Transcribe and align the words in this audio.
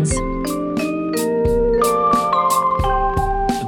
Unicorns. 0.00 0.40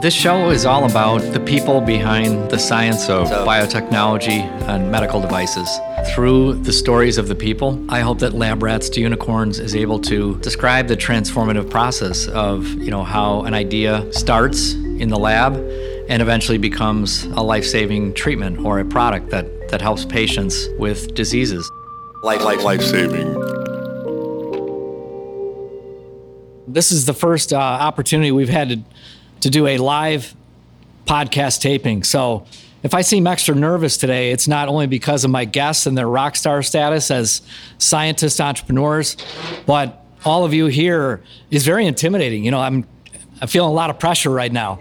This 0.02 0.14
show 0.14 0.50
is 0.50 0.66
all 0.66 0.84
about 0.84 1.20
the 1.32 1.38
people 1.38 1.80
behind 1.80 2.50
the 2.50 2.59
science 2.59 3.09
of 3.09 3.29
biotechnology 3.29 4.41
and 4.68 4.91
medical 4.91 5.20
devices. 5.20 5.68
Through 6.12 6.55
the 6.55 6.73
stories 6.73 7.18
of 7.18 7.29
the 7.29 7.37
people, 7.37 7.84
I 7.88 8.00
hope 8.00 8.18
that 8.18 8.34
Lab 8.34 8.64
Rats 8.64 8.88
to 8.91 9.00
Unicorns 9.00 9.60
is 9.60 9.77
able 9.77 10.00
to 10.00 10.37
describe 10.38 10.88
the 10.88 10.96
transformative 10.96 11.70
process 11.70 12.27
of, 12.29 12.66
you 12.66 12.91
know, 12.91 13.05
how 13.05 13.42
an 13.42 13.55
idea 13.55 14.12
starts 14.12 14.73
in 14.73 15.09
the 15.09 15.19
lab 15.19 15.55
and 16.09 16.20
eventually 16.20 16.59
becomes 16.59 17.24
a 17.24 17.41
life-saving 17.41 18.14
treatment 18.14 18.59
or 18.59 18.80
a 18.80 18.84
product 18.84 19.30
that, 19.30 19.69
that 19.69 19.80
helps 19.80 20.05
patients 20.05 20.69
with 20.78 21.14
diseases. 21.14 21.70
Life, 22.24 22.42
life, 22.42 22.64
life 22.64 22.83
This 26.72 26.92
is 26.92 27.06
the 27.06 27.14
first 27.14 27.52
uh, 27.52 27.56
opportunity 27.56 28.32
we've 28.32 28.48
had 28.48 28.68
to 28.68 28.80
to 29.42 29.50
do 29.50 29.66
a 29.66 29.78
live 29.78 30.34
podcast 31.04 31.60
taping. 31.60 32.04
So 32.04 32.46
if 32.82 32.95
I 32.95 33.02
seem 33.02 33.26
extra 33.26 33.54
nervous 33.54 33.96
today, 33.96 34.30
it's 34.30 34.48
not 34.48 34.68
only 34.68 34.86
because 34.86 35.24
of 35.24 35.30
my 35.30 35.45
guests 35.45 35.86
and 35.86 35.98
their 35.98 36.08
rock 36.08 36.36
star 36.36 36.62
status 36.62 37.10
as 37.10 37.42
scientists, 37.78 38.40
entrepreneurs, 38.40 39.16
but 39.66 40.04
all 40.24 40.45
of 40.45 40.54
you 40.54 40.66
here 40.66 41.22
is 41.50 41.64
very 41.64 41.86
intimidating. 41.86 42.45
You 42.45 42.52
know, 42.52 42.60
I'm, 42.60 42.86
I'm 43.40 43.48
feeling 43.48 43.70
a 43.70 43.74
lot 43.74 43.90
of 43.90 43.98
pressure 43.98 44.30
right 44.30 44.52
now. 44.52 44.80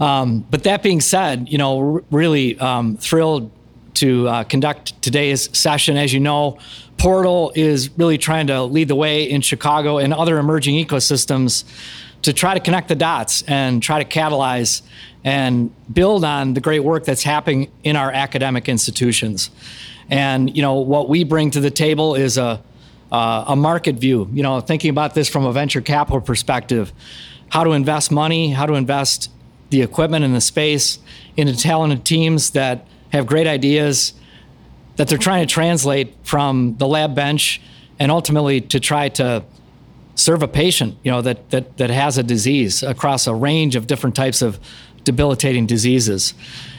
Um, 0.00 0.44
but 0.50 0.64
that 0.64 0.82
being 0.82 1.00
said, 1.00 1.48
you 1.48 1.58
know, 1.58 1.96
r- 1.96 2.04
really 2.10 2.58
um, 2.58 2.96
thrilled 2.96 3.50
to 3.94 4.26
uh, 4.28 4.44
conduct 4.44 5.00
today's 5.02 5.56
session. 5.56 5.96
As 5.96 6.12
you 6.12 6.20
know, 6.20 6.58
Portal 7.04 7.52
is 7.54 7.90
really 7.98 8.16
trying 8.16 8.46
to 8.46 8.62
lead 8.62 8.88
the 8.88 8.94
way 8.94 9.24
in 9.24 9.42
Chicago 9.42 9.98
and 9.98 10.14
other 10.14 10.38
emerging 10.38 10.82
ecosystems 10.82 11.64
to 12.22 12.32
try 12.32 12.54
to 12.54 12.60
connect 12.60 12.88
the 12.88 12.94
dots 12.94 13.42
and 13.42 13.82
try 13.82 14.02
to 14.02 14.08
catalyze 14.08 14.80
and 15.22 15.70
build 15.92 16.24
on 16.24 16.54
the 16.54 16.62
great 16.62 16.80
work 16.80 17.04
that's 17.04 17.22
happening 17.22 17.70
in 17.82 17.94
our 17.94 18.10
academic 18.10 18.70
institutions. 18.70 19.50
And 20.08 20.56
you 20.56 20.62
know 20.62 20.76
what 20.76 21.10
we 21.10 21.24
bring 21.24 21.50
to 21.50 21.60
the 21.60 21.70
table 21.70 22.14
is 22.14 22.38
a 22.38 22.62
uh, 23.12 23.44
a 23.48 23.54
market 23.54 23.96
view. 23.96 24.26
You 24.32 24.42
know, 24.42 24.60
thinking 24.60 24.88
about 24.88 25.12
this 25.12 25.28
from 25.28 25.44
a 25.44 25.52
venture 25.52 25.82
capital 25.82 26.22
perspective, 26.22 26.90
how 27.50 27.64
to 27.64 27.72
invest 27.72 28.10
money, 28.12 28.52
how 28.52 28.64
to 28.64 28.72
invest 28.72 29.30
the 29.68 29.82
equipment 29.82 30.24
and 30.24 30.34
the 30.34 30.40
space 30.40 31.00
into 31.36 31.54
talented 31.54 32.06
teams 32.06 32.52
that 32.52 32.86
have 33.12 33.26
great 33.26 33.46
ideas 33.46 34.14
that 34.96 35.08
they're 35.08 35.18
trying 35.18 35.46
to 35.46 35.52
translate 35.52 36.14
from 36.22 36.76
the 36.78 36.86
lab 36.86 37.14
bench 37.14 37.60
and 37.98 38.10
ultimately 38.10 38.60
to 38.60 38.80
try 38.80 39.08
to 39.08 39.44
serve 40.14 40.42
a 40.42 40.48
patient, 40.48 40.96
you 41.02 41.10
know, 41.10 41.22
that, 41.22 41.50
that, 41.50 41.76
that 41.76 41.90
has 41.90 42.18
a 42.18 42.22
disease 42.22 42.82
across 42.82 43.26
a 43.26 43.34
range 43.34 43.76
of 43.76 43.86
different 43.86 44.14
types 44.14 44.42
of 44.42 44.58
debilitating 45.02 45.66
diseases. 45.66 46.34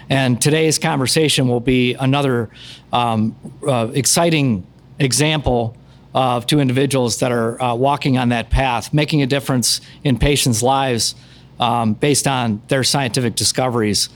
And 0.09 0.41
today's 0.41 0.77
conversation 0.79 1.47
will 1.47 1.59
be 1.59 1.95
another 1.95 2.49
um, 2.93 3.35
uh, 3.67 3.89
exciting 3.93 4.65
example 4.99 5.75
of 6.13 6.47
two 6.47 6.59
individuals 6.59 7.19
that 7.19 7.31
are 7.31 7.61
uh, 7.61 7.75
walking 7.75 8.17
on 8.17 8.29
that 8.29 8.49
path, 8.49 8.93
making 8.93 9.21
a 9.21 9.27
difference 9.27 9.81
in 10.03 10.17
patients' 10.17 10.63
lives 10.63 11.15
um, 11.59 11.93
based 11.93 12.27
on 12.27 12.61
their 12.67 12.83
scientific 12.83 13.35
discoveries. 13.35 14.09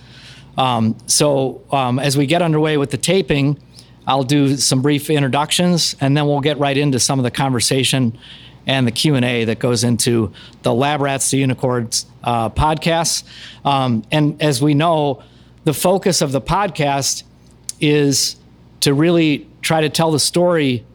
Um, 0.57 0.95
so, 1.07 1.61
um, 1.71 1.99
as 1.99 2.17
we 2.17 2.25
get 2.25 2.41
underway 2.41 2.77
with 2.77 2.91
the 2.91 2.97
taping, 2.97 3.57
I'll 4.09 4.23
do 4.23 4.57
some 4.57 4.81
brief 4.81 5.09
introductions, 5.11 5.95
and 6.01 6.17
then 6.17 6.25
we'll 6.25 6.39
get 6.41 6.57
right 6.57 6.75
into 6.75 6.99
some 6.99 7.19
of 7.19 7.23
the 7.23 7.31
conversation 7.31 8.17
and 8.67 8.85
the 8.85 8.91
q&a 8.91 9.45
that 9.45 9.57
goes 9.57 9.83
into 9.83 10.31
the 10.61 10.73
lab 10.73 11.01
rats 11.01 11.31
to 11.31 11.37
unicorns 11.37 12.05
uh, 12.23 12.49
podcasts 12.49 13.23
um, 13.65 14.03
and 14.11 14.39
as 14.41 14.61
we 14.61 14.73
know 14.73 15.23
the 15.63 15.73
focus 15.73 16.21
of 16.21 16.31
the 16.31 16.41
podcast 16.41 17.23
is 17.79 18.35
to 18.81 18.93
really 18.93 19.47
try 19.61 19.81
to 19.81 19.89
tell 19.89 20.11
the 20.11 20.19
story 20.19 20.85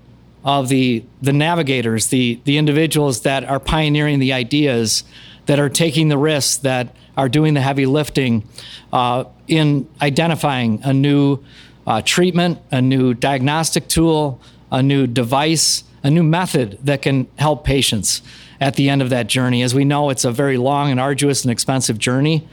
of 0.44 0.68
the 0.68 1.02
the 1.22 1.32
navigators 1.32 2.08
the 2.08 2.38
the 2.44 2.58
individuals 2.58 3.22
that 3.22 3.44
are 3.44 3.58
pioneering 3.58 4.18
the 4.18 4.32
ideas 4.32 5.02
that 5.46 5.58
are 5.58 5.70
taking 5.70 6.08
the 6.08 6.18
risks 6.18 6.58
that 6.58 6.94
are 7.16 7.28
doing 7.28 7.54
the 7.54 7.60
heavy 7.60 7.86
lifting 7.86 8.46
uh, 8.92 9.24
in 9.48 9.88
identifying 10.00 10.80
a 10.84 10.92
new 10.92 11.42
uh, 11.86 12.00
treatment 12.02 12.58
a 12.70 12.80
new 12.80 13.14
diagnostic 13.14 13.88
tool 13.88 14.40
a 14.70 14.82
new 14.82 15.06
device 15.06 15.84
a 16.04 16.10
new 16.10 16.22
method 16.22 16.78
that 16.82 17.02
can 17.02 17.26
help 17.36 17.64
patients 17.64 18.20
at 18.60 18.76
the 18.76 18.88
end 18.88 19.02
of 19.02 19.10
that 19.10 19.26
journey. 19.26 19.62
As 19.62 19.74
we 19.74 19.84
know, 19.84 20.10
it's 20.10 20.24
a 20.24 20.30
very 20.30 20.58
long 20.58 20.90
and 20.90 21.00
arduous 21.00 21.42
and 21.42 21.50
expensive 21.50 21.98
journey 21.98 22.46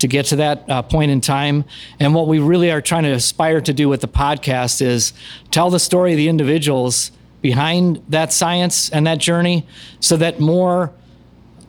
to 0.00 0.08
get 0.08 0.26
to 0.26 0.36
that 0.36 0.68
uh, 0.68 0.82
point 0.82 1.10
in 1.10 1.20
time. 1.20 1.64
And 1.98 2.14
what 2.14 2.26
we 2.26 2.40
really 2.40 2.70
are 2.70 2.82
trying 2.82 3.04
to 3.04 3.12
aspire 3.12 3.60
to 3.62 3.72
do 3.72 3.88
with 3.88 4.00
the 4.00 4.08
podcast 4.08 4.82
is 4.82 5.12
tell 5.50 5.70
the 5.70 5.78
story 5.78 6.12
of 6.12 6.16
the 6.18 6.28
individuals 6.28 7.12
behind 7.40 8.02
that 8.08 8.32
science 8.32 8.90
and 8.90 9.06
that 9.06 9.18
journey 9.18 9.66
so 10.00 10.16
that 10.16 10.40
more 10.40 10.92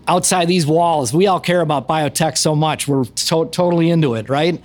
outside 0.08 0.48
these 0.48 0.66
walls, 0.66 1.14
we 1.14 1.28
all 1.28 1.40
care 1.40 1.62
about 1.62 1.88
biotech 1.88 2.38
so 2.38 2.56
much. 2.56 2.88
We're 2.88 3.06
to- 3.06 3.50
totally 3.52 3.90
into 3.90 4.16
it, 4.16 4.30
right? 4.30 4.62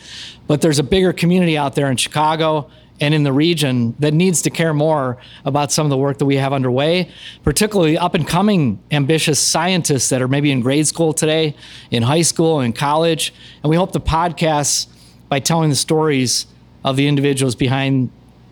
But 0.47 0.61
there's 0.61 0.79
a 0.79 0.85
bigger 0.85 1.13
community 1.13 1.59
out 1.59 1.75
there 1.75 1.91
in 1.91 1.97
Chicago 1.97 2.71
and 3.01 3.15
in 3.15 3.25
the 3.25 3.33
region 3.33 3.97
that 3.99 4.15
needs 4.15 4.43
to 4.43 4.51
care 4.51 4.73
more 4.73 5.19
about 5.45 5.73
some 5.73 5.85
of 5.85 5.91
the 5.91 5.97
work 5.97 6.19
that 6.19 6.25
we 6.25 6.37
have 6.37 6.53
underway, 6.53 7.11
particularly 7.43 7.99
up 7.99 8.15
and 8.15 8.29
coming 8.29 8.79
ambitious 8.93 9.41
scientists 9.41 10.09
that 10.11 10.23
are 10.23 10.29
maybe 10.29 10.53
in 10.53 10.61
grade 10.61 10.87
school 10.87 11.13
today, 11.13 11.57
in 11.91 12.05
high 12.05 12.23
school, 12.23 12.61
in 12.61 12.73
college. 12.73 13.35
And 13.63 13.71
we 13.71 13.77
hope 13.77 13.93
the 13.93 14.01
podcasts, 14.01 14.87
by 15.29 15.41
telling 15.41 15.69
the 15.69 15.77
stories 15.77 16.47
of 16.85 16.97
the 16.97 17.09
individuals 17.09 17.57
behind 17.57 18.11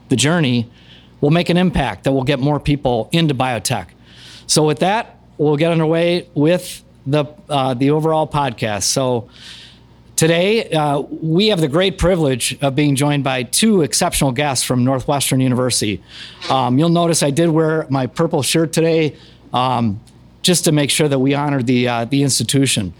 the 0.08 0.16
journey, 0.16 0.68
will 1.20 1.30
make 1.30 1.48
an 1.48 1.56
impact 1.56 2.04
that 2.04 2.12
will 2.12 2.24
get 2.24 2.40
more 2.40 2.58
people 2.58 3.08
into 3.12 3.34
biotech. 3.34 3.88
So, 4.48 4.64
with 4.64 4.80
that, 4.80 5.19
we'll 5.40 5.56
get 5.56 5.72
underway 5.72 6.28
with 6.34 6.84
the, 7.06 7.24
uh, 7.48 7.74
the 7.74 7.90
overall 7.90 8.28
podcast. 8.28 8.84
So, 8.84 9.28
Today, 10.16 10.68
uh, 10.68 11.00
we 11.00 11.48
have 11.48 11.62
the 11.62 11.68
great 11.68 11.96
privilege 11.96 12.58
of 12.60 12.74
being 12.74 12.94
joined 12.94 13.24
by 13.24 13.42
two 13.42 13.80
exceptional 13.80 14.32
guests 14.32 14.62
from 14.62 14.84
Northwestern 14.84 15.40
University. 15.40 16.02
Um, 16.50 16.78
you'll 16.78 16.90
notice 16.90 17.22
I 17.22 17.30
did 17.30 17.48
wear 17.48 17.86
my 17.88 18.06
purple 18.06 18.42
shirt 18.42 18.74
today. 18.74 19.16
Um, 19.54 19.98
just 20.42 20.64
to 20.64 20.72
make 20.72 20.90
sure 20.90 21.08
that 21.08 21.18
we 21.18 21.32
honor 21.32 21.62
the, 21.62 21.88
uh, 21.88 22.04
the 22.04 22.22
institution. 22.22 22.92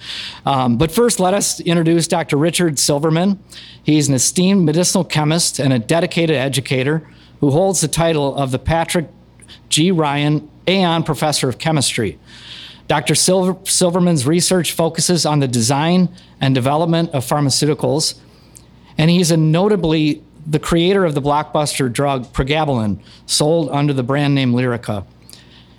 Um, 0.47 0.79
but 0.79 0.91
first, 0.91 1.21
let 1.21 1.35
us 1.35 1.61
introduce 1.61 2.07
Dr. 2.09 2.37
Richard 2.37 2.79
Silverman. 2.79 3.39
He's 3.83 4.09
an 4.09 4.15
esteemed 4.15 4.65
medicinal 4.65 5.05
chemist 5.05 5.59
and 5.59 5.73
a 5.75 5.79
dedicated 5.79 6.37
educator 6.37 7.07
who 7.41 7.51
holds 7.51 7.81
the 7.83 7.89
title 7.89 8.35
of 8.35 8.51
the 8.51 8.59
Patrick 8.59 9.09
G. 9.69 9.91
Ryan 9.91 10.50
Aon 10.67 11.03
Professor 11.03 11.49
of 11.49 11.59
Chemistry. 11.59 12.19
Dr. 12.89 13.15
Silver, 13.15 13.57
Silverman's 13.65 14.27
research 14.27 14.73
focuses 14.73 15.25
on 15.25 15.39
the 15.39 15.49
design 15.49 16.09
and 16.41 16.55
development 16.55 17.11
of 17.11 17.25
pharmaceuticals, 17.25 18.19
and 18.99 19.11
he's 19.11 19.31
a 19.31 19.37
notably 19.37 20.23
the 20.47 20.59
creator 20.59 21.05
of 21.05 21.15
the 21.15 21.23
blockbuster 21.23 21.93
drug 21.93 22.33
pregabalin, 22.33 22.99
sold 23.27 23.71
under 23.71 23.93
the 23.93 24.03
brand 24.03 24.35
name 24.35 24.53
Lyrica. 24.53 25.05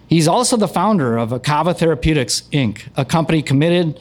He's 0.08 0.28
also 0.28 0.58
the 0.58 0.68
founder 0.68 1.18
of 1.18 1.30
Akava 1.30 1.78
Therapeutics 1.78 2.44
Inc., 2.52 2.88
a 2.96 3.06
company 3.06 3.42
committed 3.42 4.00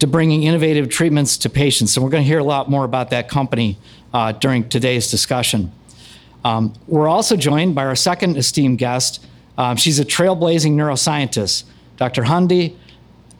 to 0.00 0.06
bringing 0.06 0.42
innovative 0.42 0.88
treatments 0.88 1.36
to 1.38 1.48
patients. 1.48 1.96
And 1.96 2.04
we're 2.04 2.10
going 2.10 2.24
to 2.24 2.28
hear 2.28 2.40
a 2.40 2.44
lot 2.44 2.68
more 2.68 2.84
about 2.84 3.10
that 3.10 3.28
company 3.28 3.78
uh, 4.12 4.32
during 4.32 4.68
today's 4.68 5.10
discussion. 5.10 5.72
Um, 6.44 6.74
we're 6.86 7.08
also 7.08 7.36
joined 7.36 7.74
by 7.74 7.84
our 7.84 7.96
second 7.96 8.36
esteemed 8.36 8.78
guest. 8.78 9.24
Um, 9.56 9.76
she's 9.76 9.98
a 9.98 10.04
trailblazing 10.04 10.72
neuroscientist 10.72 11.64
Dr. 11.96 12.24
Hande 12.24 12.76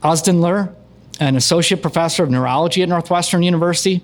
Ozdinler, 0.03 0.75
an 1.19 1.37
associate 1.37 1.83
professor 1.83 2.23
of 2.23 2.31
neurology 2.31 2.83
at 2.83 2.89
Northwestern 2.89 3.43
University. 3.43 4.03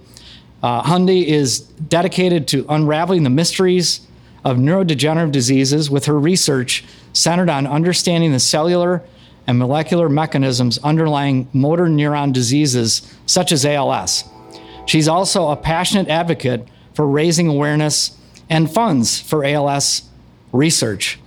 Uh, 0.62 0.82
Hande 0.82 1.10
is 1.10 1.60
dedicated 1.60 2.48
to 2.48 2.66
unraveling 2.68 3.22
the 3.22 3.30
mysteries 3.30 4.06
of 4.44 4.56
neurodegenerative 4.56 5.32
diseases 5.32 5.90
with 5.90 6.06
her 6.06 6.18
research 6.18 6.84
centered 7.12 7.50
on 7.50 7.66
understanding 7.66 8.32
the 8.32 8.40
cellular 8.40 9.02
and 9.46 9.58
molecular 9.58 10.08
mechanisms 10.08 10.78
underlying 10.78 11.48
motor 11.52 11.86
neuron 11.86 12.32
diseases 12.32 13.02
such 13.26 13.52
as 13.52 13.64
ALS. 13.64 14.24
She's 14.86 15.08
also 15.08 15.48
a 15.48 15.56
passionate 15.56 16.08
advocate 16.08 16.66
for 16.94 17.06
raising 17.06 17.48
awareness 17.48 18.16
and 18.48 18.70
funds 18.70 19.20
for 19.20 19.44
ALS 19.44 20.02
research. 20.52 21.18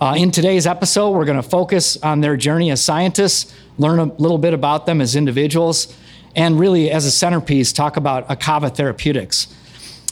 Uh, 0.00 0.14
in 0.16 0.30
today's 0.30 0.64
episode, 0.64 1.10
we're 1.10 1.24
going 1.24 1.42
to 1.42 1.48
focus 1.48 1.96
on 2.04 2.20
their 2.20 2.36
journey 2.36 2.70
as 2.70 2.80
scientists, 2.80 3.52
learn 3.78 3.98
a 3.98 4.04
little 4.04 4.38
bit 4.38 4.54
about 4.54 4.86
them 4.86 5.00
as 5.00 5.16
individuals, 5.16 5.92
and 6.36 6.60
really, 6.60 6.88
as 6.88 7.04
a 7.04 7.10
centerpiece, 7.10 7.72
talk 7.72 7.96
about 7.96 8.28
Akava 8.28 8.72
Therapeutics. 8.72 9.52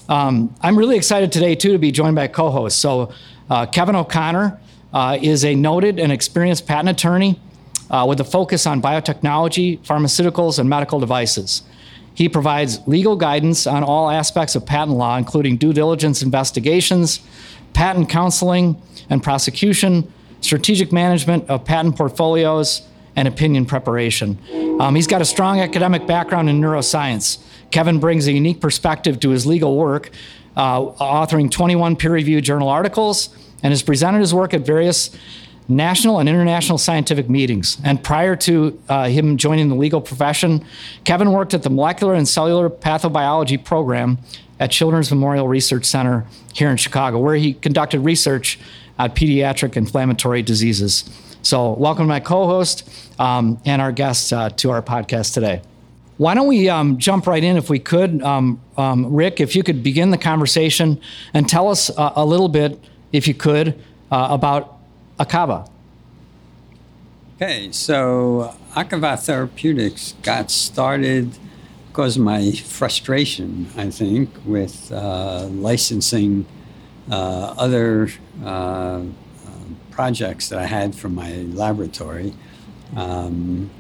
Um, 0.09 0.53
I'm 0.61 0.77
really 0.77 0.97
excited 0.97 1.31
today, 1.31 1.55
too, 1.55 1.71
to 1.71 1.79
be 1.79 1.93
joined 1.93 2.17
by 2.17 2.25
a 2.25 2.29
co 2.29 2.50
host. 2.50 2.81
So, 2.81 3.12
uh, 3.49 3.67
Kevin 3.67 3.94
O'Connor 3.94 4.59
uh, 4.93 5.19
is 5.23 5.44
a 5.44 5.55
noted 5.55 6.00
and 6.00 6.11
experienced 6.11 6.67
patent 6.67 6.88
attorney 6.88 7.38
uh, 7.88 8.06
with 8.09 8.19
a 8.19 8.25
focus 8.25 8.67
on 8.67 8.83
biotechnology, 8.83 9.79
pharmaceuticals, 9.87 10.59
and 10.59 10.69
medical 10.69 10.99
devices. 10.99 11.62
He 12.12 12.29
provides 12.29 12.81
legal 12.88 13.15
guidance 13.15 13.69
on 13.69 13.85
all 13.85 14.11
aspects 14.11 14.56
of 14.56 14.67
patent 14.67 14.97
law, 14.97 15.17
including 15.17 15.59
due 15.59 15.73
diligence 15.73 16.23
investigations, 16.23 17.21
patent 17.76 18.08
counseling 18.08 18.81
and 19.11 19.23
prosecution, 19.23 20.11
strategic 20.40 20.93
management 20.93 21.49
of 21.50 21.62
patent 21.62 21.94
portfolios, 21.94 22.81
and 23.14 23.28
opinion 23.28 23.67
preparation. 23.67 24.38
Um, 24.81 24.94
he's 24.94 25.06
got 25.06 25.20
a 25.20 25.25
strong 25.26 25.61
academic 25.61 26.06
background 26.06 26.49
in 26.49 26.61
neuroscience. 26.61 27.38
Kevin 27.70 28.00
brings 28.00 28.26
a 28.26 28.32
unique 28.32 28.61
perspective 28.61 29.20
to 29.20 29.31
his 29.31 29.46
legal 29.46 29.76
work, 29.76 30.11
uh, 30.56 30.81
authoring 30.81 31.50
21 31.50 31.96
peer 31.96 32.12
reviewed 32.12 32.44
journal 32.44 32.69
articles, 32.69 33.28
and 33.62 33.73
has 33.73 33.82
presented 33.82 34.20
his 34.20 34.32
work 34.32 34.55
at 34.55 34.62
various 34.62 35.14
national 35.69 36.19
and 36.19 36.29
international 36.29 36.79
scientific 36.79 37.29
meetings. 37.29 37.79
And 37.85 38.03
prior 38.03 38.37
to 38.37 38.81
uh, 38.89 39.09
him 39.09 39.37
joining 39.37 39.69
the 39.69 39.75
legal 39.75 40.01
profession, 40.01 40.65
Kevin 41.05 41.33
worked 41.33 41.55
at 41.55 41.63
the 41.63 41.71
Molecular 41.71 42.15
and 42.15 42.27
Cellular 42.27 42.71
Pathobiology 42.71 43.63
Program 43.63 44.19
at 44.61 44.71
Children's 44.71 45.11
Memorial 45.11 45.49
Research 45.49 45.85
Center 45.85 46.25
here 46.53 46.71
in 46.71 46.77
Chicago, 46.77 47.19
where 47.19 47.35
he 47.35 47.55
conducted 47.55 48.01
research 48.01 48.59
on 48.99 49.11
pediatric 49.11 49.77
inflammatory 49.77 50.43
diseases. 50.43 51.05
So, 51.43 51.73
welcome 51.73 52.07
my 52.07 52.21
co 52.21 52.47
host 52.47 52.89
um, 53.21 53.61
and 53.65 53.83
our 53.83 53.93
guest 53.93 54.33
uh, 54.33 54.51
to 54.51 54.71
our 54.71 54.83
podcast 54.83 55.35
today. 55.35 55.62
Why 56.17 56.35
don't 56.35 56.47
we 56.47 56.69
um, 56.69 56.97
jump 56.97 57.27
right 57.27 57.45
in 57.45 57.57
if 57.57 57.69
we 57.69 57.79
could? 57.79 58.23
Um, 58.23 58.61
um 58.77 59.15
Rick, 59.15 59.41
if 59.41 59.55
you 59.55 59.62
could 59.62 59.83
begin 59.83 60.11
the 60.11 60.19
conversation 60.19 61.01
and 61.35 61.49
tell 61.49 61.69
us 61.69 61.91
uh, 61.91 62.12
a 62.17 62.25
little 62.25 62.49
bit, 62.49 62.83
if 63.12 63.29
you 63.29 63.35
could, 63.35 63.79
uh, 64.11 64.29
about 64.31 64.75
Akava. 65.19 65.69
Okay, 67.37 67.71
so 67.73 68.55
Akava 68.75 69.19
Therapeutics 69.19 70.15
got 70.23 70.51
started 70.51 71.39
because 71.89 72.17
of 72.17 72.23
my 72.23 72.53
frustration, 72.53 73.69
I 73.77 73.91
think, 73.91 74.31
with 74.45 74.93
uh, 74.93 75.47
licensing 75.51 76.47
uh, 77.11 77.55
other 77.57 78.09
uh, 78.45 79.03
projects 79.97 80.51
that 80.51 80.59
I 80.59 80.67
had 80.67 80.95
from 80.95 81.15
my 81.15 81.33
laboratory. 81.62 82.35
Um, 82.95 83.71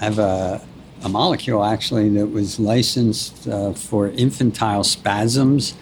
I 0.00 0.04
have 0.04 0.18
a, 0.20 0.64
a, 1.02 1.08
molecule 1.08 1.64
actually 1.64 2.08
that 2.10 2.28
was 2.28 2.60
licensed 2.60 3.48
uh, 3.48 3.72
for 3.72 4.08
infantile 4.10 4.84
spasms 4.84 5.74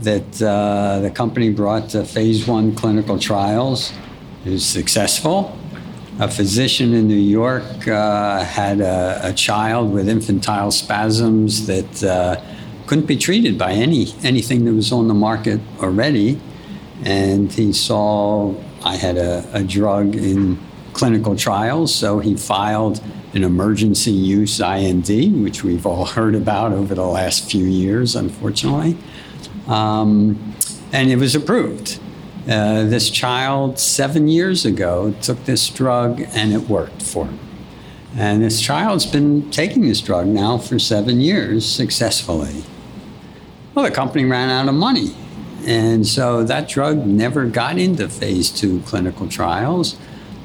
that 0.00 0.42
uh, 0.42 1.00
the 1.00 1.10
company 1.10 1.48
brought 1.48 1.88
to 1.90 2.04
phase 2.04 2.46
one 2.46 2.74
clinical 2.74 3.18
trials 3.18 3.92
is 4.44 4.64
successful. 4.66 5.56
A 6.18 6.28
physician 6.28 6.92
in 6.92 7.08
New 7.08 7.14
York 7.14 7.88
uh, 7.88 8.44
had 8.44 8.80
a, 8.80 9.20
a, 9.24 9.32
child 9.32 9.92
with 9.92 10.08
infantile 10.08 10.70
spasms 10.70 11.66
that 11.66 12.04
uh, 12.04 12.40
couldn't 12.86 13.06
be 13.06 13.16
treated 13.16 13.56
by 13.56 13.72
any 13.72 14.14
anything 14.22 14.64
that 14.66 14.74
was 14.74 14.92
on 14.92 15.08
the 15.08 15.14
market 15.14 15.60
already, 15.80 16.38
and 17.04 17.50
he 17.52 17.72
saw 17.72 18.54
I 18.84 18.96
had 18.96 19.16
a, 19.16 19.48
a 19.54 19.62
drug 19.64 20.14
in 20.14 20.58
clinical 20.92 21.34
trials, 21.34 21.94
so 21.94 22.18
he 22.18 22.36
filed 22.36 23.02
an 23.34 23.44
emergency 23.44 24.12
use 24.12 24.60
IND, 24.60 25.42
which 25.42 25.64
we've 25.64 25.86
all 25.86 26.04
heard 26.04 26.34
about 26.34 26.72
over 26.72 26.94
the 26.94 27.06
last 27.06 27.50
few 27.50 27.64
years, 27.64 28.14
unfortunately. 28.14 28.98
Um, 29.66 30.54
and 30.92 31.10
it 31.10 31.16
was 31.16 31.34
approved. 31.34 31.98
Uh, 32.48 32.84
this 32.84 33.08
child, 33.08 33.78
seven 33.78 34.26
years 34.26 34.64
ago, 34.64 35.14
took 35.22 35.44
this 35.44 35.68
drug 35.68 36.22
and 36.34 36.52
it 36.52 36.68
worked 36.68 37.00
for 37.00 37.26
him. 37.26 37.38
And 38.16 38.42
this 38.42 38.60
child's 38.60 39.06
been 39.06 39.50
taking 39.50 39.82
this 39.82 40.00
drug 40.00 40.26
now 40.26 40.58
for 40.58 40.78
seven 40.78 41.20
years 41.20 41.64
successfully. 41.64 42.64
Well, 43.74 43.84
the 43.84 43.90
company 43.90 44.24
ran 44.24 44.50
out 44.50 44.68
of 44.68 44.74
money. 44.74 45.14
And 45.64 46.06
so 46.06 46.42
that 46.44 46.68
drug 46.68 47.06
never 47.06 47.46
got 47.46 47.78
into 47.78 48.08
phase 48.08 48.50
two 48.50 48.80
clinical 48.80 49.28
trials. 49.28 49.96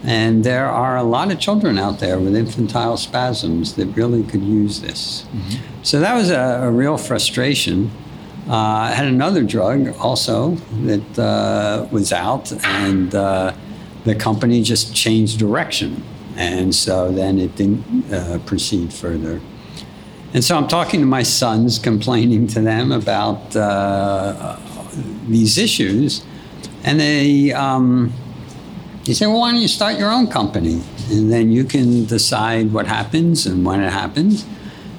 And 0.03 0.43
there 0.43 0.67
are 0.67 0.95
a 0.95 1.03
lot 1.03 1.31
of 1.31 1.39
children 1.39 1.77
out 1.79 1.99
there 1.99 2.19
with 2.19 2.35
infantile 2.35 2.97
spasms 2.97 3.73
that 3.73 3.87
really 3.87 4.23
could 4.23 4.43
use 4.43 4.81
this. 4.81 5.25
Mm-hmm. 5.33 5.83
So 5.83 5.99
that 5.99 6.13
was 6.13 6.29
a, 6.29 6.61
a 6.61 6.71
real 6.71 6.97
frustration. 6.97 7.91
Uh, 8.49 8.55
I 8.55 8.91
had 8.91 9.07
another 9.07 9.43
drug 9.43 9.93
also 9.97 10.51
that 10.85 11.19
uh, 11.19 11.85
was 11.91 12.13
out, 12.13 12.51
and 12.65 13.13
uh, 13.13 13.53
the 14.05 14.15
company 14.15 14.63
just 14.63 14.95
changed 14.95 15.37
direction. 15.37 16.01
And 16.37 16.73
so 16.73 17.11
then 17.11 17.39
it 17.39 17.55
didn't 17.55 18.13
uh, 18.13 18.39
proceed 18.45 18.93
further. 18.93 19.41
And 20.33 20.43
so 20.43 20.55
I'm 20.55 20.67
talking 20.67 21.01
to 21.01 21.05
my 21.05 21.23
sons, 21.23 21.77
complaining 21.91 22.47
to 22.47 22.61
them 22.61 22.91
about 22.93 23.53
uh, 23.55 24.57
these 25.27 25.57
issues. 25.57 26.25
And 26.85 27.01
they, 27.01 27.51
um, 27.51 28.13
they 29.03 29.13
say, 29.13 29.25
well, 29.25 29.39
why 29.39 29.51
don't 29.51 29.61
you 29.61 29.67
start 29.67 29.97
your 29.97 30.11
own 30.11 30.27
company? 30.27 30.81
And 31.09 31.31
then 31.31 31.51
you 31.51 31.65
can 31.65 32.05
decide 32.05 32.71
what 32.71 32.87
happens 32.87 33.45
and 33.45 33.65
when 33.65 33.81
it 33.81 33.91
happens. 33.91 34.45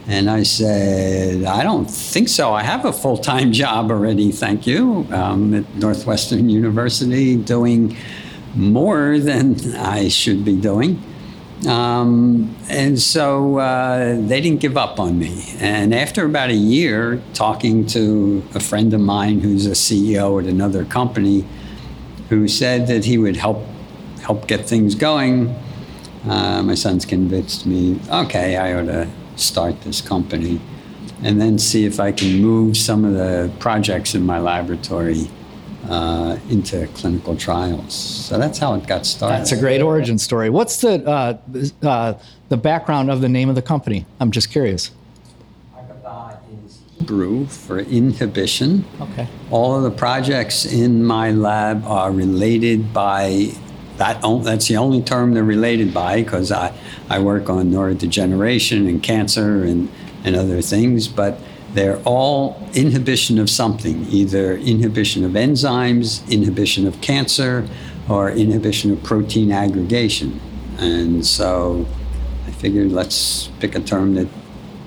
And 0.08 0.30
I 0.30 0.42
said, 0.42 1.44
I 1.44 1.62
don't 1.62 1.84
think 1.84 2.30
so. 2.30 2.54
I 2.54 2.62
have 2.62 2.86
a 2.86 2.92
full 2.92 3.18
time 3.18 3.52
job 3.62 3.90
already, 3.90 4.32
thank 4.32 4.66
you, 4.66 5.06
um, 5.10 5.52
at 5.52 5.74
Northwestern 5.74 6.48
University, 6.48 7.36
doing 7.36 7.94
more 8.54 9.18
than 9.18 9.76
I 9.76 10.08
should 10.08 10.46
be 10.46 10.56
doing. 10.56 11.02
Um, 11.66 12.56
and 12.70 12.98
so 12.98 13.58
uh, 13.58 14.16
they 14.18 14.40
didn't 14.40 14.60
give 14.60 14.78
up 14.78 14.98
on 14.98 15.18
me. 15.18 15.44
And 15.58 15.94
after 15.94 16.24
about 16.24 16.48
a 16.48 16.54
year, 16.54 17.20
talking 17.34 17.84
to 17.88 18.42
a 18.54 18.60
friend 18.60 18.94
of 18.94 19.00
mine 19.00 19.40
who's 19.40 19.66
a 19.66 19.72
CEO 19.72 20.42
at 20.42 20.48
another 20.48 20.86
company, 20.86 21.44
who 22.30 22.48
said 22.48 22.86
that 22.86 23.04
he 23.04 23.18
would 23.18 23.36
help 23.36 23.64
help 24.22 24.46
get 24.46 24.66
things 24.66 24.94
going, 24.94 25.54
uh, 26.26 26.62
my 26.62 26.74
son's 26.74 27.04
convinced 27.04 27.66
me. 27.66 27.98
Okay, 28.10 28.56
I 28.56 28.74
ought 28.74 28.86
to 28.86 29.08
start 29.40 29.80
this 29.82 30.00
company 30.00 30.60
and 31.22 31.40
then 31.40 31.58
see 31.58 31.84
if 31.84 31.98
I 31.98 32.12
can 32.12 32.40
move 32.40 32.76
some 32.76 33.04
of 33.04 33.14
the 33.14 33.50
projects 33.58 34.14
in 34.14 34.24
my 34.24 34.38
laboratory 34.38 35.28
uh, 35.88 36.38
into 36.50 36.86
clinical 36.88 37.36
trials. 37.36 37.94
So 37.94 38.38
that's 38.38 38.58
how 38.58 38.74
it 38.74 38.86
got 38.86 39.06
started. 39.06 39.38
That's 39.38 39.52
a 39.52 39.56
great 39.56 39.80
origin 39.80 40.18
story. 40.18 40.50
What's 40.50 40.80
the 40.80 41.04
uh, 41.06 41.38
uh, 41.82 42.14
the 42.48 42.56
background 42.56 43.10
of 43.10 43.20
the 43.20 43.28
name 43.28 43.48
of 43.48 43.54
the 43.54 43.62
company? 43.62 44.06
I'm 44.20 44.30
just 44.30 44.50
curious. 44.50 44.90
is 46.64 46.80
Hebrew 46.98 47.46
for 47.46 47.78
inhibition. 47.78 48.84
Okay. 49.00 49.28
All 49.50 49.74
of 49.76 49.82
the 49.82 49.90
projects 49.90 50.66
in 50.66 51.04
my 51.04 51.30
lab 51.30 51.84
are 51.86 52.12
related 52.12 52.92
by 52.92 53.54
that. 53.98 54.22
That's 54.22 54.68
the 54.68 54.76
only 54.76 55.02
term 55.02 55.34
they're 55.34 55.44
related 55.44 55.92
by 55.92 56.22
because 56.22 56.50
I 56.50 56.72
I 57.08 57.18
work 57.20 57.48
on 57.48 57.70
neurodegeneration 57.70 58.88
and 58.88 59.02
cancer 59.02 59.64
and, 59.64 59.88
and 60.24 60.36
other 60.36 60.60
things, 60.60 61.08
but 61.08 61.38
they're 61.72 61.98
all 62.04 62.60
inhibition 62.74 63.38
of 63.38 63.50
something, 63.50 64.06
either 64.10 64.56
inhibition 64.56 65.24
of 65.24 65.32
enzymes, 65.32 66.28
inhibition 66.30 66.86
of 66.86 67.00
cancer, 67.00 67.68
or 68.08 68.30
inhibition 68.30 68.90
of 68.90 69.02
protein 69.02 69.52
aggregation. 69.52 70.40
And 70.78 71.26
so 71.26 71.86
I 72.46 72.50
figured 72.52 72.92
let's 72.92 73.48
pick 73.60 73.74
a 73.74 73.80
term 73.80 74.14
that 74.14 74.28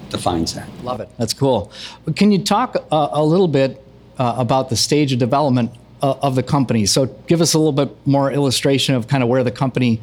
defines 0.10 0.53
that. 0.53 0.68
Love 0.84 1.00
it. 1.01 1.10
That's 1.18 1.34
cool. 1.34 1.72
Can 2.15 2.32
you 2.32 2.44
talk 2.44 2.75
uh, 2.91 3.10
a 3.12 3.24
little 3.24 3.48
bit 3.48 3.84
uh, 4.18 4.36
about 4.38 4.70
the 4.70 4.75
stage 4.75 5.13
of 5.13 5.20
development 5.20 5.72
uh, 6.01 6.15
of 6.22 6.36
the 6.36 6.43
company. 6.43 6.86
So 6.86 7.05
give 7.27 7.41
us 7.41 7.53
a 7.53 7.58
little 7.60 7.72
bit 7.72 7.96
more 8.05 8.31
illustration 8.31 8.96
of 8.96 9.08
kind 9.08 9.24
of 9.24 9.29
where 9.29 9.43
the 9.43 9.51
company 9.51 10.01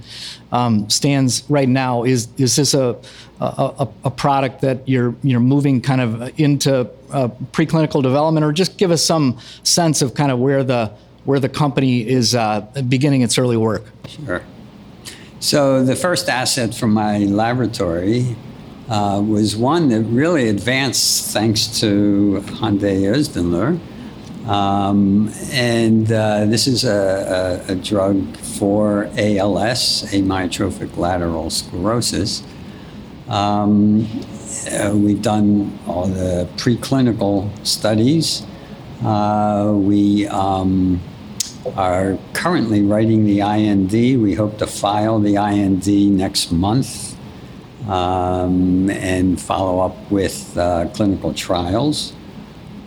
um, 0.53 0.89
stands 0.89 1.45
right 1.49 1.69
now. 1.69 2.05
Is 2.05 2.29
is 2.37 2.57
this 2.57 2.75
a, 2.75 2.97
a, 3.41 3.89
a 4.05 4.11
product 4.11 4.61
that 4.61 4.89
you're 4.89 5.15
you're 5.23 5.41
moving 5.41 5.81
kind 5.81 6.01
of 6.01 6.41
into 6.41 6.89
uh, 7.11 7.29
preclinical 7.53 8.03
development, 8.03 8.45
or 8.45 8.53
just 8.53 8.79
give 8.79 8.91
us 8.91 9.05
some 9.05 9.39
sense 9.63 10.03
of 10.03 10.15
kind 10.15 10.31
of 10.31 10.39
where 10.39 10.65
the 10.65 10.93
where 11.25 11.41
the 11.41 11.49
company 11.49 12.09
is 12.09 12.35
uh, 12.35 12.61
beginning 12.89 13.23
its 13.23 13.39
early 13.39 13.57
work? 13.57 13.85
Sure. 14.07 14.43
So 15.41 15.85
the 15.85 15.95
first 15.95 16.29
asset 16.29 16.75
from 16.75 16.93
my 16.93 17.19
laboratory 17.19 18.35
uh, 18.89 19.23
was 19.25 19.57
one 19.57 19.89
that 19.91 20.03
really 20.03 20.49
advanced 20.49 21.33
thanks 21.33 21.81
to 21.81 22.41
Hande 22.61 22.81
Ozdinler. 22.81 23.79
Um, 24.49 25.31
and 25.53 26.11
uh, 26.11 26.47
this 26.47 26.67
is 26.67 26.85
a, 26.85 27.65
a, 27.69 27.73
a, 27.73 27.75
drug 27.75 28.35
for 28.39 29.11
ALS, 29.19 30.05
amyotrophic 30.11 30.97
lateral 30.97 31.51
sclerosis. 31.51 32.43
Um, 33.29 34.09
uh, 34.73 34.93
we've 34.95 35.21
done 35.21 35.79
all 35.87 36.07
the 36.07 36.49
preclinical 36.57 37.51
studies. 37.67 38.47
Uh, 39.05 39.75
we 39.77 40.27
um, 40.29 41.03
are 41.77 42.17
currently 42.33 42.81
writing 42.81 43.27
the 43.27 43.41
IND. 43.41 43.93
We 43.93 44.33
hope 44.33 44.57
to 44.59 44.67
file 44.67 45.19
the 45.19 45.37
IND 45.37 45.87
next 46.17 46.53
month 46.53 47.19
um, 47.87 48.89
and 48.89 49.39
follow 49.39 49.81
up 49.81 50.11
with 50.11 50.57
uh, 50.57 50.89
clinical 50.95 51.35
trials. 51.35 52.15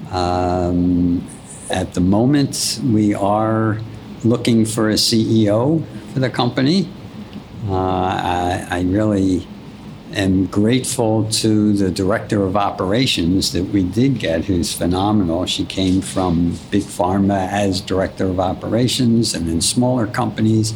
Um, 0.10 1.27
at 1.72 1.94
the 1.94 2.01
moment, 2.01 2.80
we 2.84 3.13
are 3.13 3.80
looking 4.24 4.66
for 4.66 4.90
a 4.90 4.96
CEO 4.96 5.84
for 6.13 6.20
the 6.20 6.30
company. 6.30 6.90
Uh, 7.68 7.74
I, 7.74 8.68
I 8.70 8.82
really 8.82 9.48
am 10.13 10.46
grateful 10.48 11.30
to 11.30 11.74
the 11.74 11.90
director 11.90 12.44
of 12.44 12.58
operations 12.58 13.54
that 13.54 13.63
we 13.63 13.84
did 13.84 14.20
get, 14.20 14.46
who's 14.46 14.74
phenomenal. 14.74 15.46
She 15.46 15.66
came 15.66 16.01
from 16.01 16.60
Big 16.70 16.84
Pharma 16.84 17.48
as 17.50 17.80
director 17.82 18.25
of 18.25 18.40
operations 18.40 19.34
and 19.34 19.48
in 19.48 19.62
smaller 19.62 20.08
companies. 20.08 20.74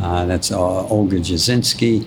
Uh, 0.00 0.24
that's 0.24 0.50
uh, 0.50 0.86
Olga 0.88 1.16
Jasinski. 1.16 2.06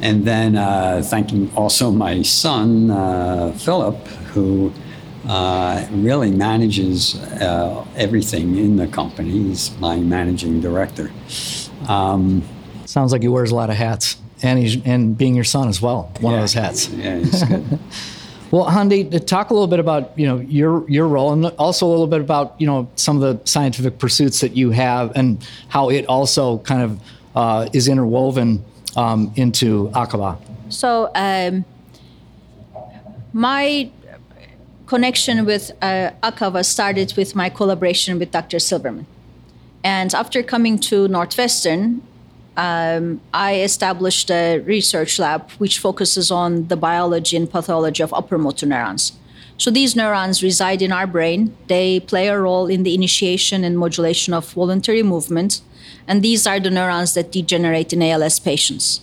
And 0.00 0.24
then 0.24 0.56
uh, 0.56 1.02
thanking 1.04 1.52
also 1.54 1.90
my 1.90 2.22
son, 2.22 2.90
uh, 2.90 3.52
Philip, 3.52 3.98
who 4.32 4.72
uh, 5.28 5.86
really 5.90 6.30
manages 6.30 7.16
uh, 7.16 7.86
everything 7.96 8.56
in 8.56 8.76
the 8.76 8.86
company. 8.86 9.30
He's 9.30 9.76
my 9.78 9.96
managing 9.96 10.60
director. 10.60 11.10
Um, 11.88 12.42
Sounds 12.86 13.12
like 13.12 13.22
he 13.22 13.28
wears 13.28 13.50
a 13.50 13.54
lot 13.54 13.70
of 13.70 13.76
hats 13.76 14.16
and 14.42 14.58
he's 14.58 14.84
and 14.84 15.16
being 15.16 15.34
your 15.34 15.44
son 15.44 15.68
as 15.68 15.80
well, 15.80 16.10
one 16.20 16.32
yeah, 16.32 16.38
of 16.38 16.42
those 16.42 16.52
hats. 16.52 16.88
Yeah, 16.88 17.18
he's 17.18 17.42
good. 17.44 17.78
well, 18.50 18.64
Hande, 18.64 19.26
talk 19.26 19.50
a 19.50 19.54
little 19.54 19.66
bit 19.66 19.80
about 19.80 20.18
you 20.18 20.26
know 20.26 20.38
your 20.38 20.88
your 20.90 21.06
role 21.06 21.32
and 21.32 21.46
also 21.58 21.86
a 21.86 21.90
little 21.90 22.06
bit 22.06 22.20
about 22.20 22.54
you 22.58 22.66
know 22.66 22.88
some 22.96 23.20
of 23.20 23.22
the 23.22 23.46
scientific 23.46 23.98
pursuits 23.98 24.40
that 24.40 24.56
you 24.56 24.70
have 24.70 25.12
and 25.14 25.46
how 25.68 25.90
it 25.90 26.06
also 26.06 26.58
kind 26.58 26.82
of 26.82 27.00
uh, 27.36 27.68
is 27.72 27.88
interwoven 27.88 28.64
um, 28.96 29.32
into 29.36 29.88
Akava. 29.90 30.38
So 30.68 31.10
um, 31.14 31.64
my 33.32 33.90
connection 34.90 35.46
with 35.46 35.70
uh, 35.82 36.10
Akava 36.28 36.64
started 36.64 37.14
with 37.16 37.36
my 37.36 37.48
collaboration 37.48 38.18
with 38.18 38.32
Dr. 38.32 38.58
Silverman. 38.58 39.06
And 39.84 40.12
after 40.12 40.42
coming 40.42 40.80
to 40.90 41.06
Northwestern, 41.06 42.02
um, 42.56 43.20
I 43.32 43.50
established 43.70 44.28
a 44.32 44.58
research 44.58 45.12
lab 45.20 45.42
which 45.62 45.78
focuses 45.78 46.32
on 46.32 46.66
the 46.66 46.76
biology 46.76 47.36
and 47.36 47.48
pathology 47.48 48.02
of 48.02 48.12
upper 48.12 48.36
motor 48.36 48.66
neurons. 48.66 49.12
So 49.58 49.70
these 49.70 49.94
neurons 49.94 50.42
reside 50.42 50.82
in 50.82 50.90
our 50.90 51.06
brain. 51.06 51.40
They 51.68 52.00
play 52.00 52.26
a 52.26 52.40
role 52.40 52.66
in 52.66 52.82
the 52.82 52.92
initiation 52.92 53.62
and 53.62 53.78
modulation 53.78 54.34
of 54.34 54.52
voluntary 54.52 55.04
movement, 55.04 55.60
and 56.08 56.20
these 56.20 56.48
are 56.48 56.58
the 56.58 56.70
neurons 56.78 57.14
that 57.14 57.30
degenerate 57.30 57.92
in 57.92 58.02
ALS 58.02 58.40
patients. 58.40 59.02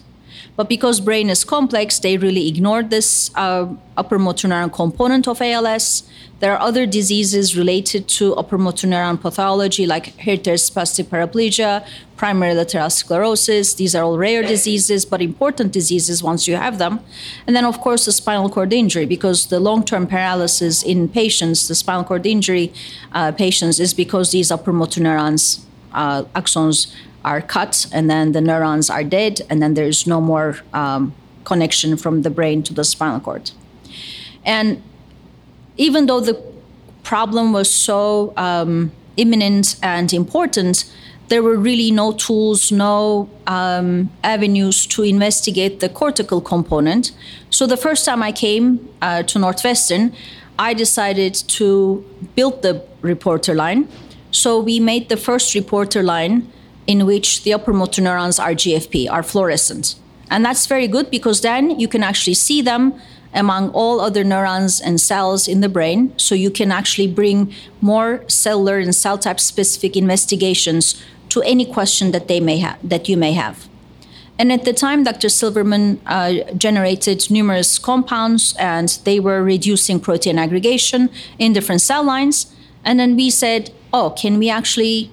But 0.58 0.68
because 0.68 1.00
brain 1.00 1.30
is 1.30 1.44
complex, 1.44 2.00
they 2.00 2.18
really 2.18 2.48
ignored 2.48 2.90
this 2.90 3.30
uh, 3.36 3.68
upper 3.96 4.18
motor 4.18 4.48
neuron 4.48 4.74
component 4.74 5.28
of 5.28 5.40
ALS. 5.40 6.02
There 6.40 6.52
are 6.52 6.60
other 6.60 6.88
diseases 6.88 7.56
related 7.56 8.08
to 8.18 8.36
upper 8.36 8.58
motor 8.58 8.88
neuron 8.88 9.22
pathology, 9.22 9.86
like 9.86 10.20
hereditary 10.20 10.58
spastic 10.58 11.06
paraplegia, 11.06 11.86
primary 12.16 12.56
lateral 12.56 12.90
sclerosis. 12.90 13.76
These 13.76 13.94
are 13.94 14.04
all 14.04 14.18
rare 14.18 14.42
diseases, 14.42 15.06
but 15.06 15.22
important 15.22 15.72
diseases 15.74 16.24
once 16.24 16.48
you 16.48 16.56
have 16.56 16.80
them. 16.80 17.02
And 17.46 17.56
then, 17.56 17.64
of 17.64 17.80
course, 17.80 18.06
the 18.06 18.12
spinal 18.12 18.50
cord 18.50 18.74
injury, 18.74 19.06
because 19.06 19.48
the 19.48 19.60
long 19.60 19.86
term 19.86 20.08
paralysis 20.08 20.82
in 20.82 21.08
patients, 21.08 21.68
the 21.68 21.76
spinal 21.76 22.04
cord 22.04 22.26
injury 22.26 22.74
uh, 23.14 23.32
patients, 23.32 23.80
is 23.80 23.94
because 23.94 24.32
these 24.32 24.50
upper 24.50 24.74
motor 24.74 25.02
neurons, 25.02 25.66
uh, 25.94 26.24
axons, 26.36 26.92
are 27.28 27.42
cut 27.42 27.86
and 27.92 28.10
then 28.10 28.32
the 28.32 28.42
neurons 28.42 28.90
are 28.90 29.04
dead 29.04 29.42
and 29.50 29.62
then 29.62 29.74
there's 29.74 30.08
no 30.08 30.20
more 30.22 30.50
um, 30.74 31.14
connection 31.44 31.98
from 31.98 32.22
the 32.22 32.30
brain 32.30 32.64
to 32.64 32.74
the 32.74 32.84
spinal 32.84 33.20
cord. 33.20 33.52
And 34.46 34.82
even 35.76 36.06
though 36.08 36.22
the 36.22 36.42
problem 37.04 37.52
was 37.52 37.70
so 37.70 38.34
um, 38.38 38.92
imminent 39.18 39.76
and 39.84 40.14
important, 40.14 40.90
there 41.28 41.44
were 41.44 41.58
really 41.58 41.92
no 41.92 42.14
tools, 42.14 42.72
no 42.72 43.30
um, 43.46 44.10
avenues 44.24 44.88
to 44.88 45.04
investigate 45.04 45.82
the 45.82 45.90
cortical 45.90 46.40
component. 46.40 47.12
So 47.50 47.68
the 47.68 47.78
first 47.78 48.06
time 48.06 48.24
I 48.24 48.32
came 48.32 48.88
uh, 49.02 49.24
to 49.24 49.40
Northwestern, 49.40 50.14
I 50.58 50.74
decided 50.74 51.34
to 51.60 52.06
build 52.36 52.62
the 52.62 52.82
reporter 53.02 53.54
line. 53.54 53.90
So 54.32 54.60
we 54.60 54.80
made 54.80 55.10
the 55.10 55.18
first 55.18 55.54
reporter 55.54 56.02
line 56.04 56.52
in 56.88 57.06
which 57.06 57.44
the 57.44 57.54
upper 57.54 57.74
motor 57.74 58.02
neurons 58.02 58.40
are 58.40 58.52
GFP, 58.52 59.12
are 59.12 59.22
fluorescent. 59.22 59.96
And 60.30 60.44
that's 60.44 60.66
very 60.66 60.88
good 60.88 61.12
because 61.12 61.42
then 61.42 61.80
you 61.80 61.88
can 61.88 62.04
actually 62.04 62.34
see 62.34 62.62
them 62.62 63.00
among 63.34 63.70
all 63.70 64.00
other 64.00 64.24
neurons 64.24 64.82
and 64.82 65.00
cells 65.00 65.48
in 65.48 65.62
the 65.62 65.70
brain. 65.70 66.14
So 66.18 66.34
you 66.34 66.50
can 66.50 66.72
actually 66.72 67.08
bring 67.08 67.54
more 67.82 68.24
cellular 68.28 68.80
and 68.80 68.96
cell 68.96 69.18
type 69.18 69.40
specific 69.40 69.96
investigations 69.96 71.02
to 71.30 71.42
any 71.44 71.66
question 71.66 72.12
that 72.12 72.28
they 72.28 72.40
may 72.40 72.58
have 72.60 72.78
that 72.82 73.10
you 73.10 73.18
may 73.18 73.34
have. 73.34 73.68
And 74.40 74.52
at 74.52 74.66
the 74.66 74.74
time, 74.74 75.04
Dr. 75.04 75.30
Silverman 75.30 76.00
uh, 76.06 76.34
generated 76.56 77.30
numerous 77.32 77.80
compounds 77.80 78.56
and 78.60 78.88
they 79.04 79.20
were 79.20 79.44
reducing 79.44 80.00
protein 80.00 80.38
aggregation 80.38 81.10
in 81.40 81.54
different 81.54 81.82
cell 81.82 82.04
lines. 82.04 82.54
And 82.86 83.00
then 83.00 83.16
we 83.16 83.32
said, 83.32 83.72
oh, 83.92 84.12
can 84.12 84.38
we 84.38 84.50
actually 84.50 85.12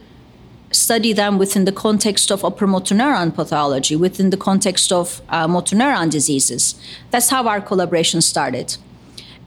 study 0.74 1.12
them 1.12 1.38
within 1.38 1.64
the 1.64 1.72
context 1.72 2.30
of 2.30 2.44
upper 2.44 2.66
motor 2.66 2.94
neuron 2.94 3.34
pathology, 3.34 3.96
within 3.96 4.30
the 4.30 4.36
context 4.36 4.92
of 4.92 5.22
uh, 5.28 5.46
motor 5.46 5.76
neuron 5.76 6.10
diseases. 6.10 6.74
That's 7.10 7.30
how 7.30 7.46
our 7.48 7.60
collaboration 7.60 8.20
started. 8.20 8.76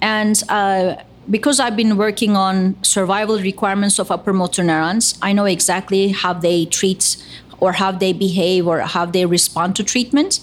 And 0.02 0.42
uh, 0.50 0.96
because 1.30 1.60
I've 1.60 1.76
been 1.76 1.98
working 1.98 2.36
on 2.36 2.82
survival 2.84 3.40
requirements 3.40 4.00
of 4.00 4.12
upper 4.12 4.34
motor 4.34 4.64
neurons, 4.64 5.18
I 5.22 5.34
know 5.34 5.46
exactly 5.46 6.10
how 6.10 6.34
they 6.34 6.66
treat 6.66 7.18
or 7.60 7.74
how 7.74 7.92
they 7.92 8.14
behave 8.14 8.68
or 8.68 8.80
how 8.82 9.06
they 9.06 9.26
respond 9.26 9.76
to 9.78 9.84
treatment. 9.84 10.40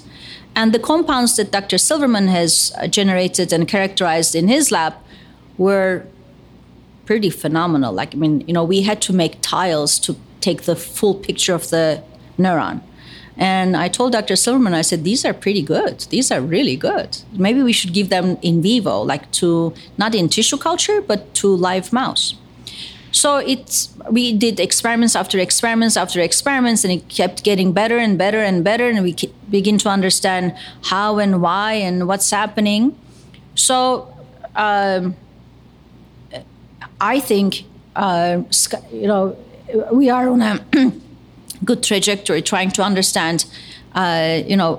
And 0.56 0.72
the 0.72 0.78
compounds 0.78 1.36
that 1.36 1.50
Dr. 1.50 1.78
Silverman 1.78 2.28
has 2.28 2.72
uh, 2.78 2.86
generated 2.86 3.52
and 3.52 3.66
characterized 3.66 4.34
in 4.34 4.48
his 4.48 4.70
lab 4.70 4.94
were 5.56 6.06
pretty 7.06 7.30
phenomenal. 7.30 7.92
Like, 7.92 8.14
I 8.14 8.18
mean, 8.18 8.42
you 8.46 8.52
know, 8.52 8.64
we 8.64 8.82
had 8.82 9.00
to 9.02 9.12
make 9.12 9.38
tiles 9.40 9.98
to 10.00 10.16
take 10.44 10.62
the 10.62 10.76
full 10.76 11.14
picture 11.14 11.54
of 11.54 11.64
the 11.70 12.02
neuron. 12.38 12.80
And 13.36 13.76
I 13.76 13.88
told 13.88 14.12
Dr. 14.12 14.36
Silverman, 14.36 14.74
I 14.74 14.82
said, 14.82 15.02
these 15.02 15.24
are 15.24 15.34
pretty 15.34 15.62
good. 15.62 16.00
These 16.10 16.30
are 16.30 16.40
really 16.40 16.76
good. 16.76 17.18
Maybe 17.32 17.62
we 17.62 17.72
should 17.72 17.92
give 17.92 18.08
them 18.08 18.38
in 18.42 18.62
vivo, 18.62 19.02
like 19.02 19.30
to 19.42 19.74
not 19.98 20.14
in 20.14 20.28
tissue 20.28 20.56
culture, 20.56 21.00
but 21.00 21.34
to 21.40 21.48
live 21.48 21.92
mouse. 21.92 22.34
So 23.10 23.36
it's 23.36 23.94
we 24.10 24.32
did 24.32 24.58
experiments 24.58 25.14
after 25.14 25.38
experiments 25.38 25.96
after 25.96 26.20
experiments, 26.20 26.82
and 26.84 26.92
it 26.92 27.08
kept 27.08 27.44
getting 27.44 27.72
better 27.72 27.96
and 27.96 28.18
better 28.18 28.40
and 28.40 28.64
better, 28.64 28.88
and 28.88 29.04
we 29.04 29.14
begin 29.48 29.78
to 29.78 29.88
understand 29.88 30.52
how 30.90 31.18
and 31.18 31.40
why 31.40 31.74
and 31.74 32.08
what's 32.08 32.30
happening. 32.30 32.98
So 33.54 34.12
um, 34.56 35.14
I 37.00 37.20
think 37.20 37.64
uh, 37.94 38.42
you 38.92 39.06
know 39.06 39.36
we 39.92 40.10
are 40.10 40.28
on 40.28 40.42
a 40.42 40.64
good 41.64 41.82
trajectory 41.82 42.42
trying 42.42 42.70
to 42.72 42.82
understand, 42.82 43.46
uh, 43.94 44.40
you 44.46 44.56
know, 44.56 44.76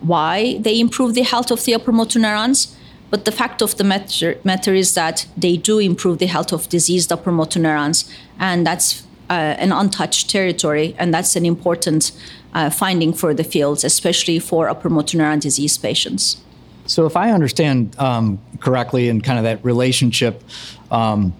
why 0.00 0.58
they 0.58 0.78
improve 0.78 1.14
the 1.14 1.22
health 1.22 1.50
of 1.50 1.64
the 1.64 1.74
upper 1.74 1.92
motor 1.92 2.18
neurons. 2.18 2.76
But 3.08 3.24
the 3.24 3.32
fact 3.32 3.62
of 3.62 3.76
the 3.76 3.84
matter, 3.84 4.38
matter 4.42 4.74
is 4.74 4.94
that 4.94 5.26
they 5.36 5.56
do 5.56 5.78
improve 5.78 6.18
the 6.18 6.26
health 6.26 6.52
of 6.52 6.68
diseased 6.68 7.12
upper 7.12 7.30
motor 7.30 7.60
neurons, 7.60 8.10
and 8.38 8.66
that's 8.66 9.04
uh, 9.30 9.54
an 9.58 9.72
untouched 9.72 10.28
territory, 10.28 10.94
and 10.98 11.14
that's 11.14 11.36
an 11.36 11.46
important 11.46 12.10
uh, 12.52 12.68
finding 12.68 13.12
for 13.12 13.32
the 13.32 13.44
fields, 13.44 13.84
especially 13.84 14.40
for 14.40 14.68
upper 14.68 14.90
motor 14.90 15.18
neuron 15.18 15.40
disease 15.40 15.78
patients. 15.78 16.38
So, 16.86 17.06
if 17.06 17.16
I 17.16 17.30
understand 17.30 17.96
um, 17.98 18.40
correctly, 18.60 19.08
in 19.08 19.20
kind 19.20 19.38
of 19.38 19.44
that 19.44 19.64
relationship, 19.64 20.42
um, 20.90 21.32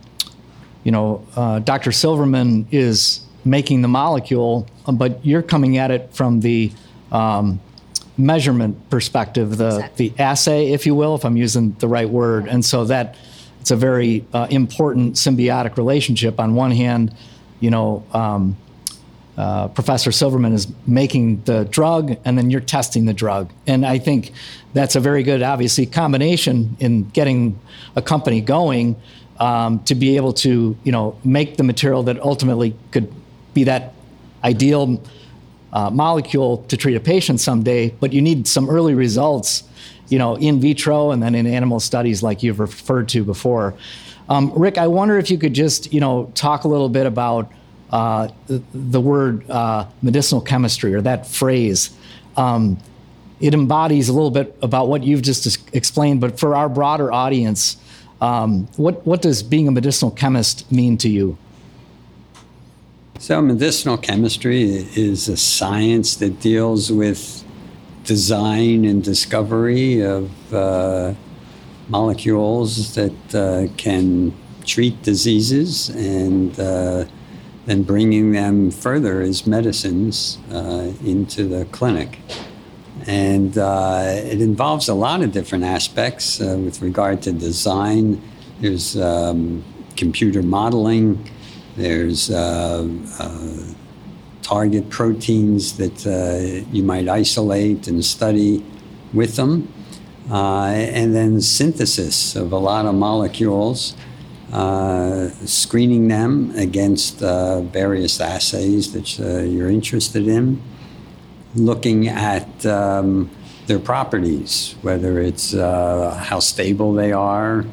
you 0.86 0.92
know, 0.92 1.26
uh, 1.34 1.58
Dr. 1.58 1.90
Silverman 1.90 2.68
is 2.70 3.20
making 3.44 3.82
the 3.82 3.88
molecule, 3.88 4.68
but 4.86 5.26
you're 5.26 5.42
coming 5.42 5.78
at 5.78 5.90
it 5.90 6.14
from 6.14 6.38
the 6.38 6.70
um, 7.10 7.60
measurement 8.16 8.88
perspective, 8.88 9.56
the 9.56 9.66
exactly. 9.66 10.08
the 10.10 10.22
assay, 10.22 10.70
if 10.70 10.86
you 10.86 10.94
will, 10.94 11.16
if 11.16 11.24
I'm 11.24 11.36
using 11.36 11.72
the 11.80 11.88
right 11.88 12.08
word. 12.08 12.46
And 12.46 12.64
so 12.64 12.84
that 12.84 13.16
it's 13.60 13.72
a 13.72 13.76
very 13.76 14.24
uh, 14.32 14.46
important 14.48 15.16
symbiotic 15.16 15.76
relationship. 15.76 16.38
On 16.38 16.54
one 16.54 16.70
hand, 16.70 17.12
you 17.58 17.70
know. 17.70 18.04
Um, 18.12 18.56
uh, 19.36 19.68
Professor 19.68 20.10
Silverman 20.12 20.54
is 20.54 20.66
making 20.86 21.42
the 21.42 21.66
drug, 21.66 22.16
and 22.24 22.38
then 22.38 22.48
you're 22.48 22.62
testing 22.62 23.04
the 23.04 23.12
drug. 23.12 23.52
And 23.66 23.84
I 23.84 23.98
think 23.98 24.32
that's 24.72 24.96
a 24.96 25.00
very 25.00 25.22
good, 25.22 25.42
obviously, 25.42 25.84
combination 25.84 26.74
in 26.80 27.10
getting 27.10 27.60
a 27.94 28.00
company 28.00 28.40
going 28.40 28.96
um, 29.38 29.82
to 29.84 29.94
be 29.94 30.16
able 30.16 30.32
to, 30.32 30.76
you 30.84 30.92
know, 30.92 31.18
make 31.24 31.56
the 31.56 31.62
material 31.62 32.02
that 32.04 32.20
ultimately 32.20 32.74
could 32.90 33.12
be 33.54 33.64
that 33.64 33.92
ideal 34.44 35.02
uh, 35.72 35.90
molecule 35.90 36.58
to 36.68 36.76
treat 36.76 36.94
a 36.94 37.00
patient 37.00 37.40
someday, 37.40 37.90
but 38.00 38.12
you 38.12 38.22
need 38.22 38.46
some 38.48 38.70
early 38.70 38.94
results, 38.94 39.64
you 40.08 40.18
know, 40.18 40.36
in 40.36 40.60
vitro 40.60 41.10
and 41.10 41.22
then 41.22 41.34
in 41.34 41.46
animal 41.46 41.80
studies 41.80 42.22
like 42.22 42.42
you've 42.42 42.60
referred 42.60 43.08
to 43.08 43.24
before. 43.24 43.74
Um, 44.28 44.52
Rick, 44.56 44.78
I 44.78 44.88
wonder 44.88 45.18
if 45.18 45.30
you 45.30 45.38
could 45.38 45.54
just, 45.54 45.92
you 45.92 46.00
know, 46.00 46.32
talk 46.34 46.64
a 46.64 46.68
little 46.68 46.88
bit 46.88 47.06
about 47.06 47.52
uh, 47.90 48.28
the, 48.46 48.62
the, 48.74 49.00
word 49.00 49.48
uh, 49.48 49.86
medicinal 50.02 50.40
chemistry 50.40 50.94
or 50.94 51.00
that 51.02 51.26
phrase. 51.26 51.90
Um, 52.36 52.78
it 53.38 53.54
embodies 53.54 54.08
a 54.08 54.12
little 54.12 54.30
bit 54.30 54.56
about 54.62 54.88
what 54.88 55.04
you've 55.04 55.22
just 55.22 55.74
explained, 55.74 56.20
but 56.20 56.40
for 56.40 56.56
our 56.56 56.68
broader 56.68 57.12
audience, 57.12 57.76
um, 58.20 58.66
what, 58.76 59.06
what 59.06 59.22
does 59.22 59.42
being 59.42 59.68
a 59.68 59.70
medicinal 59.70 60.10
chemist 60.10 60.70
mean 60.70 60.96
to 60.98 61.08
you? 61.08 61.36
So, 63.18 63.40
medicinal 63.40 63.96
chemistry 63.96 64.64
is 64.94 65.28
a 65.28 65.36
science 65.36 66.16
that 66.16 66.40
deals 66.40 66.92
with 66.92 67.44
design 68.04 68.84
and 68.84 69.02
discovery 69.02 70.00
of 70.00 70.54
uh, 70.54 71.14
molecules 71.88 72.94
that 72.94 73.34
uh, 73.34 73.72
can 73.76 74.34
treat 74.64 75.00
diseases 75.02 75.88
and 75.90 76.58
uh, 76.58 77.04
then 77.64 77.82
bringing 77.82 78.32
them 78.32 78.70
further 78.70 79.20
as 79.20 79.46
medicines 79.46 80.38
uh, 80.52 80.92
into 81.04 81.46
the 81.48 81.64
clinic. 81.66 82.18
And 83.06 83.56
uh, 83.56 84.04
it 84.06 84.40
involves 84.40 84.88
a 84.88 84.94
lot 84.94 85.22
of 85.22 85.32
different 85.32 85.64
aspects 85.64 86.40
uh, 86.40 86.56
with 86.58 86.82
regard 86.82 87.22
to 87.22 87.32
design. 87.32 88.20
There's 88.60 88.96
um, 88.96 89.64
computer 89.96 90.42
modeling, 90.42 91.30
there's 91.76 92.30
uh, 92.30 92.88
uh, 93.18 93.64
target 94.42 94.90
proteins 94.90 95.76
that 95.76 96.06
uh, 96.06 96.66
you 96.72 96.82
might 96.82 97.08
isolate 97.08 97.86
and 97.86 98.04
study 98.04 98.64
with 99.12 99.36
them. 99.36 99.72
and 100.28 101.14
then 101.14 101.40
synthesis 101.40 102.34
of 102.34 102.52
a 102.52 102.58
lot 102.58 102.86
of 102.86 102.94
molecules. 102.94 103.94
Uh, 104.52 105.28
screening 105.44 106.06
them 106.06 106.52
against 106.56 107.20
uh, 107.20 107.60
various 107.62 108.20
assays 108.20 108.92
that 108.92 109.18
uh, 109.20 109.42
you're 109.42 109.68
interested 109.68 110.28
in, 110.28 110.62
looking 111.56 112.08
at 112.08 112.64
um, 112.66 113.30
their 113.66 113.78
properties, 113.78 114.76
whether 114.82 115.18
it's 115.18 115.52
how 115.52 116.40
stable 116.40 116.92
they 116.92 117.12
are 117.12 117.64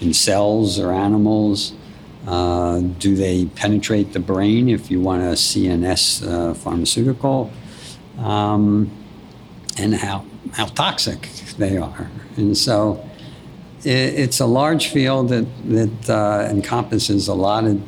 in 0.00 0.14
cells 0.14 0.78
or 0.78 0.92
animals, 0.92 1.74
uh, 2.26 2.80
do 2.98 3.16
they 3.16 3.46
penetrate 3.46 4.12
the 4.12 4.20
brain 4.20 4.68
if 4.68 4.90
you 4.90 5.00
want 5.00 5.22
a 5.22 5.34
CNS 5.34 6.26
uh, 6.26 6.54
pharmaceutical? 6.54 7.50
Um, 8.18 8.90
and 9.76 9.94
how, 9.94 10.24
how 10.52 10.66
toxic 10.66 11.28
they 11.58 11.76
are. 11.78 12.10
And 12.36 12.56
so 12.56 13.04
it, 13.84 13.90
it's 13.90 14.40
a 14.40 14.46
large 14.46 14.88
field 14.88 15.30
that, 15.30 15.46
that 15.64 16.10
uh, 16.10 16.48
encompasses 16.50 17.28
a 17.28 17.34
lot 17.34 17.64
of 17.64 17.80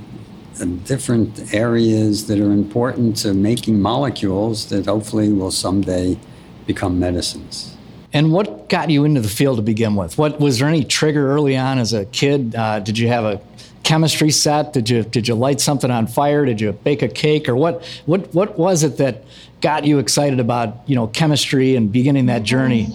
different 0.84 1.54
areas 1.54 2.26
that 2.26 2.38
are 2.38 2.52
important 2.52 3.16
to 3.18 3.34
making 3.34 3.80
molecules 3.80 4.66
that 4.66 4.87
hopefully 4.87 5.32
will 5.32 5.50
someday 5.50 6.18
become 6.66 6.99
medicines. 6.99 7.76
And 8.12 8.32
what 8.32 8.68
got 8.68 8.90
you 8.90 9.04
into 9.04 9.20
the 9.20 9.28
field 9.28 9.56
to 9.56 9.62
begin 9.62 9.96
with? 9.96 10.16
What 10.16 10.38
was 10.38 10.61
there 10.61 10.68
any 10.68 10.84
trigger 10.84 11.32
early 11.32 11.56
on 11.56 11.78
as 11.78 11.92
a 11.92 12.04
kid? 12.06 12.54
Uh, 12.54 12.78
did 12.78 12.96
you 12.96 13.08
have 13.08 13.25
a 13.25 13.40
chemistry 13.82 14.30
set? 14.30 14.73
Did 14.73 14.88
you 14.88 15.02
did 15.02 15.26
you 15.26 15.35
light 15.35 15.61
something 15.61 15.90
on 15.90 16.07
fire? 16.07 16.44
Did 16.44 16.61
you 16.61 16.72
bake 16.72 17.02
a 17.02 17.09
cake, 17.09 17.48
or 17.48 17.57
what 17.57 17.85
what 18.07 18.33
what 18.35 18.59
was 18.59 18.85
it 18.85 18.98
that 18.98 19.24
got 19.61 19.85
you 19.85 19.98
excited 19.98 20.40
about 20.40 20.76
you 20.87 20.94
know 20.94 21.09
chemistry 21.09 21.74
and 21.74 21.92
beginning 21.92 22.26
that 22.26 22.44
journey 22.44 22.88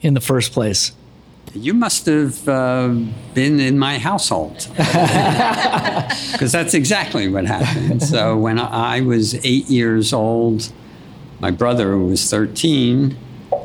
in 0.00 0.14
the 0.14 0.20
first 0.20 0.52
place? 0.52 0.92
You 1.56 1.74
must 1.74 2.06
have 2.06 2.48
uh, 2.48 2.94
been 3.34 3.60
in 3.60 3.78
my 3.78 3.98
household 3.98 4.68
because 4.76 6.52
that's 6.52 6.74
exactly 6.74 7.28
what 7.28 7.46
happened. 7.46 8.02
So 8.02 8.36
when 8.36 8.58
I 8.58 9.00
was 9.00 9.34
eight 9.44 9.68
years 9.68 10.12
old, 10.12 10.72
my 11.40 11.50
brother 11.50 11.96
was 11.96 12.30
thirteen 12.30 13.16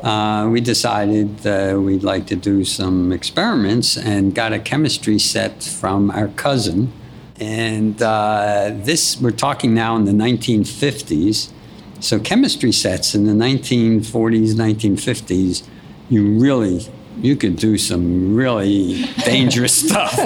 uh, 0.02 0.48
we 0.50 0.60
decided 0.60 1.46
uh, 1.46 1.78
we'd 1.78 2.02
like 2.02 2.26
to 2.26 2.34
do 2.34 2.64
some 2.64 3.12
experiments 3.12 3.96
and 3.96 4.34
got 4.34 4.52
a 4.52 4.58
chemistry 4.58 5.18
set 5.18 5.62
from 5.62 6.10
our 6.10 6.28
cousin. 6.28 6.92
And 7.38 8.02
uh, 8.02 8.72
this, 8.74 9.20
we're 9.20 9.30
talking 9.30 9.74
now 9.74 9.96
in 9.96 10.04
the 10.04 10.12
1950s. 10.12 11.52
So, 12.00 12.18
chemistry 12.18 12.72
sets 12.72 13.14
in 13.14 13.26
the 13.26 13.32
1940s, 13.32 14.54
1950s, 14.54 15.62
you 16.08 16.38
really 16.38 16.88
you 17.18 17.36
could 17.36 17.56
do 17.56 17.78
some 17.78 18.34
really 18.34 19.04
dangerous 19.24 19.74
stuff. 19.88 20.16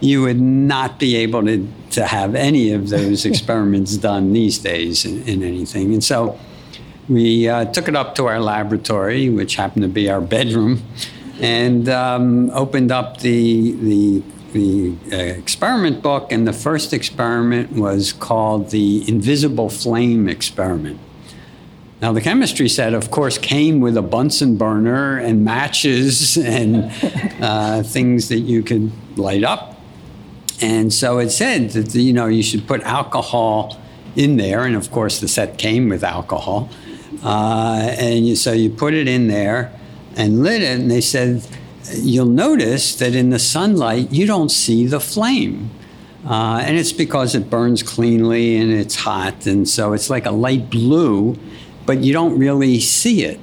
You 0.00 0.22
would 0.22 0.40
not 0.40 0.98
be 0.98 1.16
able 1.16 1.44
to, 1.44 1.66
to 1.90 2.06
have 2.06 2.34
any 2.34 2.72
of 2.72 2.88
those 2.88 3.24
experiments 3.24 3.96
done 3.96 4.32
these 4.32 4.58
days 4.58 5.04
in, 5.04 5.22
in 5.28 5.42
anything. 5.42 5.92
And 5.92 6.02
so 6.02 6.38
we 7.08 7.48
uh, 7.48 7.66
took 7.66 7.88
it 7.88 7.96
up 7.96 8.14
to 8.16 8.26
our 8.26 8.40
laboratory, 8.40 9.28
which 9.30 9.56
happened 9.56 9.82
to 9.82 9.88
be 9.88 10.10
our 10.10 10.20
bedroom, 10.20 10.82
and 11.40 11.88
um, 11.88 12.50
opened 12.50 12.92
up 12.92 13.20
the, 13.20 13.72
the, 13.72 14.22
the 14.52 14.96
uh, 15.12 15.16
experiment 15.16 16.02
book. 16.02 16.30
And 16.32 16.46
the 16.46 16.52
first 16.52 16.92
experiment 16.92 17.72
was 17.72 18.12
called 18.12 18.70
the 18.70 19.08
Invisible 19.08 19.70
Flame 19.70 20.28
Experiment. 20.28 21.00
Now, 22.00 22.12
the 22.12 22.20
chemistry 22.20 22.68
set, 22.68 22.94
of 22.94 23.10
course, 23.10 23.38
came 23.38 23.80
with 23.80 23.96
a 23.96 24.02
Bunsen 24.02 24.56
burner 24.56 25.18
and 25.18 25.44
matches 25.44 26.36
and 26.36 26.92
uh, 27.42 27.82
things 27.82 28.28
that 28.28 28.40
you 28.40 28.62
could 28.62 28.92
light 29.18 29.42
up. 29.42 29.76
And 30.60 30.92
so 30.92 31.18
it 31.18 31.30
said 31.30 31.70
that, 31.70 31.94
you 31.94 32.12
know, 32.12 32.26
you 32.26 32.42
should 32.42 32.68
put 32.68 32.82
alcohol 32.82 33.80
in 34.14 34.36
there. 34.36 34.64
And 34.64 34.76
of 34.76 34.90
course, 34.90 35.20
the 35.20 35.28
set 35.28 35.58
came 35.58 35.88
with 35.88 36.04
alcohol. 36.04 36.68
Uh, 37.22 37.94
and 37.98 38.26
you, 38.28 38.36
so 38.36 38.52
you 38.52 38.70
put 38.70 38.94
it 38.94 39.08
in 39.08 39.26
there 39.26 39.72
and 40.16 40.42
lit 40.42 40.62
it, 40.62 40.78
and 40.78 40.90
they 40.90 41.00
said, 41.00 41.46
You'll 41.94 42.26
notice 42.26 42.96
that 42.96 43.14
in 43.14 43.30
the 43.30 43.38
sunlight, 43.38 44.12
you 44.12 44.26
don't 44.26 44.50
see 44.50 44.86
the 44.86 45.00
flame. 45.00 45.70
Uh, 46.28 46.60
and 46.62 46.76
it's 46.76 46.92
because 46.92 47.34
it 47.34 47.48
burns 47.48 47.82
cleanly 47.82 48.58
and 48.58 48.70
it's 48.70 48.96
hot, 48.96 49.46
and 49.46 49.66
so 49.66 49.94
it's 49.94 50.10
like 50.10 50.26
a 50.26 50.30
light 50.30 50.68
blue, 50.68 51.38
but 51.88 52.04
you 52.04 52.12
don't 52.12 52.38
really 52.38 52.78
see 52.80 53.24
it. 53.24 53.40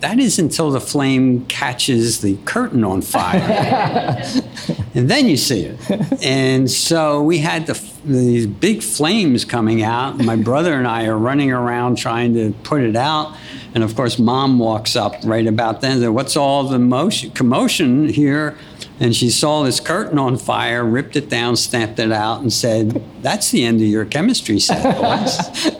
That 0.00 0.18
is 0.18 0.38
until 0.38 0.70
the 0.70 0.80
flame 0.80 1.44
catches 1.44 2.22
the 2.22 2.38
curtain 2.46 2.84
on 2.84 3.02
fire. 3.02 3.38
and 4.94 5.10
then 5.10 5.28
you 5.28 5.36
see 5.36 5.66
it. 5.66 6.24
And 6.24 6.70
so 6.70 7.22
we 7.22 7.36
had 7.36 7.66
the, 7.66 7.78
these 8.06 8.46
big 8.46 8.82
flames 8.82 9.44
coming 9.44 9.82
out. 9.82 10.16
My 10.16 10.36
brother 10.36 10.72
and 10.72 10.88
I 10.88 11.04
are 11.04 11.18
running 11.18 11.52
around 11.52 11.98
trying 11.98 12.32
to 12.32 12.54
put 12.62 12.80
it 12.80 12.96
out. 12.96 13.36
And 13.74 13.84
of 13.84 13.94
course, 13.94 14.18
mom 14.18 14.58
walks 14.58 14.96
up 14.96 15.16
right 15.22 15.46
about 15.46 15.82
then. 15.82 16.00
Said, 16.00 16.08
What's 16.08 16.38
all 16.38 16.64
the 16.64 16.78
motion, 16.78 17.30
commotion 17.32 18.08
here? 18.08 18.56
And 19.00 19.14
she 19.14 19.28
saw 19.28 19.64
this 19.64 19.80
curtain 19.80 20.18
on 20.18 20.38
fire, 20.38 20.82
ripped 20.82 21.14
it 21.14 21.28
down, 21.28 21.56
stamped 21.56 21.98
it 21.98 22.10
out, 22.10 22.40
and 22.40 22.50
said, 22.50 23.04
That's 23.20 23.50
the 23.50 23.64
end 23.64 23.82
of 23.82 23.86
your 23.86 24.06
chemistry 24.06 24.60
set, 24.60 24.96
boys. 24.96 25.76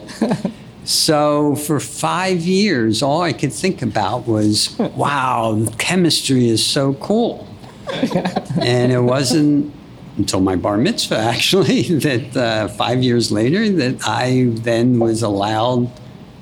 So 0.83 1.55
for 1.55 1.79
five 1.79 2.41
years, 2.41 3.01
all 3.01 3.21
I 3.21 3.33
could 3.33 3.53
think 3.53 3.81
about 3.81 4.27
was, 4.27 4.77
wow, 4.79 5.65
chemistry 5.77 6.47
is 6.47 6.65
so 6.65 6.93
cool. 6.95 7.47
and 8.61 8.91
it 8.91 9.01
wasn't 9.01 9.73
until 10.17 10.41
my 10.41 10.55
bar 10.55 10.77
mitzvah, 10.77 11.17
actually, 11.17 11.83
that 11.99 12.35
uh, 12.35 12.67
five 12.69 13.03
years 13.03 13.31
later, 13.31 13.69
that 13.69 14.07
I 14.07 14.47
then 14.49 14.99
was 14.99 15.21
allowed 15.21 15.91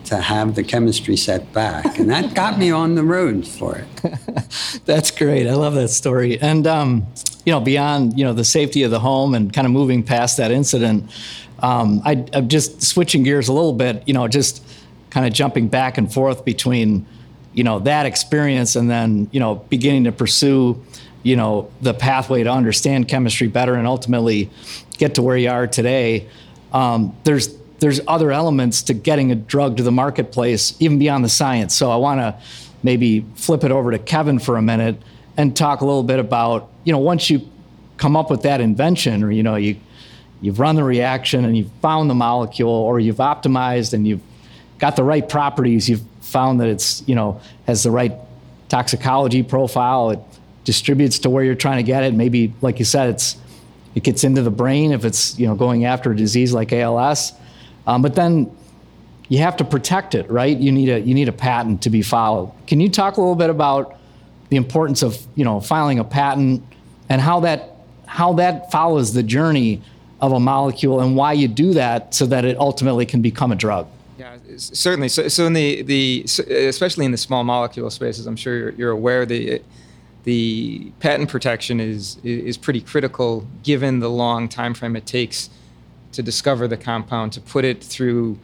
to 0.06 0.17
have 0.17 0.56
the 0.56 0.63
chemistry 0.63 1.15
set 1.15 1.52
back. 1.54 1.99
And 1.99 2.10
that 2.10 2.34
got 2.34 2.58
me 2.58 2.71
on 2.71 2.95
the 2.95 3.04
road 3.04 3.47
for 3.47 3.75
it. 3.75 4.82
That's 4.86 5.12
great. 5.12 5.47
I 5.47 5.54
love 5.54 5.75
that 5.75 5.89
story. 5.89 6.39
And, 6.41 6.65
um, 6.65 7.06
you 7.45 7.52
know, 7.52 7.60
beyond, 7.60 8.17
you 8.17 8.25
know, 8.25 8.34
the 8.34 8.43
safety 8.43 8.82
of 8.84 8.91
the 8.91 8.99
home 8.99 9.36
and 9.36 9.54
kind 9.54 9.67
of 9.67 9.71
moving 9.71 10.02
past 10.02 10.38
that 10.38 10.52
incident, 10.52 11.12
um, 11.61 12.01
I, 12.05 12.25
am 12.33 12.47
just 12.47 12.81
switching 12.81 13.23
gears 13.23 13.47
a 13.47 13.53
little 13.53 13.73
bit, 13.73 14.03
you 14.07 14.13
know, 14.13 14.27
just 14.27 14.63
kind 15.09 15.25
of 15.25 15.33
jumping 15.33 15.67
back 15.67 15.97
and 15.97 16.11
forth 16.11 16.45
between, 16.45 17.05
you 17.53 17.63
know, 17.63 17.79
that 17.79 18.05
experience 18.05 18.75
and 18.75 18.89
then, 18.89 19.29
you 19.31 19.39
know, 19.39 19.55
beginning 19.55 20.05
to 20.05 20.11
pursue, 20.11 20.83
you 21.23 21.35
know, 21.35 21.71
the 21.81 21.93
pathway 21.93 22.43
to 22.43 22.51
understand 22.51 23.07
chemistry 23.07 23.47
better 23.47 23.75
and 23.75 23.87
ultimately 23.87 24.49
get 24.97 25.15
to 25.15 25.21
where 25.21 25.37
you 25.37 25.49
are 25.49 25.67
today. 25.67 26.27
Um, 26.73 27.15
there's 27.23 27.57
there's 27.79 28.01
other 28.07 28.31
elements 28.31 28.83
to 28.83 28.93
getting 28.93 29.31
a 29.31 29.35
drug 29.35 29.77
to 29.77 29.83
the 29.83 29.91
marketplace, 29.91 30.75
even 30.81 30.99
beyond 30.99 31.23
the 31.23 31.29
science. 31.29 31.73
So 31.73 31.89
I 31.91 31.95
want 31.95 32.19
to 32.19 32.37
maybe 32.83 33.25
flip 33.35 33.63
it 33.63 33.71
over 33.71 33.91
to 33.91 33.99
Kevin 33.99 34.37
for 34.37 34.57
a 34.57 34.61
minute 34.61 35.01
and 35.37 35.55
talk 35.55 35.79
a 35.79 35.85
little 35.85 36.03
bit 36.03 36.19
about, 36.19 36.69
you 36.83 36.91
know, 36.91 36.99
once 36.99 37.29
you 37.29 37.47
come 37.95 38.17
up 38.17 38.29
with 38.29 38.41
that 38.41 38.59
invention 38.59 39.23
or, 39.23 39.31
you 39.31 39.43
know, 39.43 39.55
you 39.55 39.77
you've 40.41 40.60
run 40.60 40.75
the 40.75 40.84
reaction 40.84 41.45
and 41.45 41.58
you've 41.58 41.71
found 41.82 42.10
the 42.10 42.15
molecule, 42.15 42.69
or 42.69 42.99
you've 42.99 43.17
optimized 43.17 43.93
and 43.93 44.08
you've 44.08 44.21
got 44.78 44.95
the 44.95 45.04
right 45.04 45.28
properties. 45.28 45.89
You've 45.89 46.04
found 46.21 46.60
that 46.62 46.67
it's 46.67 47.04
you 47.08 47.15
know 47.15 47.41
has 47.67 47.84
the 47.84 47.91
right 47.91 48.13
toxicology 48.69 49.43
profile. 49.43 50.12
It 50.12 50.19
distributes 50.63 51.19
to 51.19 51.30
where 51.30 51.43
you're 51.43 51.56
trying 51.56 51.78
to 51.78 51.84
get 51.84 52.04
it. 52.04 52.13
Maybe, 52.13 52.54
like 52.62 52.80
you 52.80 52.86
said, 52.86 53.10
it's 53.10 53.38
it 53.95 54.04
gets 54.04 54.23
into 54.23 54.41
the 54.41 54.52
brain 54.52 54.91
if 54.91 55.06
it's 55.06 55.38
you 55.39 55.47
know 55.47 55.56
going 55.56 55.86
after 55.86 56.12
a 56.12 56.15
disease 56.15 56.54
like 56.54 56.71
ALS. 56.71 57.34
Um, 57.88 58.02
but 58.02 58.15
then 58.15 58.56
you 59.28 59.39
have 59.39 59.58
to 59.58 59.63
protect 59.63 60.15
it, 60.15 60.30
right? 60.30 60.56
You 60.58 60.71
need 60.71 60.89
a 60.89 60.99
you 60.99 61.13
need 61.13 61.28
a 61.28 61.34
patent 61.34 61.84
to 61.84 61.89
be 61.89 62.02
filed. 62.02 62.54
Can 62.67 62.80
you 62.80 62.89
talk 62.89 63.17
a 63.17 63.21
little 63.21 63.36
bit 63.36 63.49
about 63.49 63.97
the 64.49 64.58
importance 64.58 65.04
of 65.04 65.17
you 65.36 65.45
know 65.45 65.60
filing 65.60 65.99
a 65.99 66.04
patent 66.04 66.63
and 67.10 67.21
how 67.21 67.41
that 67.41 67.75
how 68.06 68.34
that 68.34 68.71
follows 68.71 69.13
the 69.13 69.23
journey 69.23 69.82
of 70.21 70.32
a 70.32 70.39
molecule 70.39 70.99
and 70.99 71.15
why 71.15 71.34
you 71.34 71.47
do 71.47 71.73
that 71.73 72.13
so 72.13 72.25
that 72.25 72.45
it 72.45 72.58
ultimately 72.58 73.05
can 73.05 73.21
become 73.21 73.51
a 73.51 73.55
drug? 73.55 73.88
Yeah, 74.17 74.38
certainly. 74.58 75.08
So, 75.08 75.29
so 75.29 75.45
in 75.45 75.53
the, 75.53 75.82
the 75.84 76.23
especially 76.25 77.05
in 77.05 77.12
the 77.12 77.17
small 77.17 77.43
molecule 77.43 77.89
spaces, 77.89 78.27
I'm 78.27 78.36
sure 78.36 78.58
you're, 78.58 78.71
you're 78.71 78.91
aware 78.91 79.25
the 79.25 79.62
the 80.25 80.91
patent 80.99 81.29
protection 81.29 81.79
is 81.79 82.17
is 82.23 82.58
pretty 82.58 82.82
critical 82.82 83.47
given 83.63 83.99
the 83.99 84.10
long 84.10 84.49
time 84.49 84.73
frame 84.73 84.97
it 84.97 85.05
takes 85.05 85.49
to 86.12 86.21
discover 86.21 86.67
the 86.67 86.75
compound, 86.75 87.32
to 87.34 87.41
put 87.41 87.63
it 87.63 87.84
through 87.84 88.38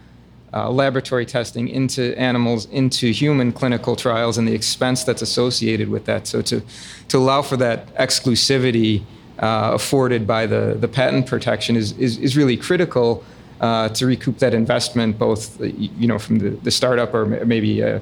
uh, 0.54 0.70
laboratory 0.70 1.26
testing 1.26 1.68
into 1.68 2.18
animals, 2.18 2.66
into 2.68 3.12
human 3.12 3.52
clinical 3.52 3.98
trials, 3.98 4.38
and 4.38 4.48
the 4.48 4.54
expense 4.54 5.04
that's 5.04 5.22
associated 5.22 5.90
with 5.90 6.06
that. 6.06 6.28
So 6.28 6.42
to 6.44 6.62
to 7.10 7.18
allow 7.18 7.42
for 7.42 7.58
that 7.58 7.94
exclusivity 7.96 9.04
uh, 9.40 9.72
afforded 9.74 10.26
by 10.26 10.46
the 10.46 10.78
the 10.80 10.88
patent 10.88 11.28
protection 11.28 11.76
is 11.76 11.92
is, 11.98 12.18
is 12.18 12.38
really 12.38 12.58
critical 12.58 13.24
uh, 13.62 13.90
to 13.90 14.06
recoup 14.06 14.38
that 14.40 14.54
investment, 14.54 15.18
both 15.18 15.60
you 15.62 16.08
know 16.08 16.20
from 16.20 16.40
the, 16.40 16.50
the 16.50 16.72
startup 16.72 17.14
or 17.14 17.26
maybe 17.26 17.82
a, 17.82 18.02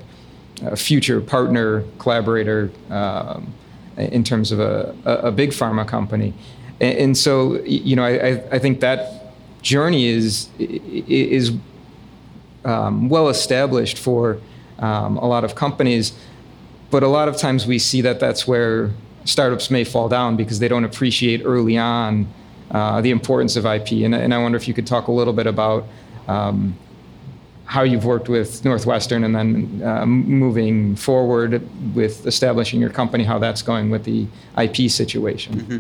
a 0.62 0.76
future 0.76 1.22
partner 1.22 1.84
collaborator 2.00 2.72
um, 2.90 3.54
in 3.98 4.24
terms 4.24 4.52
of 4.52 4.60
a, 4.60 4.96
a, 5.06 5.32
big 5.32 5.52
pharma 5.52 5.88
company. 5.88 6.34
And, 6.82 7.16
so 7.16 7.62
you 7.64 7.96
know 7.96 8.04
I, 8.04 8.44
I 8.52 8.60
think 8.60 8.80
that 8.80 9.34
journey 9.62 10.08
is 10.08 10.50
is 10.58 11.52
um, 12.66 13.10
well 13.10 13.30
established 13.30 13.98
for 13.98 14.40
um, 14.80 15.18
a 15.18 15.26
lot 15.26 15.44
of 15.44 15.56
companies, 15.56 16.14
but 16.90 17.04
a 17.04 17.08
lot 17.08 17.28
of 17.28 17.38
times 17.38 17.68
we 17.68 17.78
see 17.78 18.02
that 18.02 18.20
that's 18.20 18.48
where 18.48 18.92
startups 19.26 19.70
may 19.70 19.84
fall 19.84 20.10
down 20.10 20.36
because 20.36 20.60
they 20.60 20.68
don't 20.68 20.84
appreciate 20.84 21.42
early 21.46 21.78
on 21.78 22.28
uh, 22.72 23.02
the 23.02 23.12
importance 23.12 23.56
of 23.56 23.66
IP. 23.66 23.92
And, 24.04 24.16
and, 24.16 24.34
I 24.34 24.42
wonder 24.42 24.56
if 24.56 24.68
you 24.68 24.74
could 24.74 24.88
talk 24.88 25.08
a 25.08 25.12
little 25.12 25.34
bit 25.34 25.48
about 25.48 25.86
um, 26.28 26.76
how 27.66 27.84
you've 27.84 28.06
worked 28.06 28.30
with 28.30 28.66
Northwestern 28.66 29.24
and 29.24 29.36
then 29.36 29.82
uh, 29.84 30.06
moving 30.06 30.96
forward 30.96 31.62
with 31.96 32.26
establishing 32.26 32.82
your 32.82 32.90
company, 32.90 33.24
how 33.24 33.40
that's 33.40 33.62
going 33.62 33.90
with 33.90 34.04
the 34.04 34.28
IP 34.58 34.90
situation. 34.90 35.62
Mm-hmm. 35.62 35.78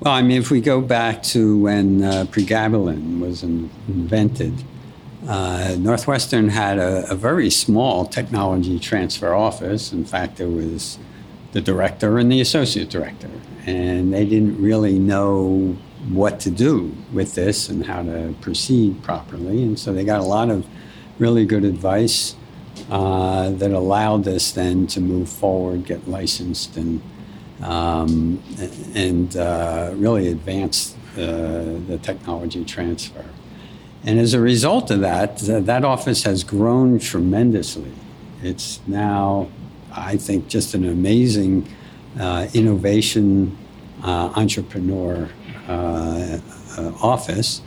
Well, 0.00 0.14
I 0.14 0.22
mean, 0.22 0.40
if 0.40 0.50
we 0.50 0.60
go 0.60 0.80
back 0.80 1.22
to 1.24 1.58
when 1.58 2.02
uh, 2.02 2.24
pregabalin 2.24 3.20
was 3.20 3.44
in, 3.44 3.70
invented, 3.86 4.64
uh, 5.28 5.76
Northwestern 5.78 6.48
had 6.48 6.78
a, 6.78 7.08
a, 7.08 7.14
very 7.14 7.48
small 7.48 8.04
technology 8.04 8.80
transfer 8.80 9.32
office. 9.32 9.92
In 9.92 10.04
fact, 10.04 10.38
there 10.38 10.48
was 10.48 10.98
the 11.52 11.60
director 11.60 12.18
and 12.18 12.30
the 12.32 12.40
associate 12.40 12.90
director 12.90 13.30
and 13.66 14.12
they 14.12 14.24
didn't 14.24 14.60
really 14.60 14.98
know 14.98 15.76
what 16.08 16.40
to 16.40 16.50
do 16.50 16.94
with 17.12 17.34
this 17.34 17.68
and 17.68 17.86
how 17.86 18.02
to 18.02 18.34
proceed 18.40 19.02
properly. 19.02 19.62
And 19.62 19.78
so 19.78 19.92
they 19.92 20.04
got 20.04 20.20
a 20.20 20.24
lot 20.24 20.50
of 20.50 20.66
really 21.18 21.46
good 21.46 21.64
advice 21.64 22.34
uh, 22.90 23.50
that 23.50 23.70
allowed 23.70 24.26
us 24.26 24.50
then 24.50 24.86
to 24.88 25.00
move 25.00 25.28
forward, 25.28 25.84
get 25.84 26.08
licensed, 26.08 26.76
and 26.76 27.00
um, 27.62 28.42
and 28.94 29.36
uh, 29.36 29.92
really 29.94 30.26
advance 30.28 30.96
uh, 31.16 31.78
the 31.86 32.00
technology 32.02 32.64
transfer. 32.64 33.24
And 34.02 34.18
as 34.18 34.34
a 34.34 34.40
result 34.40 34.90
of 34.90 34.98
that, 35.00 35.38
that 35.38 35.84
office 35.84 36.24
has 36.24 36.42
grown 36.42 36.98
tremendously. 36.98 37.92
It's 38.42 38.80
now, 38.88 39.48
I 39.94 40.16
think, 40.16 40.48
just 40.48 40.74
an 40.74 40.88
amazing 40.88 41.68
uh, 42.18 42.48
innovation 42.54 43.56
uh, 44.02 44.32
entrepreneur 44.36 45.28
uh, 45.68 46.38
uh, 46.78 46.92
office. 47.02 47.62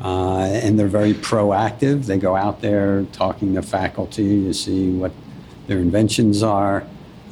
and 0.00 0.78
they're 0.78 0.88
very 0.88 1.14
proactive. 1.14 2.06
They 2.06 2.18
go 2.18 2.36
out 2.36 2.60
there 2.60 3.04
talking 3.12 3.54
to 3.54 3.62
faculty 3.62 4.44
to 4.44 4.54
see 4.54 4.90
what 4.90 5.12
their 5.66 5.78
inventions 5.78 6.42
are. 6.42 6.84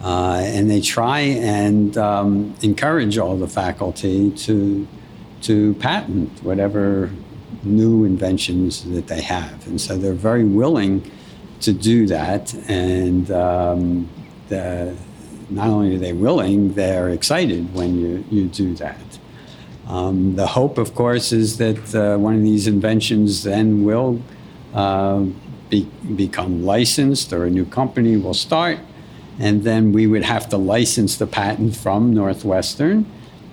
Uh, 0.02 0.42
and 0.44 0.70
they 0.70 0.80
try 0.80 1.20
and 1.20 1.96
um, 1.96 2.54
encourage 2.62 3.16
all 3.18 3.36
the 3.36 3.48
faculty 3.48 4.30
to 4.30 4.86
to 5.42 5.74
patent 5.74 6.42
whatever 6.42 7.10
new 7.62 8.04
inventions 8.04 8.84
that 8.90 9.06
they 9.06 9.20
have, 9.20 9.66
and 9.66 9.80
so 9.80 9.96
they're 9.96 10.12
very 10.12 10.44
willing 10.44 11.10
to 11.60 11.72
do 11.72 12.06
that. 12.06 12.52
And 12.68 13.30
um, 13.30 14.08
not 14.50 15.68
only 15.68 15.96
are 15.96 15.98
they 15.98 16.12
willing, 16.12 16.74
they're 16.74 17.10
excited 17.10 17.74
when 17.74 17.98
you, 17.98 18.24
you 18.30 18.46
do 18.46 18.74
that. 18.74 19.18
Um, 19.86 20.34
the 20.34 20.46
hope, 20.46 20.78
of 20.78 20.94
course, 20.94 21.32
is 21.32 21.58
that 21.58 21.94
uh, 21.94 22.18
one 22.18 22.34
of 22.34 22.42
these 22.42 22.66
inventions 22.66 23.44
then 23.44 23.84
will 23.84 24.20
uh, 24.74 25.24
be, 25.70 25.84
become 26.16 26.64
licensed 26.64 27.32
or 27.32 27.44
a 27.44 27.50
new 27.50 27.64
company 27.64 28.16
will 28.16 28.34
start, 28.34 28.78
and 29.38 29.62
then 29.62 29.92
we 29.92 30.06
would 30.06 30.24
have 30.24 30.48
to 30.48 30.56
license 30.56 31.16
the 31.16 31.26
patent 31.26 31.76
from 31.76 32.12
Northwestern. 32.12 33.06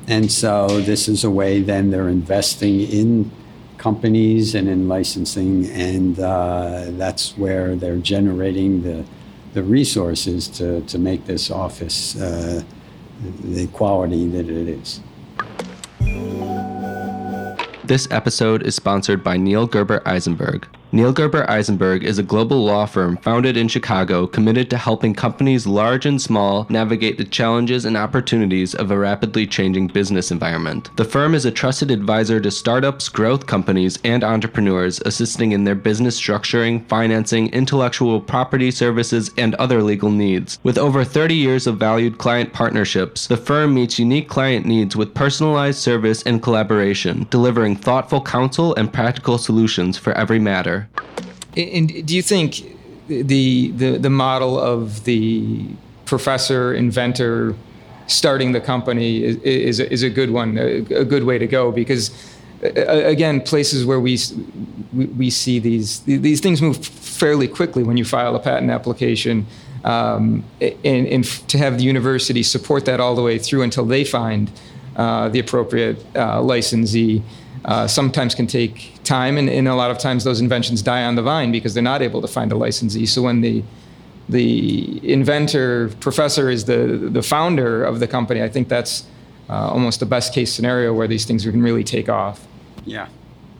And 0.07 0.31
so 0.31 0.81
this 0.81 1.07
is 1.07 1.23
a 1.23 1.29
way 1.29 1.61
then 1.61 1.91
they're 1.91 2.09
investing 2.09 2.81
in 2.81 3.31
companies 3.77 4.55
and 4.55 4.67
in 4.67 4.87
licensing, 4.87 5.69
and 5.69 6.19
uh, 6.19 6.85
that's 6.91 7.37
where 7.37 7.75
they're 7.75 7.97
generating 7.97 8.81
the 8.81 9.05
the 9.53 9.63
resources 9.63 10.47
to, 10.47 10.81
to 10.81 10.97
make 10.97 11.25
this 11.25 11.49
office 11.51 12.19
uh, 12.19 12.63
the 13.43 13.67
quality 13.67 14.27
that 14.27 14.49
it 14.49 14.67
is. 14.67 14.99
This 17.83 18.07
episode 18.11 18.63
is 18.63 18.75
sponsored 18.75 19.23
by 19.23 19.37
Neal 19.37 19.67
Gerber 19.67 20.01
Eisenberg. 20.05 20.67
Neal 20.93 21.11
Gerber 21.11 21.49
Eisenberg 21.49 22.03
is 22.03 22.19
a 22.19 22.23
global 22.23 22.63
law 22.63 22.85
firm 22.85 23.17
founded 23.17 23.57
in 23.57 23.67
Chicago 23.67 24.27
committed 24.27 24.69
to 24.69 24.77
helping 24.77 25.15
companies 25.15 25.65
large 25.65 26.05
and 26.05 26.21
small 26.21 26.67
navigate 26.69 27.17
the 27.17 27.23
challenges 27.23 27.85
and 27.85 27.97
opportunities 27.97 28.75
of 28.75 28.91
a 28.91 28.97
rapidly 28.99 29.47
changing 29.47 29.87
business 29.87 30.29
environment. 30.29 30.91
The 30.95 31.03
firm 31.03 31.33
is 31.33 31.45
a 31.45 31.51
trusted 31.51 31.89
advisor 31.89 32.39
to 32.39 32.51
startups, 32.51 33.09
growth 33.09 33.47
companies, 33.47 33.97
and 34.03 34.23
entrepreneurs, 34.23 35.01
assisting 35.03 35.51
in 35.51 35.63
their 35.63 35.73
business 35.73 36.21
structuring, 36.21 36.87
financing, 36.87 37.47
intellectual 37.47 38.21
property 38.21 38.69
services, 38.69 39.31
and 39.35 39.55
other 39.55 39.81
legal 39.81 40.11
needs. 40.11 40.59
With 40.61 40.77
over 40.77 41.03
30 41.03 41.33
years 41.33 41.65
of 41.65 41.79
valued 41.79 42.19
client 42.19 42.53
partnerships, 42.53 43.25
the 43.25 43.35
firm 43.35 43.73
meets 43.73 43.97
unique 43.97 44.29
client 44.29 44.67
needs 44.67 44.95
with 44.95 45.15
personalized 45.15 45.79
service 45.79 46.21
and 46.21 46.43
collaboration, 46.43 47.25
delivering 47.31 47.77
thoughtful 47.77 48.21
counsel 48.21 48.75
and 48.75 48.93
practical 48.93 49.39
solutions 49.39 49.97
for 49.97 50.13
every 50.13 50.37
matter. 50.37 50.82
And 51.55 52.05
do 52.05 52.15
you 52.15 52.21
think 52.21 52.63
the, 53.07 53.71
the, 53.71 53.97
the 53.97 54.09
model 54.09 54.59
of 54.59 55.03
the 55.03 55.67
professor, 56.05 56.73
inventor, 56.73 57.55
starting 58.07 58.51
the 58.51 58.61
company 58.61 59.23
is, 59.23 59.37
is, 59.37 59.79
is 59.79 60.03
a 60.03 60.09
good 60.09 60.29
one, 60.31 60.57
a, 60.57 60.77
a, 60.95 61.05
good 61.05 61.23
way 61.23 61.37
to 61.37 61.47
go 61.47 61.71
because 61.71 62.11
again, 62.63 63.41
places 63.41 63.85
where 63.85 63.99
we, 63.99 64.17
we, 64.93 65.29
see 65.29 65.59
these, 65.59 65.99
these 66.01 66.39
things 66.39 66.61
move 66.61 66.85
fairly 66.85 67.47
quickly 67.47 67.83
when 67.83 67.97
you 67.97 68.05
file 68.05 68.35
a 68.35 68.39
patent 68.39 68.71
application. 68.71 69.45
Um, 69.83 70.45
and, 70.61 71.07
and, 71.07 71.25
to 71.49 71.57
have 71.57 71.77
the 71.77 71.83
university 71.83 72.41
support 72.41 72.85
that 72.85 73.01
all 73.01 73.15
the 73.15 73.21
way 73.21 73.37
through 73.37 73.63
until 73.63 73.85
they 73.85 74.05
find 74.05 74.49
uh, 74.95 75.27
the 75.27 75.39
appropriate 75.39 75.97
uh, 76.15 76.41
licensee 76.41 77.21
uh, 77.65 77.87
sometimes 77.87 78.33
can 78.33 78.47
take 78.47 78.92
time, 79.03 79.37
and, 79.37 79.49
and, 79.49 79.67
a 79.67 79.75
lot 79.75 79.91
of 79.91 79.97
times 79.97 80.23
those 80.23 80.39
inventions 80.39 80.81
die 80.81 81.03
on 81.03 81.15
the 81.15 81.21
vine 81.21 81.51
because 81.51 81.73
they're 81.73 81.83
not 81.83 82.01
able 82.01 82.21
to 82.21 82.27
find 82.27 82.51
a 82.51 82.55
licensee. 82.55 83.05
So 83.05 83.21
when 83.21 83.41
the 83.41 83.63
the 84.29 85.11
inventor 85.11 85.89
professor 85.99 86.49
is 86.49 86.65
the 86.65 87.09
the 87.11 87.23
founder 87.23 87.83
of 87.83 87.99
the 87.99 88.07
company, 88.07 88.41
I 88.41 88.49
think 88.49 88.69
that's 88.69 89.05
uh, 89.49 89.69
almost 89.69 89.99
the 89.99 90.05
best 90.05 90.33
case 90.33 90.53
scenario 90.53 90.93
where 90.93 91.07
these 91.07 91.25
things 91.25 91.43
can 91.43 91.61
really 91.61 91.83
take 91.83 92.09
off. 92.09 92.47
Yeah, 92.85 93.07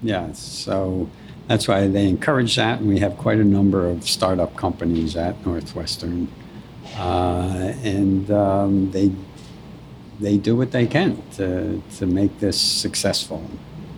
yeah. 0.02 0.32
So 0.34 1.10
that's 1.48 1.68
why 1.68 1.88
they 1.88 2.08
encourage 2.08 2.56
that, 2.56 2.80
and 2.80 2.88
we 2.88 3.00
have 3.00 3.18
quite 3.18 3.40
a 3.40 3.44
number 3.44 3.88
of 3.88 4.08
startup 4.08 4.56
companies 4.56 5.16
at 5.16 5.46
Northwestern, 5.46 6.30
uh, 6.98 7.74
and 7.84 8.32
um, 8.32 8.92
they 8.92 9.12
they 10.20 10.38
do 10.38 10.56
what 10.56 10.72
they 10.72 10.88
can 10.88 11.22
to 11.34 11.82
to 11.98 12.06
make 12.06 12.40
this 12.40 12.60
successful. 12.60 13.44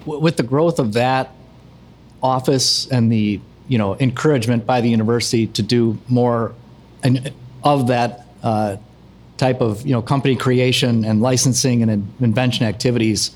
With 0.06 0.38
the 0.38 0.44
growth 0.44 0.80
of 0.80 0.94
that 0.94 1.32
office 2.22 2.88
and 2.90 3.12
the 3.12 3.40
you 3.68 3.78
know 3.78 3.96
encouragement 4.00 4.66
by 4.66 4.82
the 4.82 4.90
university 4.90 5.48
to 5.48 5.62
do 5.62 5.98
more 6.08 6.54
and 7.04 7.34
of 7.64 7.88
that 7.88 8.26
uh, 8.44 8.78
type 9.38 9.62
of 9.62 9.86
you 9.86 9.92
know 9.92 10.02
company 10.02 10.36
creation 10.36 11.06
and 11.06 11.22
licensing 11.22 11.82
and 11.84 12.14
invention 12.20 12.66
activities. 12.66 13.36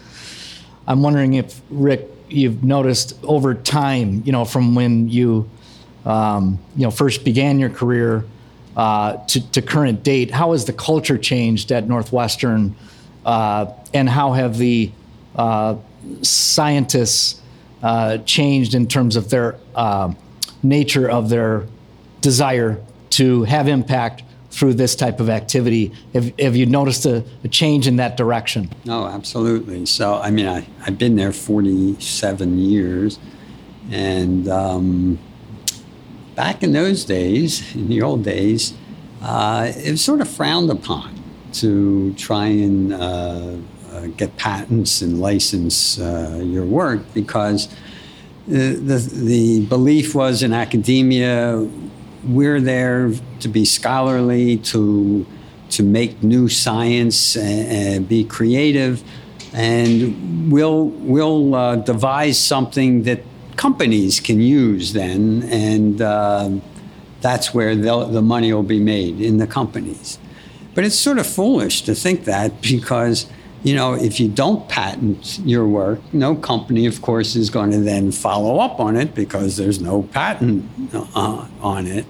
I'm 0.88 1.04
wondering 1.04 1.36
if 1.36 1.62
Rick, 1.70 2.08
you've 2.30 2.64
noticed 2.64 3.18
over 3.24 3.54
time, 3.54 4.24
you 4.26 4.32
know, 4.32 4.46
from 4.46 4.76
when 4.76 5.10
you 5.10 5.50
um, 6.06 6.60
you 6.76 6.84
know 6.84 6.92
first 6.92 7.24
began 7.24 7.60
your 7.60 7.70
career 7.70 8.26
uh, 8.78 9.18
to, 9.28 9.52
to 9.52 9.62
current 9.62 10.04
date, 10.04 10.32
how 10.32 10.52
has 10.54 10.66
the 10.66 10.74
culture 10.74 11.18
changed 11.18 11.72
at 11.72 11.88
Northwestern, 11.88 12.76
uh, 13.26 13.66
and 13.94 14.08
how 14.08 14.34
have 14.34 14.58
the 14.58 14.92
uh, 15.36 15.76
scientists 16.22 17.42
uh, 17.82 18.18
changed 18.20 18.74
in 18.76 18.88
terms 18.88 19.16
of 19.16 19.30
their 19.30 19.58
uh, 19.76 20.14
nature 20.64 21.10
of 21.10 21.30
their 21.30 21.66
desire 22.22 22.82
to 23.12 23.44
have 23.44 23.68
impact 23.68 24.24
through 24.52 24.74
this 24.74 24.96
type 24.96 25.20
of 25.20 25.30
activity? 25.30 25.92
Have, 26.14 26.38
have 26.40 26.56
you 26.56 26.66
noticed 26.66 27.06
a, 27.06 27.24
a, 27.44 27.48
change 27.48 27.88
in 27.88 27.98
that 27.98 28.18
direction? 28.18 28.70
No, 28.86 29.06
absolutely. 29.06 29.86
So, 29.86 30.16
I 30.16 30.32
mean, 30.32 30.48
I, 30.48 30.68
I've 30.86 30.98
been 30.98 31.16
there 31.16 31.32
47 31.32 32.58
years. 32.58 33.20
And 33.92 34.48
um, 34.48 35.20
back 36.36 36.64
in 36.64 36.74
those 36.74 37.06
days, 37.06 37.76
in 37.76 37.90
the 37.90 38.02
old 38.02 38.24
days, 38.24 38.74
uh, 39.22 39.72
it 39.76 39.92
was 39.92 40.04
sort 40.04 40.22
of 40.22 40.30
frowned 40.30 40.70
upon 40.70 41.16
to 41.54 42.14
try 42.14 42.48
and 42.48 42.94
uh, 42.94 43.56
uh, 43.92 44.08
get 44.18 44.36
patents 44.38 45.02
and 45.02 45.20
license 45.20 46.00
uh, 46.00 46.42
your 46.44 46.66
work 46.66 47.02
because 47.14 47.68
the, 48.48 48.74
the, 48.74 48.98
the 48.98 49.66
belief 49.66 50.16
was 50.16 50.42
in 50.42 50.54
academia 50.54 51.68
we're 52.24 52.60
there 52.60 53.12
to 53.40 53.48
be 53.48 53.66
scholarly, 53.66 54.58
to 54.58 55.26
to 55.70 55.84
make 55.84 56.24
new 56.24 56.50
science 56.50 57.36
and, 57.36 57.72
and 57.72 58.10
be 58.10 58.24
creative, 58.24 59.04
and 59.54 60.52
we'll 60.52 60.86
we'll 60.86 61.56
uh, 61.56 61.76
devise 61.78 62.40
something 62.40 63.04
that 63.04 63.24
companies 63.56 64.20
can 64.20 64.42
use 64.42 64.94
then, 64.94 65.44
and 65.44 66.02
uh, 66.02 66.50
that's 67.22 67.54
where 67.54 67.76
the 67.76 68.22
money 68.22 68.54
will 68.54 68.64
be 68.64 68.80
made 68.80 69.20
in 69.22 69.38
the 69.38 69.48
companies. 69.48 70.18
But 70.76 70.84
it's 70.86 70.96
sort 70.96 71.18
of 71.18 71.28
foolish 71.28 71.82
to 71.84 71.96
think 71.96 72.26
that 72.26 72.62
because 72.62 73.28
you 73.64 73.76
know, 73.76 73.94
if 73.94 74.20
you 74.20 74.30
don't 74.30 74.68
patent 74.70 75.40
your 75.40 75.68
work, 75.68 76.00
no 76.14 76.36
company, 76.36 76.86
of 76.86 77.02
course, 77.02 77.36
is 77.36 77.50
going 77.50 77.72
to 77.72 77.80
then 77.80 78.12
follow 78.12 78.60
up 78.60 78.80
on 78.80 78.96
it 78.96 79.14
because 79.14 79.58
there's 79.58 79.82
no 79.82 80.04
patent 80.04 80.70
uh, 80.94 81.48
on 81.62 81.86
it. 81.86 82.06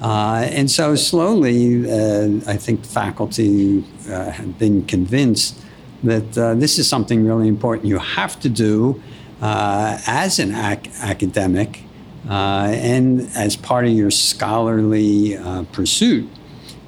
Uh, 0.00 0.46
and 0.50 0.70
so 0.70 0.94
slowly, 0.94 1.90
uh, 1.90 2.40
I 2.46 2.56
think 2.56 2.84
faculty 2.84 3.84
uh, 4.08 4.30
have 4.30 4.58
been 4.58 4.84
convinced 4.86 5.60
that 6.04 6.38
uh, 6.38 6.54
this 6.54 6.78
is 6.78 6.88
something 6.88 7.26
really 7.26 7.48
important 7.48 7.86
you 7.86 7.98
have 7.98 8.38
to 8.40 8.48
do 8.48 9.02
uh, 9.42 9.98
as 10.06 10.38
an 10.38 10.54
ac- 10.54 10.90
academic 11.00 11.82
and 12.28 13.28
as 13.34 13.56
part 13.56 13.84
of 13.84 13.90
your 13.90 14.10
scholarly 14.10 15.36
pursuit 15.72 16.28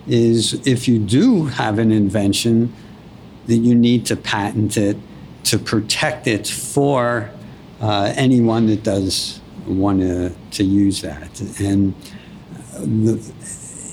is 0.07 0.55
if 0.67 0.87
you 0.87 0.99
do 0.99 1.47
have 1.47 1.79
an 1.79 1.91
invention 1.91 2.73
that 3.51 3.59
you 3.59 3.75
need 3.75 4.07
to 4.07 4.17
patent 4.17 4.77
it 4.77 4.97
to 5.45 5.59
protect 5.59 6.27
it 6.27 6.47
for 6.47 7.31
uh, 7.81 8.13
anyone 8.17 8.67
that 8.67 8.83
does 8.85 9.41
want 9.67 10.01
to, 10.01 10.33
to 10.53 10.65
use 10.65 11.03
that. 11.03 11.41
And 11.61 11.95
the, 12.79 13.21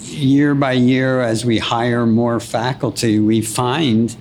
year 0.03 0.55
by 0.55 0.73
year, 0.73 1.21
as 1.21 1.43
we 1.43 1.57
hire 1.57 2.05
more 2.05 2.39
faculty, 2.39 3.19
we 3.19 3.41
find 3.41 4.15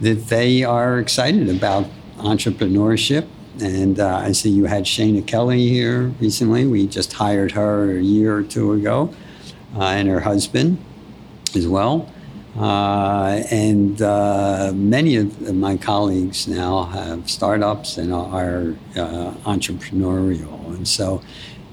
that 0.00 0.26
they 0.26 0.64
are 0.64 0.98
excited 0.98 1.48
about 1.48 1.86
entrepreneurship. 2.18 3.26
And 3.60 4.00
uh, 4.00 4.16
I 4.16 4.32
see 4.32 4.50
you 4.50 4.64
had 4.64 4.84
Shana 4.84 5.24
Kelley 5.26 5.68
here 5.68 6.12
recently. 6.20 6.66
We 6.66 6.86
just 6.86 7.12
hired 7.12 7.52
her 7.52 7.98
a 7.98 8.02
year 8.02 8.36
or 8.36 8.42
two 8.42 8.72
ago, 8.72 9.14
uh, 9.76 9.84
and 9.84 10.08
her 10.08 10.20
husband 10.20 10.78
as 11.54 11.68
well. 11.68 12.11
Uh, 12.58 13.42
and 13.50 14.02
uh, 14.02 14.72
many 14.74 15.16
of 15.16 15.54
my 15.54 15.76
colleagues 15.76 16.46
now 16.46 16.84
have 16.84 17.30
startups 17.30 17.96
and 17.96 18.12
are 18.12 18.74
uh, 18.94 19.32
entrepreneurial. 19.44 20.66
And 20.66 20.86
so 20.86 21.22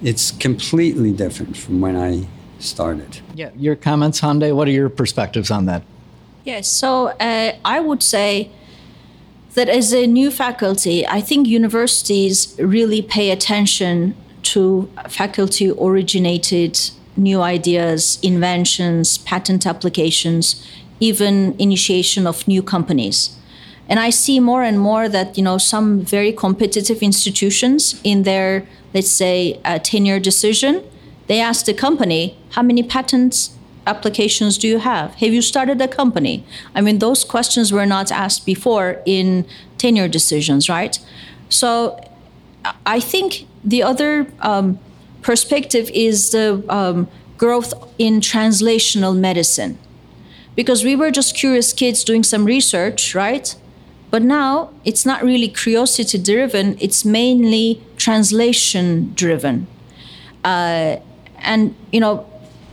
it's 0.02 0.32
completely 0.32 1.12
different 1.12 1.58
from 1.58 1.82
when 1.82 1.98
I 1.98 2.28
started. 2.60 3.20
Yeah, 3.36 3.50
your 3.58 3.76
comments, 3.76 4.20
Hande, 4.20 4.56
what 4.56 4.68
are 4.68 4.72
your 4.72 4.90
perspectives 4.90 5.52
on 5.52 5.66
that? 5.66 5.84
Yes, 6.46 6.68
so 6.68 7.08
uh, 7.20 7.56
I 7.66 7.80
would 7.80 8.02
say 8.02 8.50
that 9.56 9.68
as 9.68 9.94
a 9.94 10.08
new 10.08 10.32
faculty, 10.32 11.06
I 11.06 11.22
think 11.22 11.48
universities 11.48 12.56
really 12.58 13.02
pay 13.02 13.32
attention 13.32 14.16
to 14.44 14.90
faculty 15.10 15.72
originated 15.72 16.80
new 17.20 17.42
ideas, 17.42 18.20
inventions, 18.24 19.18
patent 19.20 19.66
applications, 19.66 20.66
even 21.00 21.56
initiation 21.60 22.26
of 22.26 22.48
new 22.48 22.64
companies. 22.64 23.36
And 23.88 24.00
I 24.00 24.10
see 24.12 24.40
more 24.40 24.64
and 24.64 24.80
more 24.80 25.10
that 25.10 25.38
you 25.38 25.44
know 25.44 25.58
some 25.58 26.02
very 26.02 26.32
competitive 26.32 27.02
institutions 27.02 28.00
in 28.04 28.24
their 28.24 28.68
let's 28.94 29.12
say 29.12 29.60
uh, 29.66 29.80
tenure 29.80 30.20
decision, 30.20 30.84
they 31.28 31.40
ask 31.40 31.66
the 31.66 31.74
company 31.74 32.38
how 32.52 32.64
many 32.64 32.84
patents 32.84 33.52
applications 33.86 34.58
do 34.58 34.68
you 34.68 34.80
have? 34.80 35.16
Have 35.16 35.34
you 35.34 35.42
started 35.42 35.82
a 35.82 35.88
company? 35.88 36.44
I 36.76 36.82
mean, 36.82 37.00
those 37.00 37.24
questions 37.24 37.72
were 37.72 37.86
not 37.86 38.12
asked 38.12 38.46
before 38.46 39.02
in 39.06 39.46
tenure 39.78 40.08
decisions, 40.08 40.70
right? 40.70 41.00
So 41.50 42.00
I 42.86 43.00
think 43.00 43.48
the 43.64 43.82
other 43.84 44.28
um, 44.42 44.80
perspective 45.22 45.90
is 45.94 46.32
the 46.32 46.64
um, 46.70 47.08
growth 47.38 47.74
in 47.98 48.20
translational 48.20 49.18
medicine. 49.18 49.78
Because 50.56 50.84
we 50.84 50.96
were 50.96 51.12
just 51.12 51.36
curious 51.36 51.74
kids 51.74 52.04
doing 52.04 52.24
some 52.24 52.46
research, 52.46 53.16
right? 53.16 53.56
But 54.12 54.24
now 54.24 54.72
it's 54.84 55.06
not 55.06 55.24
really 55.24 55.48
curiosity 55.48 56.18
driven, 56.18 56.78
it's 56.80 57.06
mainly 57.06 57.82
translation 57.98 59.14
driven. 59.16 59.68
Uh, 60.44 60.98
and, 61.38 61.76
you 61.92 62.00
know, 62.00 62.26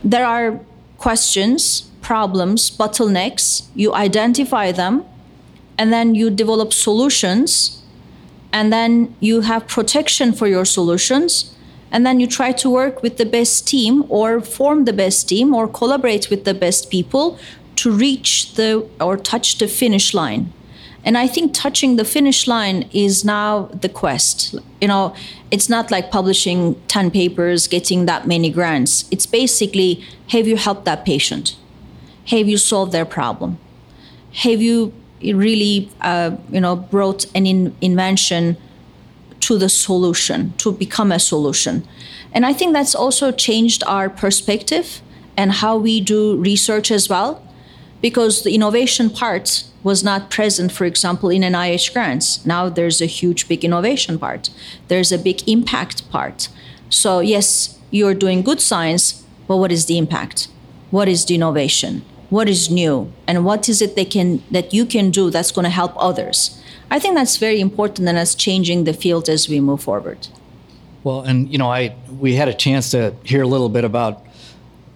there 0.03 0.25
are 0.25 0.59
questions, 0.97 1.89
problems, 2.01 2.71
bottlenecks, 2.71 3.67
you 3.75 3.93
identify 3.93 4.71
them, 4.71 5.05
and 5.77 5.93
then 5.93 6.15
you 6.15 6.29
develop 6.29 6.73
solutions, 6.73 7.83
and 8.51 8.73
then 8.73 9.15
you 9.19 9.41
have 9.41 9.67
protection 9.67 10.33
for 10.33 10.47
your 10.47 10.65
solutions, 10.65 11.53
and 11.91 12.05
then 12.05 12.19
you 12.19 12.27
try 12.27 12.51
to 12.51 12.69
work 12.69 13.01
with 13.01 13.17
the 13.17 13.25
best 13.25 13.67
team 13.67 14.05
or 14.09 14.41
form 14.41 14.85
the 14.85 14.93
best 14.93 15.29
team 15.29 15.53
or 15.53 15.67
collaborate 15.67 16.29
with 16.29 16.43
the 16.43 16.53
best 16.53 16.89
people 16.89 17.39
to 17.77 17.91
reach 17.91 18.55
the 18.55 18.87
or 18.99 19.17
touch 19.17 19.57
the 19.57 19.67
finish 19.67 20.13
line. 20.13 20.51
And 21.05 21.17
i 21.17 21.27
think 21.27 21.53
touching 21.53 21.95
the 21.95 22.03
finish 22.03 22.47
line 22.47 22.89
is 22.91 23.23
now 23.23 23.69
the 23.81 23.89
quest. 23.89 24.55
You 24.81 24.87
know 24.89 25.15
it's 25.51 25.69
not 25.69 25.91
like 25.91 26.11
publishing 26.11 26.75
10 26.87 27.11
papers 27.11 27.67
getting 27.67 28.05
that 28.05 28.27
many 28.27 28.49
grants. 28.49 29.05
It's 29.11 29.25
basically 29.25 30.03
have 30.29 30.47
you 30.47 30.57
helped 30.57 30.85
that 30.85 31.05
patient? 31.05 31.55
Have 32.25 32.49
you 32.49 32.57
solved 32.57 32.91
their 32.91 33.05
problem? 33.05 33.57
Have 34.33 34.61
you 34.61 34.91
really 35.21 35.89
uh, 36.01 36.31
you 36.51 36.59
know 36.59 36.75
brought 36.75 37.25
an 37.33 37.45
in- 37.45 37.75
invention 37.81 38.57
to 39.47 39.57
the 39.57 39.69
solution, 39.69 40.53
to 40.57 40.73
become 40.73 41.09
a 41.09 41.19
solution. 41.19 41.87
And 42.33 42.45
I 42.45 42.51
think 42.51 42.73
that's 42.73 42.93
also 42.93 43.31
changed 43.31 43.81
our 43.87 44.09
perspective 44.09 45.01
and 45.37 45.53
how 45.63 45.77
we 45.77 46.01
do 46.01 46.35
research 46.35 46.91
as 46.91 47.07
well, 47.07 47.41
because 48.01 48.43
the 48.43 48.53
innovation 48.53 49.09
part 49.09 49.63
was 49.83 50.03
not 50.03 50.29
present, 50.29 50.73
for 50.73 50.83
example, 50.83 51.29
in 51.29 51.43
NIH 51.43 51.93
grants. 51.93 52.45
Now 52.45 52.67
there's 52.67 52.99
a 52.99 53.05
huge, 53.05 53.47
big 53.47 53.63
innovation 53.63 54.19
part, 54.19 54.49
there's 54.89 55.13
a 55.13 55.17
big 55.17 55.47
impact 55.47 56.09
part. 56.11 56.49
So, 56.89 57.19
yes, 57.21 57.79
you're 57.89 58.13
doing 58.13 58.41
good 58.41 58.59
science, 58.59 59.23
but 59.47 59.57
what 59.57 59.71
is 59.71 59.85
the 59.85 59.97
impact? 59.97 60.49
What 60.91 61.07
is 61.07 61.23
the 61.23 61.35
innovation? 61.35 62.03
What 62.29 62.49
is 62.49 62.69
new? 62.69 63.13
And 63.25 63.45
what 63.45 63.69
is 63.69 63.81
it 63.81 63.95
they 63.95 64.03
can, 64.03 64.43
that 64.51 64.73
you 64.73 64.85
can 64.85 65.09
do 65.09 65.29
that's 65.29 65.53
going 65.53 65.63
to 65.63 65.69
help 65.81 65.93
others? 65.95 66.61
I 66.89 66.99
think 66.99 67.15
that's 67.15 67.37
very 67.37 67.59
important 67.59 68.07
and 68.07 68.17
that's 68.17 68.35
changing 68.35 68.85
the 68.85 68.93
field 68.93 69.29
as 69.29 69.49
we 69.49 69.59
move 69.59 69.81
forward. 69.81 70.27
Well, 71.03 71.21
and 71.21 71.51
you 71.51 71.57
know, 71.57 71.71
I 71.71 71.95
we 72.19 72.35
had 72.35 72.47
a 72.47 72.53
chance 72.53 72.91
to 72.91 73.13
hear 73.23 73.41
a 73.41 73.47
little 73.47 73.69
bit 73.69 73.83
about 73.83 74.25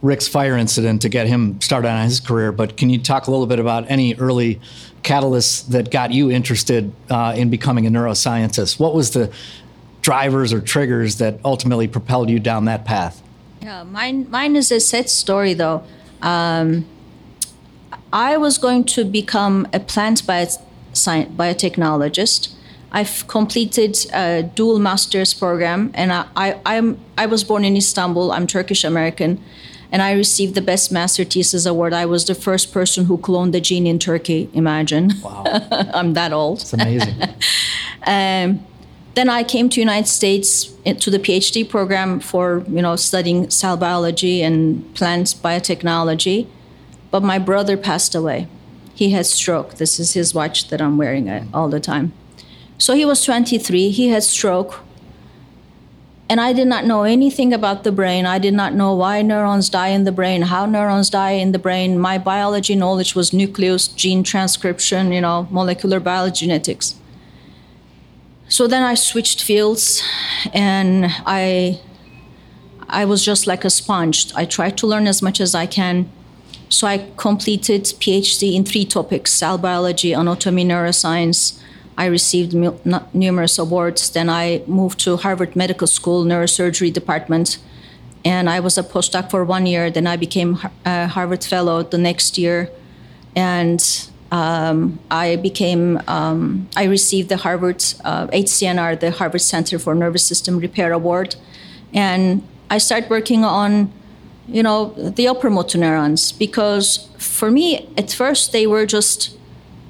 Rick's 0.02 0.28
fire 0.28 0.58
incident 0.58 1.02
to 1.04 1.10
get 1.10 1.28
him 1.28 1.62
started 1.62 1.90
on 1.90 2.06
his 2.06 2.20
career, 2.20 2.52
but 2.52 2.76
can 2.76 2.90
you 2.90 3.00
talk 3.00 3.28
a 3.28 3.32
little 3.32 3.46
bit 3.46 3.60
about 3.60 3.90
any 3.90 4.16
early 4.16 4.60
catalysts 5.04 5.68
that 5.70 5.92
got 5.92 6.12
you 6.12 6.32
interested 6.32 6.92
uh, 7.10 7.34
in 7.36 7.50
becoming 7.50 7.86
a 7.86 7.90
neuroscientist? 7.90 8.80
What 8.80 8.96
was 8.96 9.12
the 9.12 9.32
drivers 10.02 10.54
or 10.54 10.62
triggers 10.62 11.18
that 11.18 11.40
ultimately 11.46 11.88
propelled 11.88 12.30
you 12.30 12.40
down 12.40 12.66
that 12.66 12.84
path? 12.86 13.22
Yeah, 13.62 13.84
mine, 13.84 14.30
mine 14.32 14.56
is 14.56 14.72
a 14.72 14.80
sad 14.80 15.10
story 15.10 15.54
though. 15.54 15.84
Um, 16.22 16.86
I 18.12 18.38
was 18.38 18.58
going 18.58 18.86
to 18.86 19.06
become 19.06 19.68
a 19.72 19.80
plant 19.80 20.26
biotechnologist. 20.94 22.54
I've 22.92 23.26
completed 23.28 24.06
a 24.14 24.44
dual 24.44 24.80
master's 24.80 25.34
program, 25.34 25.92
and 25.94 26.12
I, 26.12 26.26
I, 26.36 26.60
I'm, 26.66 27.00
I 27.18 27.26
was 27.26 27.44
born 27.44 27.64
in 27.64 27.78
Istanbul. 27.78 28.32
I'm 28.32 28.48
Turkish 28.48 28.84
American, 28.84 29.42
and 29.92 30.02
I 30.02 30.12
received 30.12 30.56
the 30.56 30.62
Best 30.62 30.92
Master 30.92 31.24
Thesis 31.24 31.66
Award. 31.66 31.94
I 31.94 32.06
was 32.06 32.26
the 32.26 32.36
first 32.36 32.74
person 32.74 33.06
who 33.06 33.18
cloned 33.18 33.54
the 33.54 33.62
gene 33.62 33.88
in 33.88 33.98
Turkey. 33.98 34.50
Imagine. 34.54 35.12
Wow. 35.24 35.44
I'm 35.94 36.14
that 36.14 36.34
old. 36.34 36.62
It's 36.62 36.74
amazing. 36.74 37.16
um, 38.06 38.66
then 39.14 39.30
I 39.30 39.44
came 39.44 39.70
to 39.70 39.80
United 39.80 40.08
States 40.08 40.66
to 40.86 41.10
the 41.10 41.20
PhD 41.20 41.68
program 41.68 42.20
for 42.20 42.64
you 42.68 42.82
know 42.82 42.96
studying 42.96 43.50
cell 43.50 43.78
biology 43.78 44.42
and 44.42 44.94
plant 44.96 45.28
biotechnology, 45.42 46.48
but 47.10 47.24
my 47.24 47.40
brother 47.40 47.78
passed 47.78 48.16
away. 48.16 48.48
He 48.94 49.12
had 49.12 49.26
stroke. 49.26 49.76
This 49.76 50.00
is 50.00 50.14
his 50.14 50.34
watch 50.34 50.70
that 50.70 50.82
I'm 50.82 50.98
wearing 50.98 51.30
uh, 51.30 51.46
all 51.54 51.70
the 51.70 51.80
time. 51.80 52.14
So 52.78 52.94
he 52.94 53.06
was 53.06 53.24
23. 53.24 53.90
He 53.90 54.10
had 54.10 54.24
stroke, 54.24 54.80
and 56.30 56.40
I 56.40 56.54
did 56.54 56.68
not 56.68 56.86
know 56.86 57.04
anything 57.04 57.54
about 57.54 57.84
the 57.84 57.92
brain. 57.92 58.26
I 58.26 58.40
did 58.40 58.54
not 58.54 58.74
know 58.74 58.96
why 58.96 59.22
neurons 59.22 59.70
die 59.70 59.90
in 59.90 60.04
the 60.04 60.12
brain, 60.12 60.44
how 60.44 60.66
neurons 60.66 61.10
die 61.10 61.32
in 61.32 61.52
the 61.52 61.60
brain. 61.60 62.00
My 62.00 62.18
biology 62.18 62.74
knowledge 62.74 63.16
was 63.16 63.34
nucleus, 63.34 63.88
gene 63.88 64.24
transcription, 64.24 65.12
you 65.12 65.22
know, 65.22 65.48
molecular 65.52 66.00
biology, 66.00 66.46
genetics. 66.46 66.96
So 68.48 68.68
then 68.68 68.84
I 68.84 68.96
switched 68.96 69.42
fields 69.44 70.04
and 70.54 71.06
I 71.26 71.80
I 72.90 73.06
was 73.06 73.24
just 73.24 73.48
like 73.48 73.64
a 73.64 73.70
sponge. 73.70 74.34
I 74.36 74.44
tried 74.44 74.78
to 74.80 74.88
learn 74.88 75.08
as 75.08 75.22
much 75.22 75.40
as 75.40 75.56
I 75.56 75.66
can. 75.66 76.12
So 76.72 76.88
I 76.88 77.06
completed 77.18 77.84
PhD 77.84 78.56
in 78.56 78.64
three 78.64 78.86
topics: 78.86 79.32
cell 79.32 79.58
biology, 79.58 80.14
anatomy, 80.14 80.64
neuroscience. 80.66 81.60
I 81.98 82.06
received 82.06 82.54
numerous 83.14 83.60
awards. 83.60 84.10
Then 84.10 84.30
I 84.30 84.64
moved 84.66 84.98
to 85.02 85.18
Harvard 85.18 85.56
Medical 85.56 85.86
School 85.86 86.24
neurosurgery 86.24 86.92
department, 86.94 87.58
and 88.24 88.50
I 88.50 88.62
was 88.62 88.78
a 88.78 88.84
postdoc 88.84 89.30
for 89.30 89.44
one 89.44 89.66
year. 89.66 89.92
Then 89.92 90.08
I 90.08 90.16
became 90.16 90.58
a 90.86 91.08
Harvard 91.08 91.44
Fellow 91.44 91.84
the 91.84 91.98
next 91.98 92.38
year, 92.38 92.70
and 93.36 94.10
um, 94.32 94.98
I 95.12 95.36
became, 95.36 96.02
um, 96.08 96.70
I 96.78 96.86
received 96.86 97.28
the 97.28 97.38
Harvard 97.38 97.84
uh, 98.06 98.28
HCNR, 98.28 98.98
the 98.98 99.12
Harvard 99.12 99.42
Center 99.42 99.78
for 99.78 99.94
Nervous 99.94 100.26
System 100.26 100.58
Repair 100.58 100.94
Award, 100.94 101.36
and 101.94 102.42
I 102.70 102.78
started 102.78 103.10
working 103.10 103.44
on, 103.44 103.92
you 104.52 104.64
know, 104.64 104.94
the 104.98 105.28
upper 105.28 105.50
motor 105.50 105.78
neurons 105.78 106.32
because 106.32 107.10
for 107.18 107.50
me 107.50 107.90
at 107.98 108.12
first 108.12 108.52
they 108.52 108.68
were 108.68 108.86
just 108.86 109.38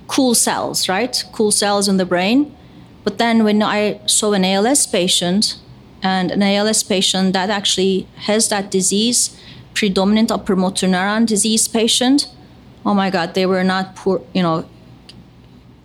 cool 0.08 0.36
cells, 0.36 0.90
right? 0.90 1.24
Cool 1.32 1.52
cells 1.52 1.88
in 1.88 1.98
the 1.98 2.06
brain, 2.06 2.56
but 3.04 3.18
then 3.18 3.44
when 3.44 3.64
I 3.64 4.00
saw 4.06 4.34
an 4.34 4.46
ALS 4.46 4.86
patient, 4.86 5.58
and 6.04 6.32
an 6.32 6.42
ALS 6.42 6.82
patient 6.82 7.34
that 7.34 7.52
actually 7.52 8.08
has 8.26 8.50
that 8.50 8.72
disease, 8.72 9.38
predominant 9.74 10.32
upper 10.32 10.56
motor 10.56 10.88
neuron 10.88 11.26
disease 11.26 11.68
patient 11.68 12.28
oh 12.86 12.94
my 12.94 13.10
god 13.10 13.34
they 13.34 13.46
were 13.46 13.64
not 13.64 13.96
poor 13.96 14.22
you 14.34 14.42
know 14.42 14.66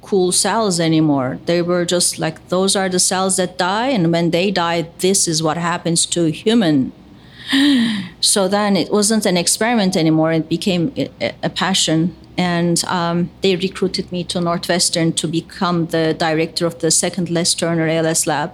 cool 0.03 0.31
cells 0.31 0.79
anymore 0.79 1.39
they 1.47 1.61
were 1.61 1.85
just 1.85 2.19
like 2.19 2.49
those 2.49 2.77
are 2.77 2.89
the 2.89 2.99
cells 2.99 3.37
that 3.37 3.59
die 3.59 3.89
and 3.89 4.13
when 4.13 4.31
they 4.31 4.51
die 4.51 4.83
this 4.99 5.27
is 5.27 5.43
what 5.43 5.57
happens 5.57 6.07
to 6.07 6.31
human 6.31 6.93
so 8.21 8.49
then 8.49 8.77
it 8.77 8.91
wasn't 8.91 9.27
an 9.27 9.37
experiment 9.37 9.97
anymore 9.97 10.33
it 10.33 10.49
became 10.49 10.93
a, 11.21 11.51
passion 11.51 12.15
and 12.39 12.85
um, 12.85 13.31
they 13.41 13.57
recruited 13.57 14.11
me 14.13 14.23
to 14.25 14.41
northwestern 14.41 15.13
to 15.13 15.27
become 15.27 15.87
the 15.87 16.15
director 16.15 16.67
of 16.67 16.79
the 16.81 16.91
second 16.91 17.31
les 17.31 17.55
turner 17.55 17.89
als 17.89 18.27
lab 18.27 18.53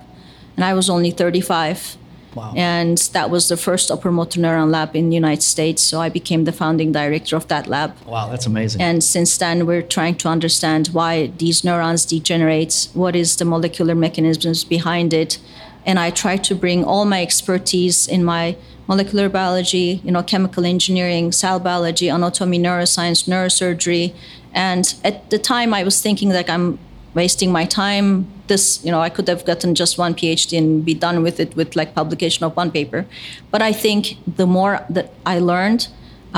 and 0.57 0.65
i 0.65 0.75
was 0.75 0.91
only 0.91 1.11
35 1.11 1.97
Wow. 2.35 2.55
And 2.57 2.99
that 3.13 3.31
was 3.31 3.49
the 3.49 3.57
first 3.57 3.91
upper 3.91 4.11
motor 4.11 4.41
neuron 4.41 4.71
lab 4.71 4.97
in 4.97 5.11
the 5.11 5.15
United 5.15 5.43
States. 5.43 5.83
So 5.83 6.01
I 6.01 6.09
became 6.09 6.45
the 6.45 6.53
founding 6.53 6.93
director 6.93 7.37
of 7.37 7.49
that 7.49 7.67
lab. 7.67 7.95
Wow, 8.07 8.29
that's 8.31 8.47
amazing. 8.47 8.81
And 8.81 9.05
since 9.05 9.37
then, 9.37 9.67
we're 9.67 9.83
trying 9.83 10.17
to 10.17 10.29
understand 10.29 10.89
why 10.89 11.27
these 11.39 11.65
neurons 11.65 12.05
degenerate, 12.07 12.89
what 12.95 13.15
is 13.15 13.37
the 13.37 13.45
molecular 13.45 13.95
mechanisms 13.95 14.65
behind 14.65 15.13
it. 15.13 15.39
And 15.85 15.99
I 15.99 16.11
try 16.11 16.37
to 16.37 16.55
bring 16.55 16.85
all 16.85 17.05
my 17.05 17.21
expertise 17.23 18.07
in 18.07 18.25
my 18.25 18.57
molecular 18.93 19.29
biology, 19.31 19.89
you 20.05 20.13
know, 20.15 20.23
chemical 20.23 20.65
engineering, 20.75 21.33
cell 21.33 21.59
biology, 21.59 22.09
anatomy, 22.09 22.59
neuroscience, 22.59 23.21
neurosurgery. 23.31 24.15
And 24.69 24.85
at 25.03 25.31
the 25.31 25.39
time, 25.39 25.73
I 25.73 25.83
was 25.89 25.97
thinking 26.07 26.29
like 26.39 26.51
I'm 26.55 26.79
wasting 27.15 27.51
my 27.59 27.65
time. 27.65 28.07
This 28.49 28.65
you 28.85 28.91
know 28.95 29.01
i 29.09 29.11
could 29.15 29.29
have 29.33 29.43
gotten 29.51 29.71
just 29.83 29.95
one 30.05 30.15
phd 30.21 30.51
and 30.59 30.85
be 30.91 30.95
done 31.07 31.23
with 31.27 31.37
it 31.45 31.51
with 31.59 31.71
like 31.81 31.91
publication 32.01 32.43
of 32.47 32.53
one 32.63 32.71
paper. 32.79 33.01
But 33.53 33.61
i 33.71 33.73
think 33.85 34.03
the 34.41 34.47
more 34.57 34.75
that 34.97 35.07
i 35.35 35.37
learned 35.53 35.83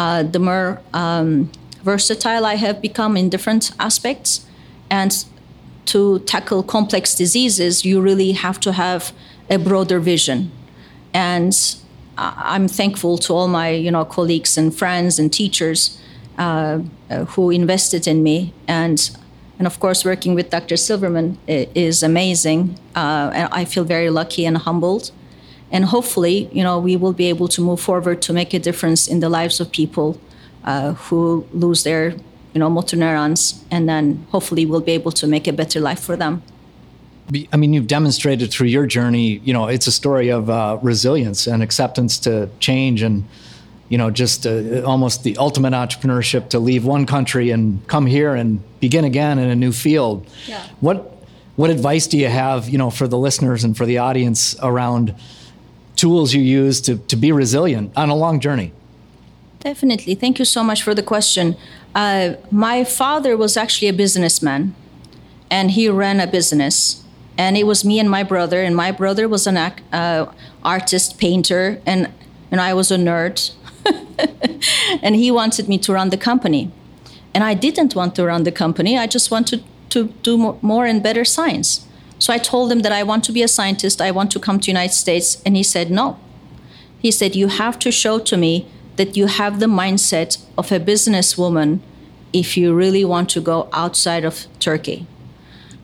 uh, 0.01 0.23
the 0.35 0.43
more 0.49 0.69
um, 1.03 1.51
versatile 1.91 2.45
i 2.55 2.57
have 2.65 2.77
become 2.89 3.13
in 3.21 3.27
different 3.35 3.65
aspects. 3.89 4.31
And 5.01 5.13
to 5.93 6.01
tackle 6.33 6.63
complex 6.77 7.05
diseases 7.23 7.85
you 7.89 7.97
really 8.09 8.33
have 8.45 8.59
to 8.67 8.71
have 8.73 9.13
a 9.57 9.59
broader 9.69 9.99
vision. 10.13 10.51
And 11.13 11.55
i'm 12.19 12.69
thankful 12.69 13.19
to 13.19 13.33
all 13.33 13.49
my 13.49 13.71
you 13.71 13.91
know 13.91 14.05
colleagues 14.05 14.57
and 14.57 14.75
friends 14.75 15.19
and 15.19 15.33
teachers 15.33 15.99
uh, 16.39 16.79
who 17.29 17.51
invested 17.51 18.07
in 18.07 18.23
me 18.23 18.53
and 18.67 19.17
and 19.59 19.67
of 19.67 19.79
course, 19.79 20.05
working 20.05 20.35
with 20.35 20.51
Dr. 20.51 20.77
Silverman 20.77 21.39
is 21.47 22.03
amazing. 22.03 22.79
Uh, 22.95 23.31
and 23.33 23.49
I 23.53 23.65
feel 23.65 23.85
very 23.85 24.11
lucky 24.11 24.45
and 24.45 24.59
humbled. 24.59 25.13
And 25.71 25.87
hopefully, 25.87 26.49
you 26.53 26.63
know, 26.63 26.79
we 26.79 26.97
will 26.97 27.13
be 27.13 27.29
able 27.29 27.49
to 27.49 27.61
move 27.61 27.81
forward 27.81 28.21
to 28.23 28.33
make 28.33 28.53
a 28.53 28.59
difference 28.59 29.07
in 29.07 29.21
the 29.21 29.29
lives 29.29 29.61
of 29.61 29.71
people 29.71 30.21
uh, 30.65 30.95
who 30.95 31.47
lose 31.53 31.85
their, 31.85 32.11
you 32.53 32.59
know, 32.59 32.69
motor 32.69 32.97
neurons. 32.97 33.65
And 33.71 33.89
then 33.89 34.27
hopefully 34.31 34.67
we'll 34.67 34.81
be 34.81 34.93
able 34.93 35.13
to 35.13 35.27
make 35.27 35.47
a 35.47 35.53
better 35.53 35.81
life 35.81 36.01
for 36.01 36.17
them. 36.17 36.43
I 37.53 37.57
mean, 37.57 37.73
you've 37.73 37.87
demonstrated 37.87 38.51
through 38.51 38.67
your 38.67 38.87
journey, 38.87 39.41
you 39.45 39.55
know, 39.55 39.67
it's 39.67 39.87
a 39.87 39.93
story 39.93 40.29
of 40.29 40.51
uh, 40.51 40.79
resilience 40.83 41.47
and 41.47 41.63
acceptance 41.63 42.19
to 42.21 42.51
change 42.61 43.03
and 43.03 43.25
you 43.89 43.99
know, 43.99 44.11
just 44.11 44.47
uh, 44.47 44.83
almost 44.83 45.25
the 45.25 45.37
ultimate 45.37 45.73
entrepreneurship 45.73 46.49
to 46.49 46.59
leave 46.59 46.85
one 46.85 47.07
country 47.07 47.51
and 47.51 47.87
come 47.87 48.07
here 48.07 48.35
and 48.35 48.61
begin 48.81 49.05
again 49.05 49.39
in 49.39 49.51
a 49.51 49.55
new 49.55 49.73
field. 49.73 50.27
Yeah. 50.47 50.67
What 50.81 51.13
what 51.57 51.71
advice 51.71 52.09
do 52.09 52.19
you 52.19 52.29
have, 52.29 52.69
you 52.69 52.79
know, 52.79 52.91
for 52.91 53.07
the 53.07 53.19
listeners 53.19 53.63
and 53.63 53.77
for 53.77 53.87
the 53.87 53.99
audience 53.99 54.57
around 54.61 55.15
tools 55.95 56.35
you 56.35 56.43
use 56.43 56.81
to, 56.81 56.99
to 56.99 57.15
be 57.15 57.31
resilient 57.31 57.93
on 57.97 58.09
a 58.09 58.17
long 58.17 58.41
journey? 58.41 58.73
Definitely. 59.61 60.17
Thank 60.17 60.41
you 60.41 60.45
so 60.45 60.65
much 60.65 60.83
for 60.83 60.95
the 60.95 61.03
question. 61.03 61.57
Uh, 61.95 62.35
my 62.51 62.83
father 62.83 63.37
was 63.37 63.57
actually 63.57 63.87
a 63.87 63.93
businessman, 63.93 64.75
and 65.49 65.71
he 65.71 65.89
ran 65.89 66.19
a 66.19 66.27
business. 66.27 67.04
And 67.37 67.57
it 67.57 67.65
was 67.65 67.85
me 67.85 67.99
and 67.99 68.09
my 68.09 68.23
brother, 68.23 68.63
and 68.63 68.77
my 68.77 68.93
brother 68.93 69.29
was 69.29 69.47
an 69.47 69.57
uh, 69.57 70.33
artist, 70.63 71.19
painter, 71.19 71.81
and 71.85 72.13
and 72.51 72.61
I 72.61 72.73
was 72.75 72.91
a 72.93 72.97
nerd. 72.97 73.53
and 75.03 75.17
he 75.17 75.31
wanted 75.31 75.69
me 75.69 75.79
to 75.79 75.93
run 75.93 76.11
the 76.11 76.17
company. 76.17 76.71
And 77.35 77.43
I 77.43 77.55
didn't 77.55 77.95
want 77.97 78.15
to 78.15 78.25
run 78.25 78.45
the 78.45 78.53
company. 78.53 78.97
I 78.97 79.09
just 79.09 79.31
wanted 79.31 79.65
to 79.91 80.05
do 80.23 80.59
more 80.63 80.87
and 80.87 81.03
better 81.03 81.25
science. 81.25 81.87
So 82.19 82.33
I 82.33 82.39
told 82.39 82.71
him 82.71 82.81
that 82.81 82.93
I 82.93 83.03
want 83.03 83.25
to 83.25 83.33
be 83.33 83.43
a 83.43 83.49
scientist. 83.49 84.01
I 84.01 84.11
want 84.11 84.31
to 84.33 84.39
come 84.39 84.61
to 84.61 84.71
United 84.71 84.95
States. 84.95 85.43
And 85.45 85.57
he 85.57 85.63
said, 85.63 85.91
no. 85.91 86.19
He 86.99 87.11
said, 87.11 87.35
you 87.35 87.49
have 87.49 87.79
to 87.81 87.91
show 87.91 88.19
to 88.21 88.37
me 88.37 88.67
that 88.97 89.17
you 89.17 89.27
have 89.27 89.59
the 89.59 89.67
mindset 89.67 90.39
of 90.57 90.71
a 90.71 90.79
businesswoman 90.79 91.81
if 92.33 92.57
you 92.57 92.73
really 92.73 93.05
want 93.05 93.29
to 93.31 93.41
go 93.41 93.69
outside 93.73 94.25
of 94.25 94.47
Turkey. 94.61 95.07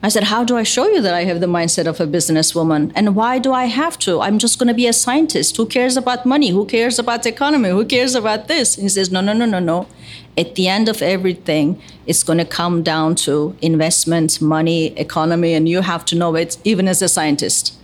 I 0.03 0.09
said, 0.09 0.23
How 0.23 0.43
do 0.43 0.57
I 0.57 0.63
show 0.63 0.87
you 0.87 0.99
that 1.01 1.13
I 1.13 1.25
have 1.25 1.41
the 1.41 1.47
mindset 1.47 1.85
of 1.85 1.99
a 1.99 2.07
businesswoman? 2.07 2.91
And 2.95 3.15
why 3.15 3.37
do 3.37 3.53
I 3.53 3.65
have 3.65 3.99
to? 3.99 4.19
I'm 4.21 4.39
just 4.39 4.57
going 4.57 4.67
to 4.67 4.73
be 4.73 4.87
a 4.87 4.93
scientist. 4.93 5.57
Who 5.57 5.67
cares 5.67 5.95
about 5.95 6.25
money? 6.25 6.49
Who 6.49 6.65
cares 6.65 6.97
about 6.97 7.21
the 7.23 7.29
economy? 7.29 7.69
Who 7.69 7.85
cares 7.85 8.15
about 8.15 8.47
this? 8.47 8.75
And 8.75 8.83
he 8.83 8.89
says, 8.89 9.11
No, 9.11 9.21
no, 9.21 9.33
no, 9.33 9.45
no, 9.45 9.59
no. 9.59 9.87
At 10.35 10.55
the 10.55 10.67
end 10.67 10.89
of 10.89 11.01
everything, 11.03 11.79
it's 12.07 12.23
going 12.23 12.39
to 12.39 12.45
come 12.45 12.81
down 12.81 13.15
to 13.15 13.55
investment, 13.61 14.41
money, 14.41 14.87
economy, 14.97 15.53
and 15.53 15.69
you 15.69 15.81
have 15.81 16.03
to 16.05 16.15
know 16.15 16.35
it 16.35 16.57
even 16.63 16.87
as 16.87 17.01
a 17.01 17.09
scientist. 17.09 17.75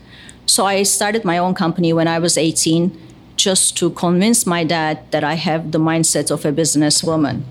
So 0.47 0.65
I 0.65 0.83
started 0.83 1.23
my 1.23 1.37
own 1.37 1.53
company 1.53 1.93
when 1.93 2.07
I 2.07 2.19
was 2.19 2.37
18 2.37 2.97
just 3.35 3.77
to 3.77 3.91
convince 3.91 4.47
my 4.47 4.63
dad 4.63 4.99
that 5.11 5.23
I 5.23 5.35
have 5.35 5.71
the 5.71 5.77
mindset 5.77 6.31
of 6.31 6.45
a 6.45 6.51
businesswoman. 6.51 7.43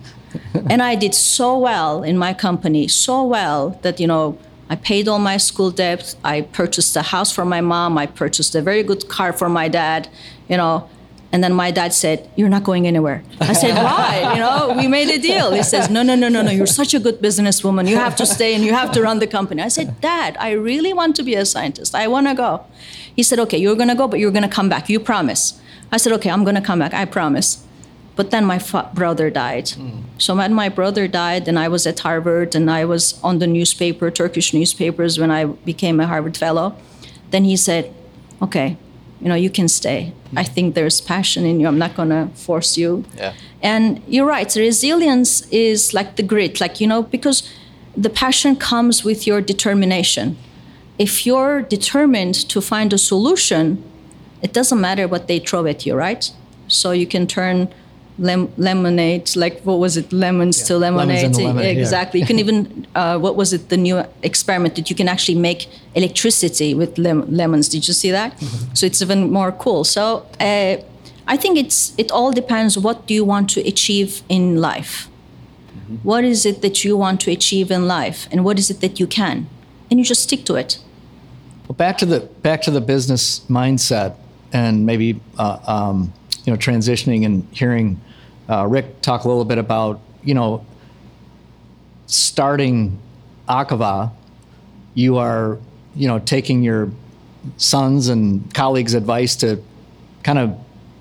and 0.69 0.83
I 0.83 0.97
did 0.97 1.15
so 1.15 1.57
well 1.57 2.03
in 2.03 2.19
my 2.19 2.35
company, 2.35 2.89
so 2.89 3.23
well 3.23 3.79
that, 3.83 4.01
you 4.01 4.09
know, 4.09 4.39
I 4.69 4.77
paid 4.77 5.07
all 5.09 5.19
my 5.19 5.37
school 5.37 5.71
debt. 5.71 6.17
I 6.25 6.43
purchased 6.43 6.97
a 6.97 7.03
house 7.03 7.33
for 7.33 7.45
my 7.45 7.61
mom. 7.61 7.97
I 7.99 8.07
purchased 8.07 8.55
a 8.55 8.63
very 8.63 8.83
good 8.83 9.09
car 9.09 9.33
for 9.33 9.49
my 9.49 9.69
dad, 9.69 10.09
you 10.49 10.57
know. 10.57 10.89
And 11.33 11.43
then 11.43 11.53
my 11.53 11.71
dad 11.71 11.93
said, 11.93 12.29
You're 12.37 12.49
not 12.49 12.65
going 12.65 12.87
anywhere. 12.87 13.23
I 13.41 13.53
said, 13.53 13.75
Why? 13.83 14.33
You 14.35 14.41
know, 14.41 14.75
we 14.77 14.89
made 14.89 15.09
a 15.11 15.19
deal. 15.19 15.53
He 15.53 15.63
says, 15.63 15.91
No, 15.91 16.03
no, 16.03 16.15
no, 16.15 16.29
no, 16.29 16.43
no. 16.43 16.51
You're 16.51 16.67
such 16.67 16.95
a 16.95 17.01
good 17.01 17.21
businesswoman. 17.21 17.89
You 17.89 17.97
have 17.97 18.17
to 18.17 18.27
stay 18.27 18.55
and 18.55 18.65
you 18.65 18.73
have 18.73 18.91
to 18.93 19.03
run 19.03 19.19
the 19.19 19.27
company. 19.27 19.63
I 19.63 19.69
said, 19.69 20.01
Dad, 20.01 20.37
I 20.39 20.53
really 20.53 20.93
want 20.93 21.15
to 21.17 21.23
be 21.23 21.35
a 21.35 21.45
scientist. 21.45 21.95
I 21.95 22.07
want 22.09 22.27
to 22.29 22.35
go. 22.35 22.65
He 23.15 23.23
said, 23.23 23.39
Okay, 23.41 23.59
you're 23.59 23.77
going 23.77 23.89
to 23.89 23.95
go, 23.95 24.09
but 24.09 24.19
you're 24.19 24.31
going 24.31 24.49
to 24.49 24.49
come 24.49 24.69
back. 24.69 24.89
You 24.89 25.01
promise. 25.01 25.61
I 25.93 25.97
said, 25.99 26.13
Okay, 26.15 26.31
I'm 26.31 26.45
going 26.45 26.57
to 26.57 26.63
come 26.63 26.79
back. 26.79 26.95
I 26.95 27.05
promise. 27.05 27.66
But 28.17 28.31
then 28.31 28.47
my 28.47 28.59
fa- 28.59 28.91
brother 28.95 29.31
died. 29.31 29.67
Mm. 29.67 30.03
So 30.19 30.35
when 30.35 30.55
my 30.55 30.71
brother 30.71 31.07
died, 31.07 31.47
and 31.49 31.59
I 31.59 31.69
was 31.69 31.87
at 31.87 32.01
Harvard, 32.01 32.55
and 32.55 32.71
I 32.71 32.85
was 32.85 33.21
on 33.23 33.39
the 33.39 33.47
newspaper, 33.47 34.11
Turkish 34.11 34.55
newspapers, 34.55 35.19
when 35.19 35.31
I 35.31 35.45
became 35.45 36.01
a 36.01 36.07
Harvard 36.07 36.37
fellow, 36.37 36.75
then 37.31 37.45
he 37.45 37.57
said, 37.57 37.93
"Okay, 38.41 38.77
you 39.21 39.29
know, 39.29 39.35
you 39.35 39.51
can 39.51 39.69
stay. 39.69 40.13
I 40.35 40.45
think 40.45 40.75
there's 40.75 41.01
passion 41.01 41.45
in 41.45 41.61
you. 41.61 41.69
I'm 41.69 41.79
not 41.79 41.95
gonna 41.95 42.31
force 42.35 42.79
you." 42.79 43.05
Yeah. 43.17 43.33
And 43.63 44.01
you're 44.09 44.27
right. 44.27 44.55
Resilience 44.57 45.47
is 45.51 45.93
like 45.93 46.17
the 46.17 46.23
grit, 46.23 46.61
like 46.61 46.81
you 46.81 46.87
know, 46.87 47.03
because 47.03 47.43
the 47.97 48.11
passion 48.11 48.57
comes 48.57 49.05
with 49.05 49.27
your 49.27 49.41
determination. 49.41 50.37
If 50.99 51.27
you're 51.27 51.63
determined 51.63 52.35
to 52.49 52.61
find 52.61 52.93
a 52.93 52.99
solution, 52.99 53.83
it 54.43 54.53
doesn't 54.53 54.81
matter 54.81 55.07
what 55.07 55.29
they 55.29 55.39
throw 55.39 55.67
at 55.67 55.85
you, 55.87 55.95
right? 55.95 56.31
So 56.69 56.93
you 56.93 57.07
can 57.07 57.27
turn 57.27 57.69
lem- 58.19 58.53
lemonade, 58.57 59.35
like 59.37 59.61
what 59.63 59.79
was 59.79 59.97
it, 59.97 60.13
lemons 60.13 60.61
yeah. 60.61 60.67
to 60.67 60.79
lemonade? 60.79 61.23
Lemons 61.23 61.41
lemonade 61.41 61.79
exactly. 61.79 62.21
you 62.21 62.27
can 62.27 62.39
even, 62.39 62.87
uh, 62.95 63.19
what 63.19 63.37
was 63.37 63.53
it, 63.53 63.69
the 63.69 63.77
new 63.77 64.03
experiment 64.23 64.77
that 64.77 64.91
you 64.91 64.97
can 64.97 65.09
actually 65.09 65.39
make 65.39 65.69
electricity 65.95 66.75
with 66.75 66.99
lem- 66.99 67.27
lemons. 67.31 67.69
Did 67.69 67.87
you 67.89 67.95
see 67.95 68.11
that? 68.11 68.37
Mm-hmm. 68.39 68.75
So 68.75 68.87
it's 68.87 69.03
even 69.03 69.31
more 69.31 69.53
cool. 69.53 69.85
So 69.85 70.27
uh, 70.41 70.77
I 71.27 71.37
think 71.37 71.59
it's 71.59 71.93
it 71.99 72.11
all 72.11 72.33
depends. 72.33 72.79
What 72.79 73.07
do 73.07 73.15
you 73.15 73.25
want 73.25 73.51
to 73.51 73.61
achieve 73.67 74.23
in 74.29 74.61
life? 74.61 75.09
Mm-hmm. 75.69 75.97
What 75.97 76.25
is 76.25 76.47
it 76.47 76.63
that 76.63 76.85
you 76.85 76.97
want 76.97 77.21
to 77.23 77.31
achieve 77.31 77.71
in 77.71 77.87
life, 77.87 78.29
and 78.31 78.45
what 78.45 78.59
is 78.59 78.71
it 78.71 78.81
that 78.81 79.01
you 79.01 79.07
can, 79.07 79.49
and 79.91 79.99
you 79.99 80.05
just 80.05 80.23
stick 80.23 80.45
to 80.45 80.55
it. 80.55 80.79
Well, 81.67 81.75
back 81.77 81.99
to 81.99 82.07
the 82.07 82.21
back 82.43 82.63
to 82.63 82.71
the 82.71 82.81
business 82.81 83.41
mindset, 83.49 84.15
and 84.53 84.87
maybe 84.87 85.21
uh, 85.39 85.59
um, 85.67 86.13
you 86.47 86.53
know 86.53 86.57
transitioning 86.57 87.27
and 87.27 87.47
hearing 87.51 88.01
uh, 88.49 88.67
Rick 88.67 89.01
talk 89.03 89.25
a 89.25 89.29
little 89.29 89.45
bit 89.45 89.59
about, 89.59 90.01
you 90.23 90.35
know, 90.35 90.65
starting 92.07 92.99
Akava, 93.49 94.13
you 94.95 95.19
are, 95.19 95.59
you 95.95 96.09
know, 96.09 96.19
taking 96.21 96.63
your 96.63 96.91
sons 97.57 98.09
and 98.09 98.53
colleagues' 98.55 98.95
advice 98.95 99.37
to 99.37 99.63
kind 100.23 100.39
of 100.39 100.59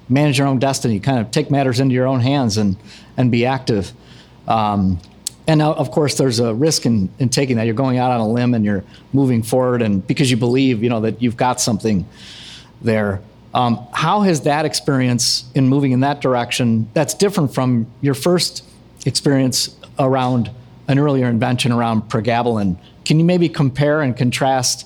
manage 0.09 0.37
your 0.37 0.47
own 0.47 0.59
destiny, 0.59 0.99
kind 0.99 1.19
of 1.19 1.31
take 1.31 1.49
matters 1.49 1.79
into 1.79 1.93
your 1.93 2.07
own 2.07 2.19
hands 2.19 2.57
and 2.57 2.77
and 3.17 3.31
be 3.31 3.45
active. 3.45 3.93
Um, 4.47 4.99
and 5.47 5.59
now, 5.59 5.73
of 5.73 5.91
course, 5.91 6.17
there's 6.17 6.39
a 6.39 6.55
risk 6.55 6.87
in, 6.87 7.09
in 7.19 7.29
taking 7.29 7.57
that. 7.57 7.65
You're 7.65 7.75
going 7.75 7.99
out 7.99 8.09
on 8.09 8.19
a 8.19 8.27
limb 8.27 8.55
and 8.55 8.65
you're 8.65 8.83
moving 9.13 9.43
forward, 9.43 9.83
and 9.83 10.05
because 10.05 10.31
you 10.31 10.37
believe, 10.37 10.81
you 10.81 10.89
know, 10.89 11.01
that 11.01 11.21
you've 11.21 11.37
got 11.37 11.61
something 11.61 12.07
there. 12.81 13.21
Um, 13.55 13.87
how 13.93 14.19
has 14.19 14.41
that 14.41 14.65
experience 14.65 15.45
in 15.55 15.69
moving 15.69 15.93
in 15.93 16.01
that 16.01 16.19
direction 16.19 16.89
that's 16.93 17.13
different 17.13 17.53
from 17.53 17.87
your 18.01 18.13
first 18.13 18.65
experience 19.05 19.73
around 19.97 20.51
an 20.89 20.99
earlier 20.99 21.27
invention 21.27 21.71
around 21.71 22.09
pregabalin? 22.09 22.77
Can 23.05 23.17
you 23.17 23.23
maybe 23.23 23.47
compare 23.47 24.01
and 24.01 24.15
contrast 24.15 24.85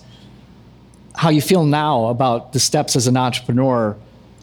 how 1.16 1.30
you 1.30 1.42
feel 1.42 1.66
now 1.66 2.06
about 2.06 2.54
the 2.54 2.60
steps 2.60 2.96
as 2.96 3.08
an 3.08 3.18
entrepreneur 3.18 3.98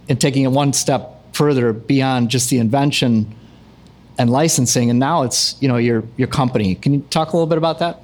and 0.09 0.21
taking 0.21 0.43
it 0.43 0.51
one 0.51 0.73
step 0.73 1.33
further 1.33 1.73
beyond 1.73 2.29
just 2.29 2.51
the 2.51 2.59
invention 2.59 3.33
and 4.19 4.29
licensing, 4.29 4.91
and 4.91 4.99
now 4.99 5.23
it's 5.23 5.55
you 5.63 5.69
know 5.69 5.77
your 5.77 6.03
your 6.17 6.27
company. 6.27 6.75
Can 6.75 6.95
you 6.95 7.01
talk 7.11 7.33
a 7.33 7.37
little 7.37 7.47
bit 7.47 7.59
about 7.59 7.79
that? 7.79 8.01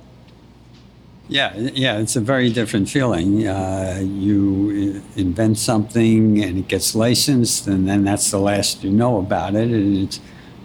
Yeah, 1.32 1.56
yeah, 1.56 1.96
it's 1.96 2.14
a 2.14 2.20
very 2.20 2.52
different 2.52 2.90
feeling. 2.90 3.48
Uh, 3.48 4.02
you 4.04 5.02
invent 5.16 5.56
something 5.56 6.42
and 6.42 6.58
it 6.58 6.68
gets 6.68 6.94
licensed, 6.94 7.66
and 7.66 7.88
then 7.88 8.04
that's 8.04 8.30
the 8.30 8.38
last 8.38 8.84
you 8.84 8.90
know 8.90 9.16
about 9.16 9.54
it. 9.54 9.70
And 9.70 9.96
its 9.96 10.20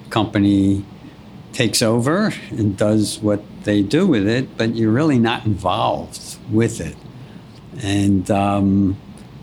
company 0.09 0.83
takes 1.53 1.81
over 1.81 2.33
and 2.49 2.75
does 2.75 3.19
what 3.19 3.41
they 3.63 3.81
do 3.81 4.05
with 4.05 4.27
it, 4.27 4.57
but 4.57 4.75
you're 4.75 4.91
really 4.91 5.17
not 5.17 5.45
involved 5.45 6.37
with 6.51 6.81
it. 6.81 6.97
And 7.81 8.29
um, 8.29 8.97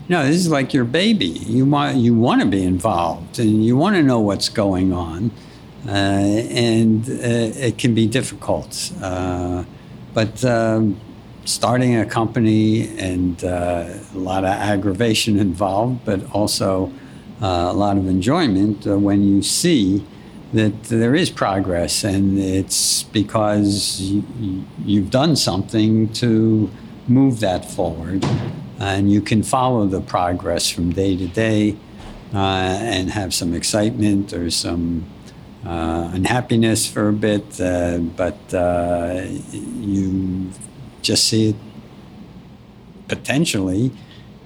you 0.07 0.15
know, 0.15 0.27
this 0.27 0.35
is 0.35 0.49
like 0.51 0.75
your 0.75 0.85
baby. 0.85 1.25
You 1.25 1.65
want 1.65 1.97
you 1.97 2.13
want 2.13 2.41
to 2.41 2.47
be 2.47 2.63
involved, 2.63 3.39
and 3.39 3.65
you 3.65 3.75
want 3.75 3.95
to 3.95 4.03
know 4.03 4.19
what's 4.19 4.49
going 4.49 4.93
on, 4.93 5.31
uh, 5.87 5.91
and 5.91 7.09
uh, 7.09 7.65
it 7.67 7.79
can 7.79 7.95
be 7.95 8.05
difficult. 8.05 8.91
Uh, 9.01 9.63
but 10.13 10.45
um, 10.45 10.97
starting 11.45 11.95
a 11.95 12.05
company 12.05 12.89
and 12.97 13.43
uh, 13.43 13.87
a 14.13 14.17
lot 14.17 14.43
of 14.43 14.49
aggravation 14.49 15.39
involved, 15.47 16.03
but 16.03 16.29
also 16.33 16.91
uh, 17.41 17.67
a 17.69 17.73
lot 17.73 17.97
of 17.97 18.07
enjoyment 18.07 18.85
uh, 18.87 18.97
when 18.97 19.23
you 19.23 19.41
see 19.41 20.05
that 20.53 20.83
there 20.83 21.15
is 21.15 21.29
progress 21.29 22.03
and 22.03 22.39
it's 22.39 23.03
because 23.03 23.99
you, 24.01 24.65
you've 24.85 25.09
done 25.09 25.35
something 25.35 26.11
to 26.13 26.69
move 27.07 27.39
that 27.39 27.69
forward. 27.69 28.25
And 28.79 29.11
you 29.11 29.21
can 29.21 29.43
follow 29.43 29.85
the 29.85 30.01
progress 30.01 30.69
from 30.69 30.91
day 30.91 31.15
to 31.15 31.27
day 31.27 31.77
uh, 32.33 32.37
and 32.37 33.11
have 33.11 33.33
some 33.33 33.53
excitement 33.53 34.33
or 34.33 34.49
some 34.49 35.05
uh, 35.65 36.11
unhappiness 36.13 36.85
for 36.85 37.09
a 37.09 37.13
bit, 37.13 37.59
uh, 37.59 37.97
but 37.97 38.37
you 39.51 40.51
just 41.05 41.27
see 41.27 41.49
it 41.49 41.55
potentially 43.07 43.91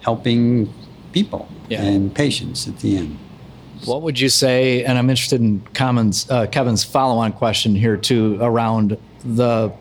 helping 0.01 0.71
people 1.11 1.47
yeah. 1.69 1.81
and 1.81 2.13
patients 2.13 2.67
at 2.67 2.77
the 2.79 2.97
end. 2.97 3.17
What 3.85 4.01
would 4.01 4.19
you 4.19 4.29
say? 4.29 4.83
And 4.83 4.97
I'm 4.97 5.09
interested 5.09 5.39
in 5.39 5.61
Kevin's, 5.73 6.29
uh, 6.29 6.47
Kevin's 6.47 6.83
follow-on 6.83 7.33
question 7.33 7.75
here 7.75 7.95
too 7.95 8.37
around 8.41 8.97
the 9.23 9.71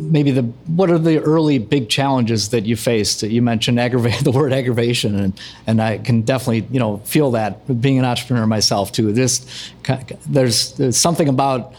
maybe 0.00 0.30
the 0.30 0.42
what 0.42 0.90
are 0.90 0.98
the 0.98 1.18
early 1.18 1.58
big 1.58 1.88
challenges 1.88 2.48
that 2.50 2.64
you 2.64 2.76
faced? 2.76 3.22
You 3.22 3.42
mentioned 3.42 3.78
aggravate 3.78 4.20
the 4.24 4.30
word 4.30 4.52
aggravation, 4.52 5.14
and 5.18 5.40
and 5.66 5.82
I 5.82 5.98
can 5.98 6.22
definitely 6.22 6.66
you 6.70 6.80
know 6.80 6.98
feel 6.98 7.32
that 7.32 7.80
being 7.80 7.98
an 7.98 8.04
entrepreneur 8.04 8.46
myself 8.46 8.92
too. 8.92 9.12
This 9.12 9.72
there's 10.26 10.72
there's 10.72 10.96
something 10.96 11.28
about 11.28 11.74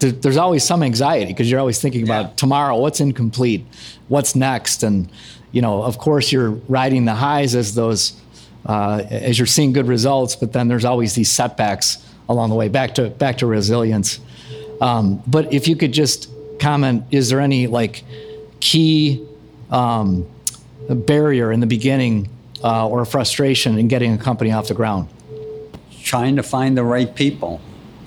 there's 0.00 0.36
always 0.36 0.64
some 0.64 0.82
anxiety 0.82 1.32
because 1.32 1.50
you're 1.50 1.60
always 1.60 1.80
thinking 1.80 2.02
about 2.02 2.24
yeah. 2.26 2.34
tomorrow, 2.36 2.76
what's 2.76 3.00
incomplete, 3.00 3.66
what's 4.08 4.34
next, 4.34 4.82
and 4.82 5.08
you 5.52 5.62
know, 5.62 5.82
of 5.82 5.98
course, 5.98 6.32
you're 6.32 6.50
riding 6.50 7.04
the 7.04 7.14
highs 7.14 7.54
as 7.54 7.74
those 7.74 8.20
uh, 8.66 9.02
as 9.10 9.38
you're 9.38 9.46
seeing 9.46 9.72
good 9.72 9.86
results, 9.86 10.36
but 10.36 10.52
then 10.52 10.68
there's 10.68 10.84
always 10.84 11.14
these 11.14 11.30
setbacks 11.30 12.06
along 12.28 12.50
the 12.50 12.54
way. 12.54 12.68
Back 12.68 12.94
to 12.96 13.10
back 13.10 13.38
to 13.38 13.46
resilience. 13.46 14.20
Um, 14.80 15.22
but 15.26 15.52
if 15.52 15.68
you 15.68 15.76
could 15.76 15.92
just 15.92 16.30
comment, 16.58 17.04
is 17.10 17.28
there 17.28 17.40
any 17.40 17.66
like 17.66 18.04
key 18.60 19.26
um, 19.70 20.26
barrier 20.88 21.52
in 21.52 21.60
the 21.60 21.66
beginning 21.66 22.28
uh, 22.62 22.88
or 22.88 23.04
frustration 23.04 23.78
in 23.78 23.88
getting 23.88 24.14
a 24.14 24.18
company 24.18 24.52
off 24.52 24.68
the 24.68 24.74
ground? 24.74 25.08
Trying 26.02 26.36
to 26.36 26.42
find 26.42 26.76
the 26.76 26.84
right 26.84 27.14
people 27.14 27.60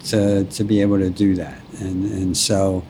to, 0.06 0.44
to 0.46 0.64
be 0.64 0.82
able 0.82 1.00
to 1.00 1.10
do 1.10 1.36
that. 1.36 1.60
And, 1.80 2.06
and 2.12 2.38
so 2.38 2.84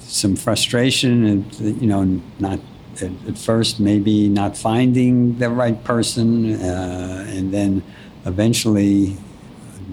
some 0.00 0.36
frustration 0.36 1.24
and, 1.26 1.54
you 1.60 1.86
know, 1.86 2.20
not 2.38 2.60
at, 3.02 3.10
at 3.28 3.38
first 3.38 3.80
maybe 3.80 4.28
not 4.28 4.56
finding 4.56 5.38
the 5.38 5.50
right 5.50 5.82
person 5.84 6.54
uh, 6.54 7.26
and 7.28 7.52
then 7.52 7.82
eventually 8.24 9.16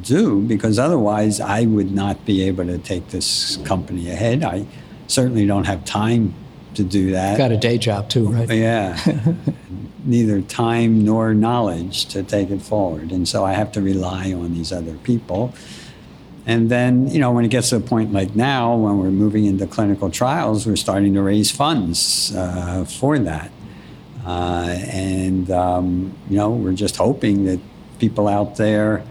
do 0.01 0.41
because 0.41 0.79
otherwise 0.79 1.39
I 1.39 1.65
would 1.65 1.91
not 1.91 2.25
be 2.25 2.43
able 2.43 2.65
to 2.65 2.77
take 2.77 3.09
this 3.09 3.57
company 3.65 4.09
ahead. 4.09 4.43
I 4.43 4.65
certainly 5.07 5.45
don't 5.45 5.65
have 5.65 5.85
time 5.85 6.33
to 6.75 6.83
do 6.83 7.11
that. 7.11 7.37
Got 7.37 7.51
a 7.51 7.57
day 7.57 7.77
job 7.77 8.09
too, 8.09 8.27
right? 8.27 8.49
Yeah. 8.49 8.99
Neither 10.05 10.41
time 10.41 11.05
nor 11.05 11.33
knowledge 11.33 12.07
to 12.07 12.23
take 12.23 12.49
it 12.49 12.61
forward. 12.61 13.11
And 13.11 13.27
so 13.27 13.45
I 13.45 13.53
have 13.53 13.71
to 13.73 13.81
rely 13.81 14.33
on 14.33 14.53
these 14.53 14.71
other 14.71 14.95
people. 14.95 15.53
And 16.45 16.69
then, 16.69 17.07
you 17.07 17.19
know, 17.19 17.31
when 17.31 17.45
it 17.45 17.49
gets 17.49 17.69
to 17.69 17.77
a 17.77 17.79
point 17.79 18.11
like 18.11 18.35
now, 18.35 18.75
when 18.75 18.97
we're 18.99 19.11
moving 19.11 19.45
into 19.45 19.65
clinical 19.65 20.09
trials, 20.09 20.67
we're 20.67 20.75
starting 20.75 21.13
to 21.13 21.21
raise 21.21 21.51
funds 21.51 22.35
uh, 22.35 22.83
for 22.85 23.17
that. 23.19 23.51
Uh, 24.25 24.77
and, 24.91 25.49
um, 25.51 26.13
you 26.29 26.37
know, 26.37 26.49
we're 26.49 26.73
just 26.73 26.97
hoping 26.97 27.45
that 27.45 27.59
people 27.99 28.27
out 28.27 28.57
there 28.57 29.03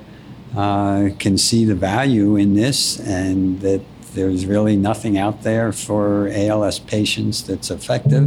uh, 0.56 1.08
can 1.18 1.38
see 1.38 1.64
the 1.64 1.74
value 1.74 2.36
in 2.36 2.54
this 2.54 3.00
and 3.00 3.60
that 3.60 3.80
there's 4.14 4.44
really 4.44 4.76
nothing 4.76 5.16
out 5.16 5.42
there 5.42 5.72
for 5.72 6.28
ALS 6.28 6.78
patients 6.78 7.42
that's 7.42 7.70
effective. 7.70 8.24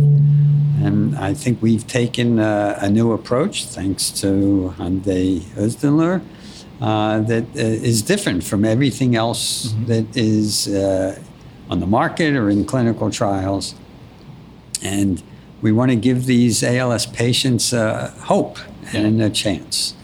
And 0.83 1.15
I 1.15 1.33
think 1.33 1.61
we've 1.61 1.85
taken 1.85 2.39
a, 2.39 2.77
a 2.81 2.89
new 2.89 3.11
approach, 3.11 3.65
thanks 3.65 4.09
to 4.21 4.69
Hande 4.77 5.41
Ozdinler, 5.55 6.21
uh, 6.81 7.19
that 7.21 7.43
uh, 7.55 7.59
is 7.59 8.01
different 8.01 8.43
from 8.43 8.65
everything 8.65 9.15
else 9.15 9.67
mm-hmm. 9.67 9.85
that 9.85 10.17
is 10.17 10.67
uh, 10.67 11.19
on 11.69 11.79
the 11.79 11.87
market 11.87 12.35
or 12.35 12.49
in 12.49 12.65
clinical 12.65 13.09
trials. 13.09 13.75
And 14.83 15.23
we 15.61 15.71
want 15.71 15.91
to 15.91 15.95
give 15.95 16.25
these 16.25 16.63
ALS 16.63 17.05
patients 17.05 17.73
uh, 17.73 18.11
hope 18.21 18.59
and 18.93 19.21
a 19.21 19.29
chance. 19.29 19.95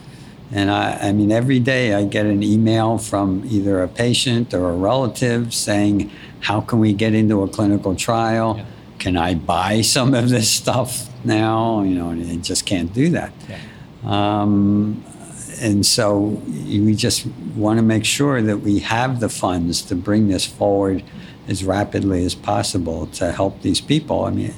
And 0.51 0.69
I, 0.69 1.09
I, 1.09 1.11
mean, 1.13 1.31
every 1.31 1.59
day 1.59 1.93
I 1.93 2.03
get 2.03 2.25
an 2.25 2.43
email 2.43 2.97
from 2.97 3.43
either 3.45 3.81
a 3.81 3.87
patient 3.87 4.53
or 4.53 4.69
a 4.69 4.75
relative 4.75 5.53
saying, 5.53 6.11
How 6.41 6.61
can 6.61 6.79
we 6.79 6.93
get 6.93 7.13
into 7.13 7.41
a 7.43 7.47
clinical 7.47 7.95
trial? 7.95 8.57
Yeah. 8.57 8.65
Can 8.99 9.17
I 9.17 9.35
buy 9.35 9.81
some 9.81 10.13
of 10.13 10.29
this 10.29 10.51
stuff 10.51 11.09
now? 11.23 11.83
You 11.83 11.95
know, 11.95 12.09
and 12.09 12.25
they 12.25 12.37
just 12.37 12.65
can't 12.65 12.93
do 12.93 13.09
that. 13.09 13.31
Yeah. 13.47 13.59
Um, 14.03 15.03
and 15.61 15.85
so 15.85 16.17
we 16.17 16.95
just 16.95 17.25
want 17.55 17.77
to 17.77 17.83
make 17.83 18.05
sure 18.05 18.41
that 18.41 18.57
we 18.57 18.79
have 18.79 19.19
the 19.19 19.29
funds 19.29 19.81
to 19.83 19.95
bring 19.95 20.27
this 20.27 20.45
forward 20.45 21.03
as 21.47 21.63
rapidly 21.63 22.25
as 22.25 22.35
possible 22.35 23.07
to 23.07 23.31
help 23.31 23.61
these 23.61 23.81
people. 23.81 24.25
I 24.25 24.31
mean, 24.31 24.53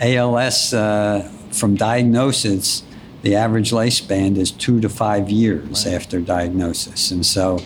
ALS 0.00 0.72
uh, 0.72 1.30
from 1.50 1.74
diagnosis 1.74 2.82
the 3.26 3.34
average 3.34 3.72
lifespan 3.72 4.36
is 4.36 4.52
two 4.52 4.80
to 4.80 4.88
five 4.88 5.28
years 5.28 5.84
right. 5.84 5.94
after 5.94 6.20
diagnosis. 6.20 7.10
And 7.10 7.26
so 7.26 7.58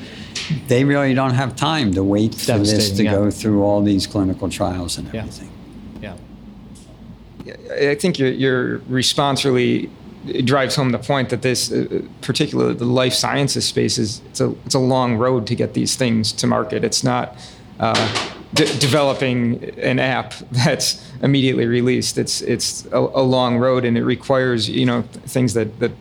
they 0.69 0.85
really 0.85 1.13
don't 1.13 1.35
have 1.35 1.55
time 1.55 1.93
to 1.93 2.03
wait 2.03 2.35
for 2.35 2.57
this 2.59 2.91
to 2.93 3.05
yeah. 3.05 3.11
go 3.11 3.31
through 3.31 3.63
all 3.63 3.83
these 3.83 4.07
clinical 4.07 4.49
trials 4.49 4.97
and 4.97 5.15
everything. 5.15 5.51
Yeah. 6.01 6.17
yeah. 7.45 7.91
I 7.91 7.95
think 7.95 8.19
your, 8.19 8.31
your 8.31 8.79
response 8.89 9.45
really 9.45 9.91
drives 10.45 10.77
home 10.77 10.91
the 10.91 10.99
point 10.99 11.31
that 11.31 11.43
this, 11.43 11.73
uh, 11.73 12.03
particularly 12.21 12.75
the 12.75 12.85
life 12.85 13.15
sciences 13.15 13.65
space, 13.65 13.99
is 13.99 14.21
it's 14.31 14.41
a, 14.41 14.55
it's 14.67 14.75
a 14.75 14.79
long 14.79 15.17
road 15.17 15.47
to 15.47 15.55
get 15.55 15.75
these 15.75 15.97
things 15.97 16.33
to 16.33 16.47
market. 16.47 16.85
It's 16.85 17.03
not. 17.03 17.37
Uh, 17.79 18.35
de- 18.55 18.79
developing 18.79 19.65
an 19.79 19.99
app 19.99 20.35
that's 20.51 21.11
immediately 21.23 21.67
released. 21.67 22.19
It's 22.19 22.41
it's 22.43 22.87
a, 22.87 22.99
a, 22.99 23.23
long 23.23 23.59
road, 23.59 23.85
and 23.85 23.97
it 23.97 24.05
requires 24.05 24.69
you 24.69 24.87
know 24.87 25.03
things 25.03 25.55
that 25.55 25.79
that 25.81 25.93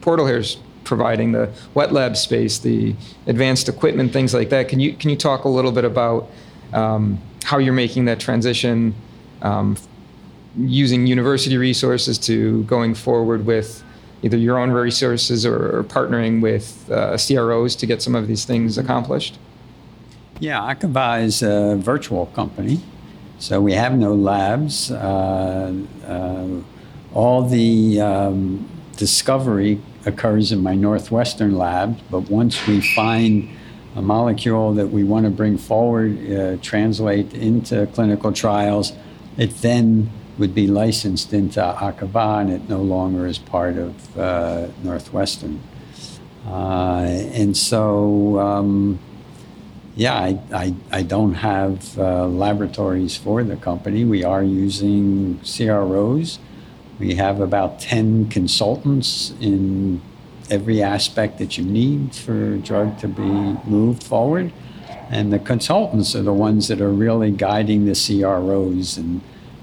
Portal 0.00 0.26
here 0.26 0.38
is 0.38 0.56
providing 0.84 1.32
the 1.32 1.50
wet 1.74 1.92
lab 1.92 2.16
space, 2.16 2.58
the 2.58 2.94
advanced 3.26 3.68
equipment, 3.68 4.12
things 4.12 4.32
like 4.32 4.50
that. 4.50 4.68
Can 4.68 4.80
you 4.80 4.94
can 4.94 5.10
you 5.10 5.16
talk 5.16 5.44
a 5.44 5.48
little 5.48 5.72
bit 5.72 5.84
about 5.84 6.30
um, 6.72 7.20
how 7.44 7.58
you're 7.58 7.74
making 7.74 8.06
that 8.06 8.20
transition? 8.20 8.94
Um, 9.42 9.76
using 10.58 11.06
university 11.06 11.56
resources 11.56 12.18
to 12.18 12.62
going 12.64 12.94
forward 12.94 13.46
with 13.46 13.82
either 14.22 14.36
your 14.36 14.58
own 14.58 14.70
resources 14.70 15.44
or, 15.44 15.78
or 15.78 15.84
partnering 15.84 16.40
with 16.40 16.90
uh, 16.90 17.16
CROs 17.18 17.76
to 17.76 17.86
get 17.86 18.02
some 18.02 18.14
of 18.14 18.26
these 18.26 18.44
things 18.44 18.78
accomplished? 18.78 19.38
Yeah, 20.40 20.74
Akava 20.74 21.22
is 21.22 21.42
a 21.42 21.76
virtual 21.76 22.26
company, 22.26 22.80
so 23.38 23.60
we 23.60 23.72
have 23.72 23.96
no 23.96 24.14
labs. 24.14 24.90
Uh, 24.90 25.72
uh, 26.06 26.48
all 27.14 27.42
the 27.42 28.00
um, 28.00 28.68
discovery 28.96 29.80
occurs 30.04 30.52
in 30.52 30.62
my 30.62 30.74
Northwestern 30.74 31.56
lab, 31.56 31.98
but 32.10 32.30
once 32.30 32.66
we 32.66 32.80
find 32.80 33.48
a 33.94 34.02
molecule 34.02 34.74
that 34.74 34.88
we 34.88 35.02
want 35.04 35.24
to 35.24 35.30
bring 35.30 35.56
forward, 35.56 36.30
uh, 36.30 36.56
translate 36.60 37.32
into 37.32 37.86
clinical 37.88 38.30
trials, 38.30 38.92
it 39.38 39.50
then 39.62 40.10
would 40.38 40.54
be 40.54 40.66
licensed 40.66 41.32
into 41.32 41.60
Akava, 41.60 42.40
and 42.40 42.52
it 42.52 42.68
no 42.68 42.80
longer 42.82 43.26
is 43.26 43.38
part 43.38 43.76
of 43.76 44.18
uh, 44.18 44.68
Northwestern. 44.82 45.60
Uh, 46.46 47.04
and 47.32 47.56
so, 47.56 48.38
um, 48.38 48.98
yeah, 49.96 50.14
I, 50.14 50.38
I, 50.52 50.74
I 50.92 51.02
don't 51.02 51.34
have 51.34 51.98
uh, 51.98 52.26
laboratories 52.26 53.16
for 53.16 53.42
the 53.42 53.56
company. 53.56 54.04
We 54.04 54.24
are 54.24 54.42
using 54.42 55.40
CROs. 55.40 56.38
We 56.98 57.14
have 57.14 57.40
about 57.40 57.80
10 57.80 58.28
consultants 58.28 59.32
in 59.40 60.00
every 60.50 60.82
aspect 60.82 61.38
that 61.38 61.58
you 61.58 61.64
need 61.64 62.14
for 62.14 62.54
a 62.54 62.58
drug 62.58 62.98
to 63.00 63.08
be 63.08 63.22
moved 63.68 64.02
forward. 64.02 64.52
And 65.08 65.32
the 65.32 65.38
consultants 65.38 66.14
are 66.14 66.22
the 66.22 66.32
ones 66.32 66.68
that 66.68 66.80
are 66.80 66.90
really 66.90 67.30
guiding 67.30 67.86
the 67.86 67.94
CROs 67.94 68.96
and 68.96 69.20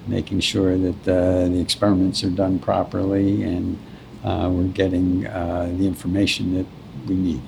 making 0.07 0.39
sure 0.41 0.77
that 0.77 1.07
uh, 1.07 1.47
the 1.47 1.59
experiments 1.59 2.23
are 2.23 2.29
done 2.29 2.59
properly 2.59 3.43
and 3.43 3.77
uh, 4.23 4.49
we're 4.51 4.67
getting 4.67 5.27
uh, 5.27 5.71
the 5.77 5.85
information 5.85 6.55
that 6.55 6.65
we 7.07 7.15
need. 7.15 7.41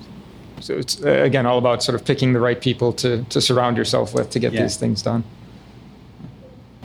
So 0.60 0.74
it's 0.74 1.02
uh, 1.04 1.08
again 1.10 1.46
all 1.46 1.58
about 1.58 1.82
sort 1.82 1.94
of 2.00 2.04
picking 2.06 2.32
the 2.32 2.40
right 2.40 2.60
people 2.60 2.92
to 2.94 3.24
to 3.24 3.40
surround 3.40 3.76
yourself 3.76 4.14
with 4.14 4.30
to 4.30 4.38
get 4.38 4.52
yeah. 4.52 4.62
these 4.62 4.76
things 4.76 5.02
done. 5.02 5.22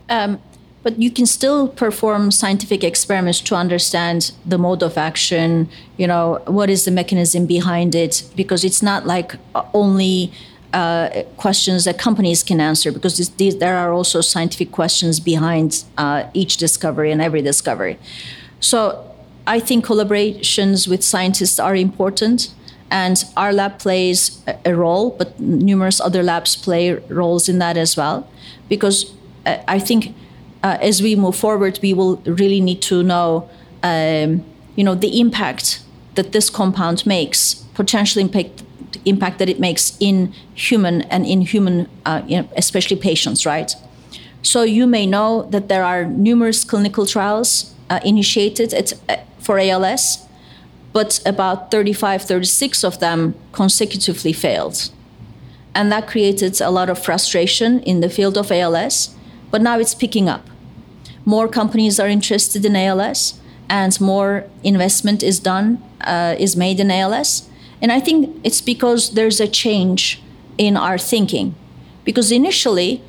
Um, 0.09 0.41
but 0.83 0.99
you 0.99 1.11
can 1.11 1.25
still 1.25 1.67
perform 1.67 2.31
scientific 2.31 2.83
experiments 2.83 3.39
to 3.41 3.55
understand 3.55 4.33
the 4.45 4.57
mode 4.57 4.83
of 4.83 4.97
action. 4.97 5.69
You 5.97 6.07
know 6.07 6.41
what 6.47 6.69
is 6.69 6.83
the 6.83 6.91
mechanism 6.91 7.45
behind 7.45 7.95
it, 7.95 8.23
because 8.35 8.65
it's 8.65 8.81
not 8.81 9.05
like 9.05 9.35
uh, 9.55 9.63
only. 9.73 10.31
Uh, 10.73 11.23
questions 11.35 11.83
that 11.83 11.99
companies 11.99 12.43
can 12.43 12.61
answer 12.61 12.93
because 12.93 13.17
this, 13.17 13.55
there 13.55 13.75
are 13.75 13.91
also 13.91 14.21
scientific 14.21 14.71
questions 14.71 15.19
behind 15.19 15.83
uh, 15.97 16.23
each 16.33 16.55
discovery 16.55 17.11
and 17.11 17.21
every 17.21 17.41
discovery. 17.41 17.99
So 18.61 18.77
I 19.45 19.59
think 19.59 19.85
collaborations 19.85 20.87
with 20.87 21.03
scientists 21.03 21.59
are 21.59 21.75
important 21.75 22.53
and 22.91 23.23
our 23.37 23.53
lab 23.53 23.79
plays 23.79 24.41
a 24.65 24.75
role, 24.75 25.11
but 25.11 25.39
numerous 25.39 25.99
other 26.01 26.21
labs 26.21 26.55
play 26.55 26.93
roles 27.09 27.47
in 27.49 27.57
that 27.59 27.77
as 27.77 27.95
well. 27.95 28.29
Because 28.67 29.13
uh, 29.45 29.57
I 29.67 29.79
think 29.79 30.13
uh, 30.61 30.77
as 30.81 31.01
we 31.01 31.15
move 31.15 31.35
forward, 31.35 31.79
we 31.81 31.93
will 31.93 32.17
really 32.17 32.59
need 32.59 32.81
to 32.83 33.01
know, 33.01 33.49
um, 33.81 34.43
you 34.75 34.83
know, 34.83 34.93
the 34.93 35.19
impact 35.19 35.81
that 36.15 36.33
this 36.33 36.49
compound 36.49 37.05
makes, 37.05 37.55
potential 37.73 38.21
impact 38.21 38.61
impact 39.05 39.39
that 39.39 39.49
it 39.49 39.59
makes 39.59 39.97
in 39.99 40.33
human 40.53 41.01
and 41.03 41.25
in 41.25 41.41
human, 41.41 41.89
uh, 42.05 42.21
you 42.27 42.41
know, 42.41 42.49
especially 42.55 42.97
patients, 42.97 43.45
right? 43.45 43.75
So 44.41 44.63
you 44.63 44.87
may 44.87 45.05
know 45.05 45.43
that 45.51 45.67
there 45.67 45.83
are 45.83 46.05
numerous 46.05 46.63
clinical 46.63 47.05
trials 47.05 47.73
uh, 47.89 47.99
initiated 48.03 48.73
at, 48.73 48.93
uh, 49.09 49.17
for 49.39 49.59
ALS 49.59 50.27
but 50.93 51.21
about 51.25 51.71
35, 51.71 52.23
36 52.23 52.83
of 52.83 52.99
them 52.99 53.35
consecutively 53.51 54.33
failed. 54.33 54.89
And 55.73 55.91
that 55.91 56.07
created 56.07 56.59
a 56.59 56.69
lot 56.69 56.89
of 56.89 56.99
frustration 56.99 57.79
in 57.81 58.01
the 58.01 58.09
field 58.09 58.37
of 58.37 58.51
ALS, 58.51 59.15
but 59.51 59.61
now 59.61 59.79
it's 59.79 59.95
picking 59.95 60.27
up. 60.27 60.47
More 61.23 61.47
companies 61.47 61.99
are 61.99 62.07
interested 62.07 62.65
in 62.65 62.75
ALS, 62.75 63.39
and 63.69 63.99
more 64.01 64.45
investment 64.63 65.23
is 65.23 65.39
done, 65.39 65.81
uh, 66.01 66.35
is 66.37 66.57
made 66.57 66.79
in 66.79 66.91
ALS. 66.91 67.47
And 67.81 67.91
I 67.91 67.99
think 67.99 68.39
it's 68.43 68.61
because 68.61 69.11
there's 69.11 69.39
a 69.39 69.47
change 69.47 70.21
in 70.57 70.77
our 70.77 70.97
thinking. 70.97 71.55
Because 72.03 72.31
initially, 72.31 73.01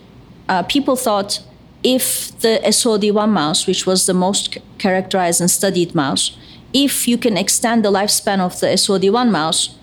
uh, 0.49 0.63
people 0.63 0.97
thought 0.97 1.41
if 1.83 2.37
the 2.41 2.61
SOD1 2.65 3.29
mouse, 3.29 3.67
which 3.67 3.87
was 3.87 4.07
the 4.07 4.15
most 4.15 4.59
characterized 4.79 5.41
and 5.41 5.51
studied 5.51 5.95
mouse, 5.95 6.37
if 6.73 7.07
you 7.07 7.19
can 7.19 7.37
extend 7.37 7.85
the 7.85 7.91
lifespan 7.91 8.41
of 8.41 8.59
the 8.61 8.69
SOD1 8.69 9.31
mouse, 9.31 9.77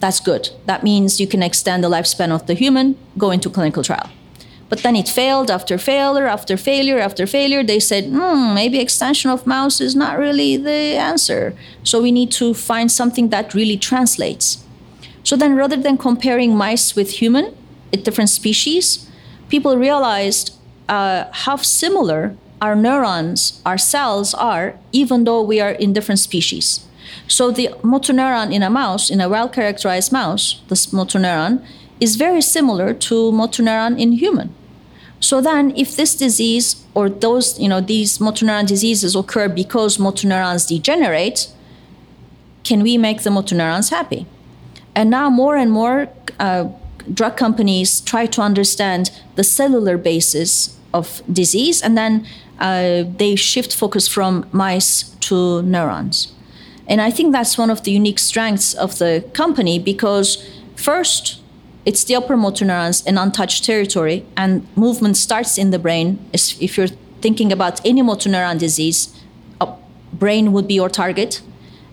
that's 0.00 0.18
good. 0.18 0.50
That 0.66 0.82
means 0.82 1.20
you 1.20 1.28
can 1.28 1.42
extend 1.42 1.84
the 1.84 1.88
lifespan 1.88 2.30
of 2.30 2.46
the 2.46 2.54
human, 2.54 2.96
go 3.16 3.30
into 3.30 3.48
clinical 3.48 3.84
trial. 3.84 4.10
But 4.72 4.82
then 4.82 4.96
it 4.96 5.06
failed 5.06 5.50
after 5.50 5.76
failure, 5.76 6.26
after 6.26 6.56
failure, 6.56 6.98
after 6.98 7.26
failure. 7.26 7.62
They 7.62 7.78
said, 7.78 8.06
hmm, 8.06 8.54
maybe 8.54 8.78
extension 8.80 9.30
of 9.30 9.46
mouse 9.46 9.82
is 9.82 9.94
not 9.94 10.18
really 10.18 10.56
the 10.56 10.96
answer. 10.96 11.54
So 11.84 12.00
we 12.00 12.10
need 12.10 12.30
to 12.40 12.54
find 12.54 12.90
something 12.90 13.28
that 13.28 13.52
really 13.52 13.76
translates. 13.76 14.64
So 15.24 15.36
then 15.36 15.56
rather 15.56 15.76
than 15.76 15.98
comparing 15.98 16.56
mice 16.56 16.96
with 16.96 17.20
human, 17.20 17.54
a 17.92 17.98
different 17.98 18.30
species, 18.30 19.06
people 19.50 19.76
realized 19.76 20.54
uh, 20.88 21.26
how 21.30 21.56
similar 21.56 22.34
our 22.62 22.74
neurons, 22.74 23.60
our 23.66 23.76
cells 23.76 24.32
are, 24.32 24.78
even 24.90 25.24
though 25.24 25.42
we 25.42 25.60
are 25.60 25.72
in 25.72 25.92
different 25.92 26.20
species. 26.20 26.80
So 27.28 27.50
the 27.50 27.68
motor 27.82 28.14
neuron 28.14 28.54
in 28.54 28.62
a 28.62 28.70
mouse, 28.70 29.10
in 29.10 29.20
a 29.20 29.28
well-characterized 29.28 30.12
mouse, 30.12 30.62
this 30.68 30.94
motor 30.94 31.18
neuron 31.18 31.62
is 32.00 32.16
very 32.16 32.40
similar 32.40 32.94
to 32.94 33.30
motor 33.32 33.62
neuron 33.62 34.00
in 34.00 34.12
human. 34.12 34.54
So 35.22 35.40
then, 35.40 35.72
if 35.76 35.94
this 35.96 36.16
disease 36.16 36.84
or 36.94 37.08
those, 37.08 37.58
you 37.58 37.68
know, 37.68 37.80
these 37.80 38.20
motor 38.20 38.44
neuron 38.44 38.66
diseases 38.66 39.14
occur 39.14 39.48
because 39.48 39.96
motor 39.96 40.26
neurons 40.26 40.66
degenerate, 40.66 41.48
can 42.64 42.82
we 42.82 42.98
make 42.98 43.22
the 43.22 43.30
motor 43.30 43.54
neurons 43.54 43.90
happy? 43.90 44.26
And 44.96 45.10
now 45.10 45.30
more 45.30 45.56
and 45.56 45.70
more 45.70 46.08
uh, 46.40 46.68
drug 47.14 47.36
companies 47.36 48.00
try 48.00 48.26
to 48.26 48.42
understand 48.42 49.12
the 49.36 49.44
cellular 49.44 49.96
basis 49.96 50.76
of 50.92 51.22
disease, 51.32 51.80
and 51.80 51.96
then 51.96 52.26
uh, 52.58 53.04
they 53.16 53.36
shift 53.36 53.74
focus 53.74 54.08
from 54.08 54.44
mice 54.50 55.04
to 55.20 55.62
neurons. 55.62 56.32
And 56.88 57.00
I 57.00 57.12
think 57.12 57.32
that's 57.32 57.56
one 57.56 57.70
of 57.70 57.84
the 57.84 57.92
unique 57.92 58.18
strengths 58.18 58.74
of 58.74 58.98
the 58.98 59.24
company 59.34 59.78
because, 59.78 60.44
first, 60.74 61.41
it's 61.84 62.04
the 62.04 62.14
upper 62.14 62.36
motor 62.36 62.64
neurons 62.64 63.04
in 63.06 63.18
untouched 63.18 63.64
territory, 63.64 64.24
and 64.36 64.66
movement 64.76 65.16
starts 65.16 65.58
in 65.58 65.70
the 65.70 65.78
brain. 65.78 66.18
If 66.32 66.76
you're 66.76 66.94
thinking 67.20 67.52
about 67.52 67.84
any 67.84 68.02
motor 68.02 68.30
neuron 68.30 68.58
disease, 68.58 69.18
brain 70.12 70.52
would 70.52 70.68
be 70.68 70.74
your 70.74 70.88
target, 70.88 71.40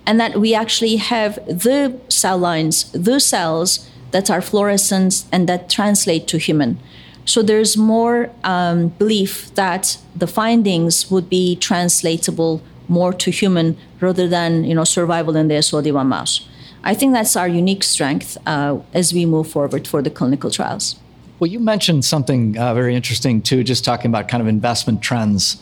and 0.05 0.19
that 0.19 0.39
we 0.39 0.53
actually 0.53 0.97
have 0.97 1.35
the 1.45 1.99
cell 2.09 2.37
lines, 2.37 2.91
the 2.91 3.19
cells 3.19 3.89
that 4.11 4.29
are 4.29 4.41
fluorescent 4.41 5.25
and 5.31 5.47
that 5.47 5.69
translate 5.69 6.27
to 6.27 6.37
human. 6.37 6.79
So 7.25 7.43
there's 7.43 7.77
more 7.77 8.31
um, 8.43 8.89
belief 8.89 9.53
that 9.55 9.97
the 10.15 10.27
findings 10.27 11.11
would 11.11 11.29
be 11.29 11.55
translatable 11.55 12.61
more 12.87 13.13
to 13.13 13.29
human 13.29 13.77
rather 13.99 14.27
than 14.27 14.63
you 14.63 14.73
know 14.73 14.83
survival 14.83 15.35
in 15.35 15.47
the 15.47 15.55
SOD1 15.55 16.07
mouse. 16.07 16.47
I 16.83 16.93
think 16.93 17.13
that's 17.13 17.35
our 17.35 17.47
unique 17.47 17.83
strength 17.83 18.37
uh, 18.45 18.79
as 18.93 19.13
we 19.13 19.25
move 19.25 19.49
forward 19.49 19.87
for 19.87 20.01
the 20.01 20.09
clinical 20.09 20.49
trials. 20.49 20.95
Well, 21.39 21.49
you 21.49 21.59
mentioned 21.59 22.03
something 22.05 22.57
uh, 22.57 22.73
very 22.73 22.95
interesting 22.95 23.41
too, 23.41 23.63
just 23.63 23.85
talking 23.85 24.09
about 24.11 24.27
kind 24.27 24.41
of 24.41 24.47
investment 24.47 25.01
trends. 25.01 25.61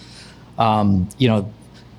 Um, 0.58 1.08
you 1.20 1.28
know, 1.28 1.52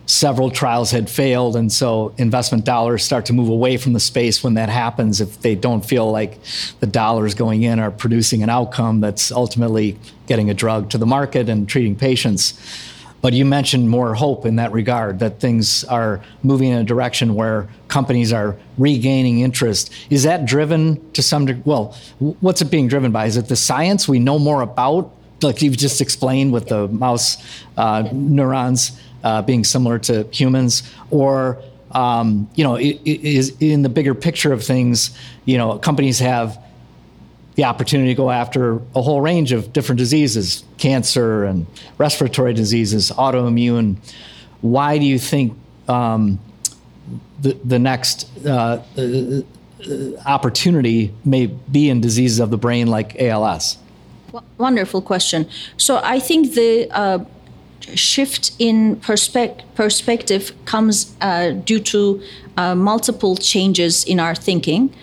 several 0.07 0.51
trials 0.51 0.91
had 0.91 1.09
failed, 1.09 1.55
and 1.55 1.71
so 1.71 2.13
investment 2.17 2.65
dollars 2.65 3.05
start 3.05 3.27
to 3.27 3.33
move 3.33 3.49
away 3.49 3.77
from 3.77 3.93
the 3.93 4.01
space 4.01 4.43
when 4.43 4.55
that 4.55 4.69
happens. 4.69 5.21
If 5.21 5.41
they 5.43 5.55
don't 5.55 5.85
feel 5.85 6.11
like 6.11 6.39
the 6.81 6.87
dollars 6.87 7.35
going 7.35 7.63
in 7.63 7.79
are 7.79 7.91
producing 7.91 8.43
an 8.43 8.51
outcome 8.51 9.01
that's 9.01 9.31
ultimately 9.31 9.97
getting 10.27 10.51
a 10.51 10.55
drug 10.55 10.91
to 10.91 10.99
the 10.99 11.07
market 11.07 11.49
and 11.49 11.69
treating 11.69 11.95
patients. 11.95 12.55
But 13.21 13.33
you 13.33 13.45
mentioned 13.45 13.91
more 13.91 14.15
hope 14.15 14.47
in 14.47 14.57
that 14.57 14.71
regard, 14.73 15.19
that 15.19 15.41
things 15.41 15.83
are 15.85 16.23
moving 16.43 16.71
in 16.71 16.79
a 16.79 16.85
direction 16.85 17.35
where 17.35 17.69
companies 17.89 18.33
are 18.33 18.57
regaining 18.77 19.41
interest. 19.41 19.93
Is 20.09 20.23
that 20.23 20.47
driven 20.47 21.11
to 21.13 21.23
some 21.23 21.47
degree? 21.47 21.63
Well, 21.65 21.97
what's 22.41 22.63
it 22.63 22.71
being 22.71 22.87
driven 22.87 23.11
by? 23.11 23.27
Is 23.27 23.37
it 23.37 23.49
the 23.49 23.57
science 23.57 24.07
we 24.07 24.21
know 24.21 24.39
more 24.39 24.63
about, 24.63 25.11
like 25.43 25.63
you've 25.63 25.77
just 25.77 26.01
explained 26.01 26.53
with 26.53 26.69
the 26.69 26.87
mouse 26.89 27.39
uh, 27.77 28.09
neurons 28.13 29.01
uh, 29.25 29.43
being 29.43 29.65
similar 29.65 29.99
to 29.99 30.29
humans? 30.31 30.89
Or, 31.11 31.61
um, 31.91 32.49
you 32.55 32.63
know, 32.63 32.77
is 32.77 33.57
in 33.59 33.83
the 33.83 33.89
bigger 33.89 34.15
picture 34.15 34.53
of 34.53 34.63
things, 34.63 35.11
you 35.45 35.59
know, 35.59 35.79
companies 35.79 36.21
have 36.21 36.63
the 37.59 37.65
opportunity 37.65 38.11
to 38.11 38.15
go 38.15 38.31
after 38.31 38.81
a 38.95 39.03
whole 39.03 39.21
range 39.21 39.51
of 39.51 39.73
different 39.73 39.99
diseases 39.99 40.63
cancer 40.77 41.43
and 41.43 41.67
respiratory 41.99 42.55
diseases, 42.55 43.11
autoimmune. 43.11 43.97
Why 44.61 44.97
do 44.97 45.05
you 45.05 45.19
think 45.19 45.59
um, 45.89 46.39
the, 47.41 47.59
the 47.65 47.81
next 47.81 48.29
uh, 48.47 48.81
uh, 48.97 49.43
opportunity 50.25 51.13
may 51.25 51.47
be 51.47 51.91
in 51.91 52.01
diseases 52.01 52.39
of 52.39 52.51
the 52.51 52.57
brain 52.57 52.87
like 52.87 53.21
ALS? 53.21 53.77
Wonderful 54.57 55.03
question. 55.03 55.49
So 55.79 56.01
I 56.05 56.21
think 56.21 56.55
the 56.55 56.89
uh, 56.93 57.25
shift 57.93 58.53
in 58.61 59.01
perspe- 59.01 59.65
perspective 59.75 60.53
comes 60.65 61.13
uh, 61.21 61.51
due 61.51 61.81
to 61.81 62.23
uh, 62.57 62.77
multiple 62.77 63.35
changes 63.35 64.05
in 64.05 64.21
our 64.21 64.37
thinking. 64.37 64.95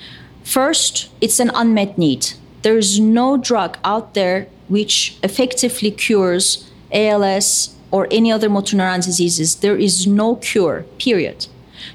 First, 0.45 1.09
it's 1.19 1.41
an 1.41 1.51
unmet 1.53 1.97
need 1.97 2.27
there 2.65 2.79
is 2.79 2.99
no 2.99 3.37
drug 3.37 3.77
out 3.83 4.15
there 4.15 4.47
which 4.69 5.19
effectively 5.21 5.91
cures 5.91 6.71
ALS 6.91 7.75
or 7.91 8.07
any 8.09 8.31
other 8.31 8.49
motor 8.49 8.75
neuron 8.75 9.05
diseases. 9.05 9.57
There 9.57 9.77
is 9.77 10.07
no 10.07 10.37
cure, 10.37 10.83
period. 10.97 11.45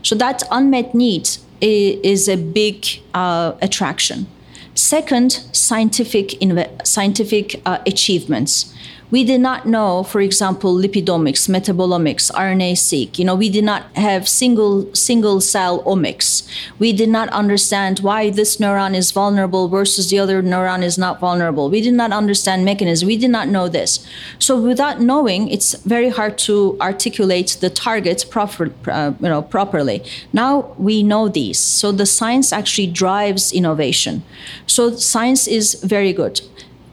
So 0.05 0.15
that 0.15 0.45
unmet 0.49 0.95
need 0.95 1.29
is 1.61 2.29
a 2.29 2.37
big 2.37 2.87
uh, 3.15 3.55
attraction. 3.61 4.29
Second, 4.77 5.33
scientific, 5.53 6.39
scientific 6.85 7.61
uh, 7.67 7.79
achievements 7.85 8.70
we 9.11 9.25
did 9.25 9.41
not 9.41 9.67
know, 9.67 10.03
for 10.03 10.21
example, 10.21 10.75
lipidomics, 10.75 11.49
metabolomics, 11.49 12.31
RNA-seq. 12.33 13.19
You 13.19 13.25
know, 13.25 13.35
we 13.35 13.49
did 13.49 13.65
not 13.65 13.95
have 13.97 14.29
single 14.29 14.95
single 14.95 15.41
cell 15.41 15.83
omics. 15.83 16.47
We 16.79 16.93
did 16.93 17.09
not 17.09 17.29
understand 17.31 18.01
why 18.01 18.31
this 18.31 18.59
neuron 18.59 18.95
is 18.95 19.11
vulnerable 19.11 19.69
versus 19.69 20.11
the 20.11 20.19
other 20.19 20.43
neuron 20.43 20.83
is 20.83 20.97
not 20.97 21.19
vulnerable. 21.19 21.71
We 21.71 21.81
did 21.81 21.95
not 21.95 22.13
understand 22.13 22.65
mechanism. 22.65 23.09
We 23.09 23.17
did 23.17 23.31
not 23.31 23.49
know 23.49 23.69
this. 23.69 24.07
So 24.39 24.61
without 24.61 25.01
knowing, 25.01 25.49
it's 25.49 25.75
very 25.85 26.11
hard 26.11 26.39
to 26.39 26.77
articulate 26.81 27.57
the 27.61 27.71
targets 27.71 28.25
proper, 28.25 28.73
uh, 28.87 29.13
you 29.21 29.29
know, 29.29 29.43
properly. 29.43 30.05
Now 30.33 30.75
we 30.79 31.03
know 31.03 31.29
these. 31.29 31.59
So 31.59 31.91
the 31.93 32.07
science 32.07 32.53
actually 32.53 32.87
drives 32.87 33.53
innovation. 33.53 34.23
So 34.67 34.95
science 34.95 35.49
is 35.49 35.75
very 35.83 36.13
good. 36.13 36.41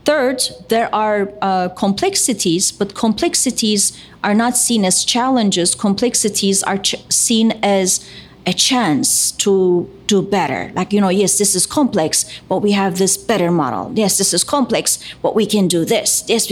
Third, 0.08 0.42
there 0.70 0.90
are 0.96 1.34
uh, 1.42 1.68
complexities, 1.68 2.72
but 2.72 2.96
complexities 2.96 3.92
are 4.24 4.34
not 4.34 4.56
seen 4.56 4.86
as 4.86 5.04
challenges. 5.04 5.76
Complexities 5.76 6.64
are 6.64 6.78
ch- 6.78 6.96
seen 7.10 7.52
as 7.62 8.10
a 8.46 8.54
chance 8.54 9.34
to 9.34 9.86
do 10.08 10.22
better. 10.22 10.72
Like, 10.76 10.94
you 10.94 11.02
know, 11.02 11.10
yes, 11.10 11.38
this 11.38 11.56
is 11.56 11.66
complex, 11.66 12.24
but 12.48 12.60
we 12.60 12.72
have 12.72 13.00
this 13.00 13.18
better 13.18 13.52
model. 13.52 13.92
Yes, 13.96 14.18
this 14.18 14.34
is 14.34 14.46
complex, 14.46 14.98
but 15.22 15.36
we 15.36 15.46
can 15.46 15.68
do 15.68 15.84
this. 15.84 16.24
Yes, 16.28 16.48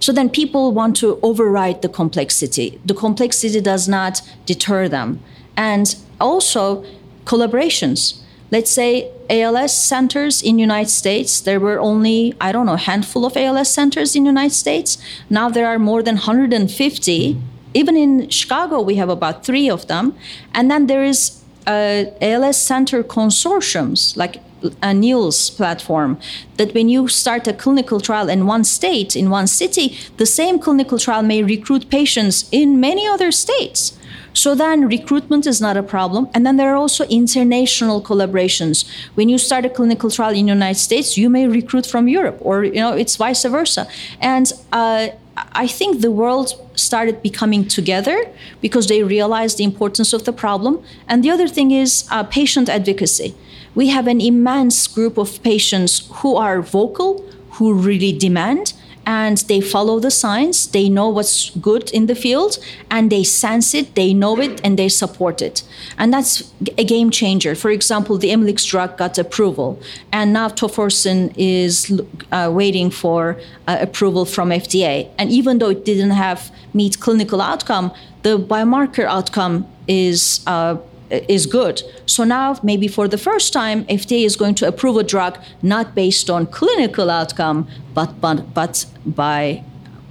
so 0.00 0.12
then 0.12 0.28
people 0.28 0.72
want 0.72 0.96
to 0.96 1.20
override 1.22 1.82
the 1.82 1.88
complexity. 1.88 2.80
The 2.84 2.94
complexity 2.94 3.60
does 3.60 3.86
not 3.86 4.20
deter 4.46 4.88
them. 4.88 5.20
And 5.56 5.94
also, 6.20 6.84
collaborations 7.24 8.20
let's 8.56 8.70
say 8.70 9.10
ALS 9.28 9.72
centers 9.92 10.42
in 10.42 10.58
United 10.58 10.88
States, 11.02 11.32
there 11.42 11.60
were 11.60 11.78
only, 11.90 12.18
I 12.40 12.52
don't 12.52 12.64
know, 12.64 12.80
a 12.84 12.86
handful 12.90 13.26
of 13.26 13.36
ALS 13.36 13.70
centers 13.78 14.16
in 14.16 14.24
United 14.24 14.56
States. 14.64 14.96
Now 15.28 15.50
there 15.50 15.66
are 15.72 15.78
more 15.78 16.02
than 16.02 16.14
150. 16.14 17.36
Even 17.74 17.94
in 18.04 18.30
Chicago, 18.30 18.80
we 18.80 18.94
have 18.94 19.10
about 19.10 19.44
three 19.44 19.68
of 19.68 19.88
them. 19.88 20.14
And 20.54 20.70
then 20.70 20.86
there 20.86 21.04
is 21.04 21.18
uh, 21.66 22.04
ALS 22.22 22.56
center 22.72 23.04
consortiums, 23.04 24.16
like 24.16 24.36
a 24.82 24.94
NEALS 24.94 25.50
platform, 25.50 26.18
that 26.56 26.72
when 26.72 26.88
you 26.88 27.08
start 27.08 27.46
a 27.46 27.52
clinical 27.52 28.00
trial 28.00 28.30
in 28.30 28.46
one 28.46 28.64
state, 28.64 29.14
in 29.14 29.28
one 29.28 29.48
city, 29.48 29.86
the 30.16 30.24
same 30.40 30.58
clinical 30.58 30.98
trial 30.98 31.22
may 31.22 31.42
recruit 31.42 31.90
patients 31.90 32.48
in 32.52 32.80
many 32.80 33.06
other 33.06 33.30
states. 33.30 33.98
So 34.36 34.54
then 34.54 34.86
recruitment 34.86 35.46
is 35.46 35.62
not 35.62 35.78
a 35.78 35.82
problem. 35.82 36.28
And 36.34 36.44
then 36.44 36.58
there 36.58 36.70
are 36.72 36.76
also 36.76 37.04
international 37.06 38.02
collaborations. 38.02 38.84
When 39.14 39.30
you 39.30 39.38
start 39.38 39.64
a 39.64 39.70
clinical 39.70 40.10
trial 40.10 40.34
in 40.34 40.44
the 40.46 40.52
United 40.52 40.78
States, 40.78 41.16
you 41.16 41.30
may 41.30 41.48
recruit 41.48 41.86
from 41.86 42.06
Europe 42.06 42.36
or, 42.40 42.64
you 42.64 42.74
know, 42.74 42.92
it's 42.92 43.16
vice 43.16 43.44
versa. 43.44 43.88
And 44.20 44.52
uh, 44.72 45.08
I 45.52 45.66
think 45.66 46.02
the 46.02 46.10
world 46.10 46.52
started 46.74 47.22
becoming 47.22 47.66
together 47.66 48.28
because 48.60 48.88
they 48.88 49.02
realized 49.02 49.56
the 49.56 49.64
importance 49.64 50.12
of 50.12 50.24
the 50.24 50.34
problem. 50.34 50.84
And 51.08 51.24
the 51.24 51.30
other 51.30 51.48
thing 51.48 51.70
is 51.70 52.06
uh, 52.10 52.22
patient 52.24 52.68
advocacy. 52.68 53.34
We 53.74 53.88
have 53.88 54.06
an 54.06 54.20
immense 54.20 54.86
group 54.86 55.16
of 55.16 55.42
patients 55.42 56.10
who 56.20 56.36
are 56.36 56.60
vocal, 56.60 57.24
who 57.52 57.72
really 57.72 58.12
demand, 58.12 58.74
and 59.06 59.38
they 59.48 59.60
follow 59.60 60.00
the 60.00 60.10
science. 60.10 60.66
They 60.66 60.88
know 60.88 61.08
what's 61.08 61.50
good 61.50 61.90
in 61.92 62.06
the 62.06 62.14
field 62.14 62.58
and 62.90 63.10
they 63.10 63.22
sense 63.22 63.72
it, 63.72 63.94
they 63.94 64.12
know 64.12 64.38
it, 64.40 64.60
and 64.64 64.78
they 64.78 64.88
support 64.88 65.40
it. 65.40 65.62
And 65.96 66.12
that's 66.12 66.52
a 66.76 66.84
game 66.84 67.10
changer. 67.10 67.54
For 67.54 67.70
example, 67.70 68.18
the 68.18 68.30
Amylyx 68.30 68.68
drug 68.68 68.98
got 68.98 69.16
approval, 69.18 69.80
and 70.12 70.32
now 70.32 70.48
tofersen 70.48 71.32
is 71.36 72.00
uh, 72.32 72.50
waiting 72.52 72.90
for 72.90 73.40
uh, 73.68 73.78
approval 73.80 74.24
from 74.24 74.50
FDA. 74.50 75.08
And 75.18 75.30
even 75.30 75.58
though 75.58 75.70
it 75.70 75.84
didn't 75.84 76.10
have 76.10 76.50
meet 76.74 77.00
clinical 77.00 77.40
outcome, 77.40 77.92
the 78.22 78.38
biomarker 78.38 79.04
outcome 79.04 79.66
is 79.86 80.40
uh, 80.46 80.76
is 81.10 81.46
good. 81.46 81.82
So 82.06 82.24
now, 82.24 82.58
maybe 82.62 82.88
for 82.88 83.08
the 83.08 83.18
first 83.18 83.52
time, 83.52 83.84
FDA 83.86 84.24
is 84.24 84.36
going 84.36 84.54
to 84.56 84.68
approve 84.68 84.96
a 84.96 85.02
drug 85.02 85.38
not 85.62 85.94
based 85.94 86.30
on 86.30 86.46
clinical 86.46 87.10
outcome, 87.10 87.68
but 87.94 88.20
but, 88.20 88.54
but 88.54 88.86
by 89.04 89.62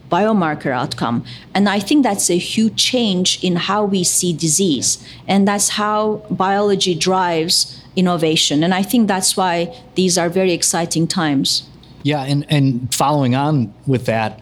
biomarker 0.09 0.71
outcome. 0.71 1.25
And 1.53 1.67
I 1.67 1.79
think 1.79 2.03
that's 2.03 2.29
a 2.29 2.37
huge 2.37 2.75
change 2.75 3.43
in 3.43 3.55
how 3.55 3.85
we 3.85 4.03
see 4.03 4.33
disease, 4.33 5.03
and 5.27 5.47
that's 5.47 5.69
how 5.69 6.25
biology 6.29 6.95
drives 6.95 7.81
innovation. 7.95 8.63
And 8.63 8.73
I 8.73 8.83
think 8.83 9.07
that's 9.07 9.35
why 9.37 9.75
these 9.95 10.17
are 10.17 10.29
very 10.29 10.51
exciting 10.51 11.07
times. 11.07 11.67
Yeah, 12.03 12.21
and 12.21 12.45
and 12.49 12.93
following 12.93 13.35
on 13.35 13.73
with 13.87 14.05
that. 14.05 14.41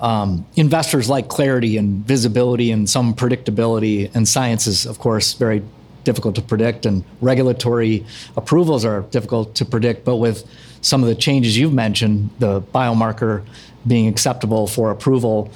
Um, 0.00 0.46
investors 0.56 1.10
like 1.10 1.28
clarity 1.28 1.76
and 1.76 2.06
visibility 2.06 2.70
and 2.70 2.88
some 2.88 3.14
predictability, 3.14 4.10
and 4.14 4.26
science 4.26 4.66
is, 4.66 4.86
of 4.86 4.98
course, 4.98 5.34
very 5.34 5.62
difficult 6.04 6.34
to 6.36 6.42
predict, 6.42 6.86
and 6.86 7.04
regulatory 7.20 8.06
approvals 8.36 8.84
are 8.84 9.02
difficult 9.02 9.54
to 9.56 9.64
predict. 9.64 10.04
But 10.04 10.16
with 10.16 10.48
some 10.80 11.02
of 11.02 11.08
the 11.08 11.14
changes 11.14 11.56
you've 11.58 11.72
mentioned, 11.72 12.30
the 12.38 12.60
biomarker 12.60 13.44
being 13.86 14.08
acceptable 14.08 14.66
for 14.66 14.90
approval 14.90 15.50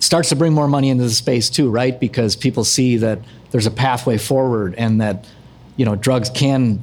starts 0.00 0.28
to 0.28 0.36
bring 0.36 0.52
more 0.52 0.68
money 0.68 0.90
into 0.90 1.04
the 1.04 1.10
space 1.10 1.50
too, 1.50 1.70
right? 1.70 1.98
Because 1.98 2.36
people 2.36 2.64
see 2.64 2.96
that 2.98 3.18
there's 3.50 3.66
a 3.66 3.70
pathway 3.70 4.18
forward 4.18 4.74
and 4.76 5.00
that 5.00 5.26
you 5.76 5.84
know 5.84 5.96
drugs 5.96 6.30
can 6.30 6.80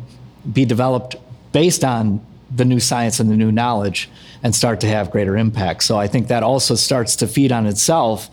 be 0.51 0.65
developed 0.65 1.15
based 1.51 1.83
on 1.83 2.25
the 2.53 2.65
new 2.65 2.79
science 2.79 3.19
and 3.19 3.29
the 3.29 3.35
new 3.35 3.51
knowledge 3.51 4.09
and 4.43 4.53
start 4.53 4.79
to 4.81 4.87
have 4.87 5.11
greater 5.11 5.35
impact. 5.35 5.83
So 5.83 5.97
I 5.97 6.07
think 6.07 6.27
that 6.27 6.43
also 6.43 6.75
starts 6.75 7.15
to 7.17 7.27
feed 7.27 7.51
on 7.51 7.65
itself 7.65 8.29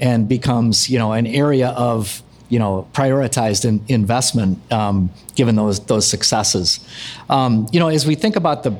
and 0.00 0.28
becomes 0.28 0.88
you 0.88 0.98
know 0.98 1.12
an 1.12 1.26
area 1.26 1.68
of 1.70 2.22
you 2.52 2.58
know 2.58 2.86
prioritized 2.92 3.64
in, 3.64 3.82
investment 3.88 4.58
um, 4.70 5.08
given 5.34 5.56
those 5.56 5.80
those 5.86 6.06
successes. 6.06 6.86
Um, 7.30 7.66
you 7.72 7.80
know, 7.80 7.88
as 7.88 8.06
we 8.06 8.14
think 8.14 8.36
about 8.36 8.62
the, 8.62 8.78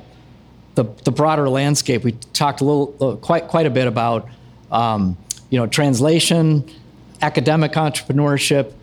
the 0.75 0.85
the, 1.05 1.11
broader 1.11 1.49
landscape, 1.49 2.05
we 2.05 2.13
talked 2.35 2.61
a 2.61 2.65
little 2.65 2.95
uh, 3.01 3.17
quite 3.17 3.49
quite 3.49 3.65
a 3.65 3.71
bit 3.71 3.87
about 3.87 4.29
um, 4.71 5.17
you 5.49 5.59
know 5.59 5.67
translation, 5.67 6.71
academic 7.23 7.73
entrepreneurship. 7.73 8.75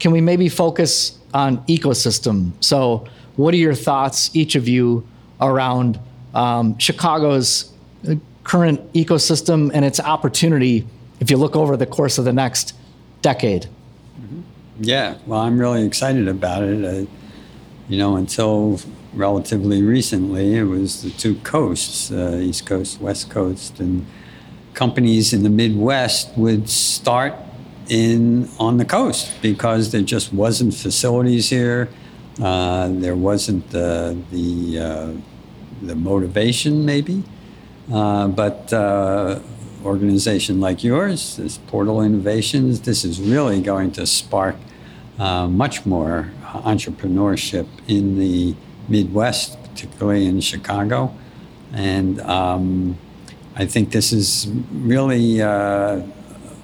Can 0.00 0.10
we 0.10 0.22
maybe 0.22 0.48
focus 0.48 1.18
on 1.34 1.58
ecosystem? 1.66 2.52
So, 2.60 3.06
what 3.36 3.52
are 3.52 3.58
your 3.58 3.74
thoughts, 3.74 4.34
each 4.34 4.54
of 4.54 4.66
you, 4.66 5.06
around 5.38 6.00
um, 6.32 6.78
Chicago's 6.78 7.70
uh, 8.08 8.14
current 8.42 8.90
ecosystem 8.94 9.70
and 9.74 9.84
its 9.84 10.00
opportunity 10.00 10.86
if 11.20 11.30
you 11.30 11.36
look 11.36 11.56
over 11.56 11.76
the 11.76 11.86
course 11.86 12.16
of 12.16 12.24
the 12.24 12.32
next 12.32 12.72
decade? 13.20 13.68
Yeah, 14.80 15.18
well, 15.26 15.40
I'm 15.40 15.58
really 15.58 15.86
excited 15.86 16.26
about 16.28 16.62
it. 16.64 17.08
You 17.88 17.98
know, 17.98 18.16
until 18.16 18.80
relatively 19.12 19.82
recently, 19.82 20.56
it 20.56 20.64
was 20.64 21.02
the 21.02 21.10
two 21.10 21.36
coasts, 21.36 22.10
uh, 22.10 22.40
East 22.42 22.66
Coast, 22.66 23.00
West 23.00 23.30
Coast, 23.30 23.78
and 23.78 24.06
companies 24.72 25.32
in 25.32 25.42
the 25.44 25.50
Midwest 25.50 26.36
would 26.36 26.68
start 26.68 27.34
in 27.88 28.48
on 28.58 28.78
the 28.78 28.84
coast 28.84 29.30
because 29.42 29.92
there 29.92 30.02
just 30.02 30.32
wasn't 30.32 30.74
facilities 30.74 31.50
here. 31.50 31.88
Uh, 32.42 32.88
there 32.88 33.14
wasn't 33.14 33.70
the 33.70 34.16
the, 34.32 34.78
uh, 34.80 35.12
the 35.82 35.94
motivation, 35.94 36.84
maybe, 36.84 37.22
uh, 37.92 38.26
but 38.26 38.72
uh, 38.72 39.38
organization 39.84 40.60
like 40.60 40.82
yours, 40.82 41.36
this 41.36 41.58
Portal 41.58 42.00
Innovations, 42.02 42.80
this 42.80 43.04
is 43.04 43.20
really 43.20 43.60
going 43.60 43.92
to 43.92 44.06
spark 44.06 44.56
uh, 45.18 45.46
much 45.46 45.86
more 45.86 46.32
entrepreneurship 46.42 47.66
in 47.88 48.18
the 48.18 48.54
Midwest, 48.88 49.62
particularly 49.62 50.26
in 50.26 50.40
Chicago. 50.40 51.14
And 51.72 52.20
um, 52.20 52.98
I 53.56 53.66
think 53.66 53.90
this 53.90 54.12
is 54.12 54.48
really 54.72 55.42
uh, 55.42 56.02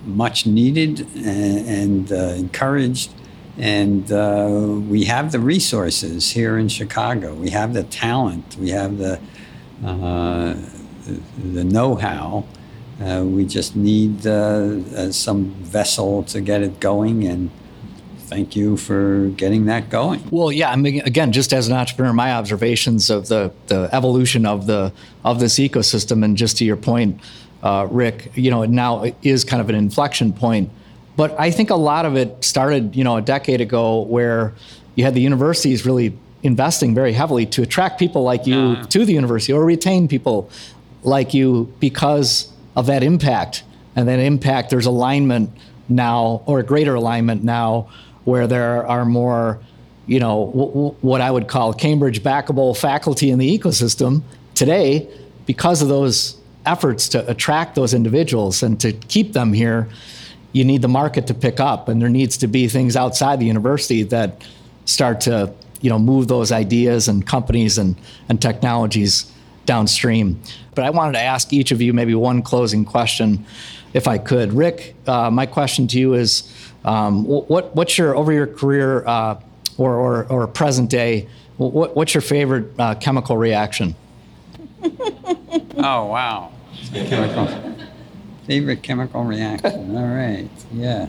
much 0.04 0.46
needed 0.46 1.00
and, 1.16 1.68
and 1.68 2.12
uh, 2.12 2.16
encouraged. 2.36 3.12
And 3.58 4.10
uh, 4.10 4.78
we 4.88 5.04
have 5.04 5.32
the 5.32 5.40
resources 5.40 6.30
here 6.30 6.56
in 6.56 6.68
Chicago. 6.68 7.34
We 7.34 7.50
have 7.50 7.74
the 7.74 7.82
talent. 7.82 8.56
We 8.58 8.70
have 8.70 8.98
the 8.98 9.20
uh, 9.84 10.54
the 11.52 11.64
know-how. 11.64 12.44
Uh, 13.00 13.24
we 13.24 13.46
just 13.46 13.74
need 13.76 14.26
uh, 14.26 14.30
uh, 14.30 15.10
some 15.10 15.46
vessel 15.62 16.22
to 16.24 16.40
get 16.40 16.60
it 16.60 16.80
going, 16.80 17.26
and 17.26 17.50
thank 18.18 18.54
you 18.54 18.76
for 18.76 19.28
getting 19.36 19.64
that 19.64 19.88
going. 19.88 20.22
Well, 20.30 20.52
yeah, 20.52 20.70
I 20.70 20.76
mean, 20.76 21.00
again, 21.02 21.32
just 21.32 21.54
as 21.54 21.66
an 21.66 21.74
entrepreneur, 21.74 22.12
my 22.12 22.32
observations 22.34 23.08
of 23.08 23.28
the 23.28 23.52
the 23.68 23.88
evolution 23.92 24.44
of 24.44 24.66
the 24.66 24.92
of 25.24 25.40
this 25.40 25.58
ecosystem, 25.58 26.22
and 26.22 26.36
just 26.36 26.58
to 26.58 26.64
your 26.66 26.76
point, 26.76 27.20
uh, 27.62 27.88
Rick, 27.90 28.32
you 28.34 28.50
know, 28.50 28.64
now 28.66 29.04
is 29.22 29.44
kind 29.44 29.62
of 29.62 29.70
an 29.70 29.76
inflection 29.76 30.32
point. 30.34 30.70
But 31.16 31.38
I 31.40 31.50
think 31.50 31.70
a 31.70 31.76
lot 31.76 32.04
of 32.04 32.16
it 32.16 32.44
started, 32.44 32.94
you 32.94 33.04
know, 33.04 33.16
a 33.16 33.22
decade 33.22 33.62
ago, 33.62 34.02
where 34.02 34.52
you 34.94 35.04
had 35.04 35.14
the 35.14 35.22
universities 35.22 35.86
really 35.86 36.18
investing 36.42 36.94
very 36.94 37.12
heavily 37.12 37.46
to 37.46 37.62
attract 37.62 37.98
people 37.98 38.22
like 38.22 38.46
you 38.46 38.56
uh 38.56 38.86
to 38.86 39.04
the 39.04 39.12
university 39.12 39.52
or 39.52 39.62
retain 39.62 40.08
people 40.08 40.48
like 41.02 41.34
you 41.34 41.70
because 41.80 42.50
of 42.80 42.86
that 42.86 43.02
impact. 43.02 43.62
And 43.94 44.08
that 44.08 44.18
impact, 44.18 44.70
there's 44.70 44.86
alignment 44.86 45.50
now, 45.88 46.42
or 46.46 46.60
a 46.60 46.62
greater 46.62 46.94
alignment 46.94 47.44
now, 47.44 47.90
where 48.24 48.46
there 48.46 48.86
are 48.86 49.04
more, 49.04 49.60
you 50.06 50.18
know, 50.18 50.46
w- 50.46 50.68
w- 50.68 50.94
what 51.02 51.20
I 51.20 51.30
would 51.30 51.46
call 51.46 51.74
Cambridge 51.74 52.22
backable 52.22 52.76
faculty 52.76 53.30
in 53.30 53.38
the 53.38 53.58
ecosystem 53.58 54.22
today 54.54 55.08
because 55.46 55.82
of 55.82 55.88
those 55.88 56.36
efforts 56.64 57.08
to 57.10 57.28
attract 57.30 57.74
those 57.74 57.92
individuals 57.92 58.62
and 58.62 58.80
to 58.80 58.92
keep 58.92 59.32
them 59.32 59.52
here. 59.52 59.88
You 60.52 60.64
need 60.64 60.82
the 60.82 60.88
market 60.88 61.26
to 61.26 61.34
pick 61.34 61.60
up, 61.60 61.88
and 61.88 62.00
there 62.00 62.08
needs 62.08 62.36
to 62.38 62.46
be 62.46 62.66
things 62.68 62.96
outside 62.96 63.40
the 63.40 63.46
university 63.46 64.02
that 64.04 64.42
start 64.84 65.20
to, 65.22 65.52
you 65.80 65.90
know, 65.90 65.98
move 65.98 66.28
those 66.28 66.50
ideas 66.50 67.08
and 67.08 67.26
companies 67.26 67.78
and, 67.78 67.96
and 68.28 68.40
technologies 68.40 69.30
downstream. 69.66 70.40
But 70.74 70.84
I 70.84 70.90
wanted 70.90 71.12
to 71.12 71.20
ask 71.20 71.52
each 71.52 71.72
of 71.72 71.80
you 71.80 71.92
maybe 71.92 72.14
one 72.14 72.42
closing 72.42 72.84
question, 72.84 73.44
if 73.92 74.08
I 74.08 74.18
could. 74.18 74.52
Rick, 74.52 74.94
uh, 75.06 75.30
my 75.30 75.46
question 75.46 75.86
to 75.88 75.98
you 75.98 76.14
is 76.14 76.52
um, 76.84 77.24
what, 77.24 77.74
what's 77.76 77.98
your, 77.98 78.16
over 78.16 78.32
your 78.32 78.46
career 78.46 79.06
uh, 79.06 79.40
or, 79.76 79.94
or, 79.94 80.24
or, 80.26 80.46
present 80.46 80.90
day, 80.90 81.28
what, 81.56 81.94
what's 81.94 82.14
your 82.14 82.20
favorite 82.22 82.68
uh, 82.78 82.94
chemical 82.94 83.36
reaction? 83.36 83.94
oh, 84.82 86.06
wow. 86.06 86.52
Chemical. 86.92 87.76
Favorite 88.46 88.82
chemical 88.82 89.24
reaction. 89.24 89.96
All 89.96 90.06
right. 90.06 90.48
Yeah. 90.72 91.08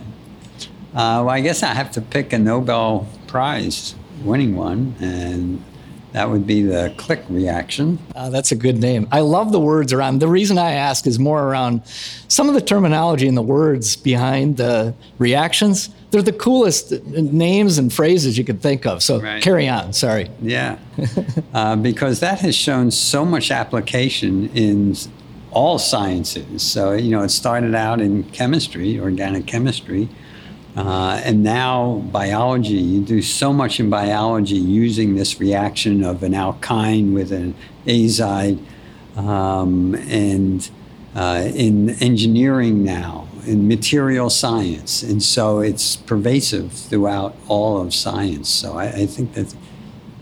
Uh, 0.94 1.24
well, 1.24 1.30
I 1.30 1.40
guess 1.40 1.62
I 1.62 1.68
have 1.68 1.90
to 1.92 2.00
pick 2.00 2.32
a 2.32 2.38
Nobel 2.38 3.08
Prize 3.26 3.94
winning 4.22 4.54
one. 4.56 4.94
And 5.00 5.64
that 6.12 6.28
would 6.28 6.46
be 6.46 6.62
the 6.62 6.92
click 6.98 7.22
reaction. 7.28 7.98
Uh, 8.14 8.28
that's 8.28 8.52
a 8.52 8.56
good 8.56 8.78
name. 8.78 9.08
I 9.10 9.20
love 9.20 9.50
the 9.50 9.60
words 9.60 9.92
around. 9.92 10.18
The 10.18 10.28
reason 10.28 10.58
I 10.58 10.72
ask 10.72 11.06
is 11.06 11.18
more 11.18 11.42
around 11.42 11.82
some 12.28 12.48
of 12.48 12.54
the 12.54 12.60
terminology 12.60 13.26
and 13.26 13.36
the 13.36 13.42
words 13.42 13.96
behind 13.96 14.58
the 14.58 14.94
reactions. 15.18 15.88
They're 16.10 16.22
the 16.22 16.32
coolest 16.32 16.92
names 17.06 17.78
and 17.78 17.90
phrases 17.90 18.36
you 18.36 18.44
could 18.44 18.60
think 18.60 18.84
of. 18.84 19.02
So 19.02 19.20
right. 19.20 19.42
carry 19.42 19.68
on. 19.68 19.94
Sorry. 19.94 20.30
Yeah, 20.42 20.78
uh, 21.54 21.76
because 21.76 22.20
that 22.20 22.40
has 22.40 22.54
shown 22.54 22.90
so 22.90 23.24
much 23.24 23.50
application 23.50 24.50
in 24.50 24.94
all 25.50 25.78
sciences. 25.78 26.62
So 26.62 26.92
you 26.92 27.10
know, 27.10 27.22
it 27.22 27.30
started 27.30 27.74
out 27.74 28.02
in 28.02 28.24
chemistry, 28.24 29.00
organic 29.00 29.46
chemistry 29.46 30.10
uh, 30.76 31.20
and 31.24 31.42
now 31.42 32.02
biology, 32.12 32.74
you 32.74 33.02
do 33.02 33.20
so 33.20 33.52
much 33.52 33.78
in 33.78 33.90
biology 33.90 34.56
using 34.56 35.16
this 35.16 35.38
reaction 35.38 36.02
of 36.02 36.22
an 36.22 36.34
alkyne 36.34 37.12
with 37.12 37.30
an 37.30 37.54
azide, 37.86 38.58
um, 39.16 39.94
and 39.94 40.70
uh, 41.14 41.50
in 41.54 41.90
engineering 42.00 42.82
now, 42.84 43.28
in 43.46 43.68
material 43.68 44.30
science, 44.30 45.02
and 45.02 45.22
so 45.22 45.60
it's 45.60 45.96
pervasive 45.96 46.72
throughout 46.72 47.36
all 47.48 47.80
of 47.80 47.92
science. 47.92 48.48
So 48.48 48.78
I, 48.78 48.86
I 48.86 49.06
think 49.06 49.34
that's 49.34 49.54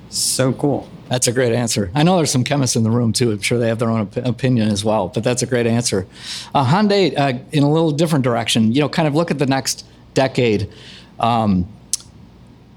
so 0.09 0.53
cool. 0.53 0.89
That's 1.09 1.27
a 1.27 1.33
great 1.33 1.53
answer. 1.53 1.91
I 1.95 2.03
know 2.03 2.17
there's 2.17 2.31
some 2.31 2.45
chemists 2.45 2.77
in 2.77 2.83
the 2.83 2.91
room 2.91 3.13
too. 3.13 3.33
I'm 3.33 3.41
sure 3.41 3.59
they 3.59 3.69
have 3.69 3.79
their 3.79 3.91
own 3.91 4.01
op- 4.03 4.17
opinion 4.17 4.69
as 4.69 4.85
well, 4.85 5.09
but 5.09 5.23
that's 5.23 5.43
a 5.43 5.47
great 5.47 5.67
answer. 5.67 6.07
Uh, 6.55 6.65
Hande, 6.65 7.15
uh, 7.17 7.33
in 7.53 7.63
a 7.63 7.71
little 7.71 7.91
different 7.91 8.25
direction, 8.25 8.73
you 8.73 8.81
know, 8.81 8.89
kind 8.89 9.07
of 9.07 9.15
look 9.15 9.31
at 9.31 9.39
the 9.39 9.47
next 9.47 9.85
decade. 10.15 10.71
Um, 11.19 11.67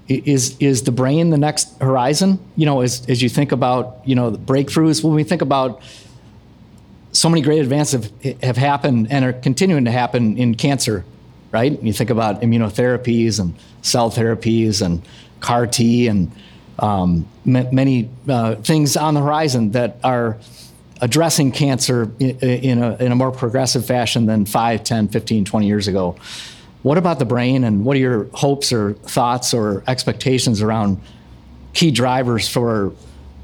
is 0.06 0.58
is 0.58 0.82
the 0.82 0.92
brain 0.92 1.30
the 1.30 1.38
next 1.38 1.78
horizon? 1.80 2.38
You 2.56 2.66
know, 2.66 2.82
as 2.82 3.08
as 3.08 3.22
you 3.22 3.28
think 3.28 3.52
about 3.52 4.00
you 4.04 4.14
know 4.14 4.30
the 4.30 4.38
breakthroughs, 4.38 5.02
when 5.02 5.14
we 5.14 5.24
think 5.24 5.40
about 5.40 5.80
so 7.12 7.28
many 7.28 7.40
great 7.40 7.60
advances 7.60 8.10
have, 8.22 8.42
have 8.42 8.56
happened 8.56 9.10
and 9.10 9.24
are 9.24 9.32
continuing 9.32 9.84
to 9.86 9.90
happen 9.90 10.36
in 10.36 10.56
cancer, 10.56 11.04
right? 11.52 11.80
You 11.82 11.92
think 11.92 12.10
about 12.10 12.42
immunotherapies 12.42 13.40
and 13.40 13.54
cell 13.82 14.10
therapies 14.10 14.82
and 14.84 15.02
CAR 15.40 15.66
T 15.66 16.08
and 16.08 16.30
um, 16.78 17.26
m- 17.46 17.74
many 17.74 18.10
uh, 18.28 18.56
things 18.56 18.96
on 18.96 19.14
the 19.14 19.20
horizon 19.20 19.70
that 19.70 19.96
are 20.02 20.38
addressing 21.00 21.52
cancer 21.52 22.10
in, 22.18 22.38
in, 22.40 22.82
a, 22.82 22.96
in 22.96 23.12
a 23.12 23.14
more 23.14 23.30
progressive 23.30 23.86
fashion 23.86 24.26
than 24.26 24.44
5, 24.44 24.84
10, 24.84 25.08
15, 25.08 25.44
20 25.44 25.66
years 25.66 25.86
ago. 25.86 26.16
What 26.84 26.98
about 26.98 27.18
the 27.18 27.24
brain, 27.24 27.64
and 27.64 27.82
what 27.82 27.96
are 27.96 28.00
your 28.00 28.24
hopes 28.34 28.70
or 28.70 28.92
thoughts 28.92 29.54
or 29.54 29.82
expectations 29.86 30.60
around 30.60 31.00
key 31.72 31.90
drivers 31.90 32.46
for 32.46 32.92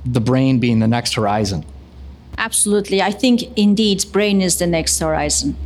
the 0.04 0.20
brain 0.20 0.60
being 0.60 0.78
the 0.78 0.86
next 0.86 1.14
horizon? 1.14 1.64
Absolutely. 2.36 3.00
I 3.00 3.10
think 3.10 3.44
indeed 3.58 4.04
brain 4.12 4.42
is 4.42 4.58
the 4.58 4.66
next 4.66 4.98
horizon. 4.98 5.56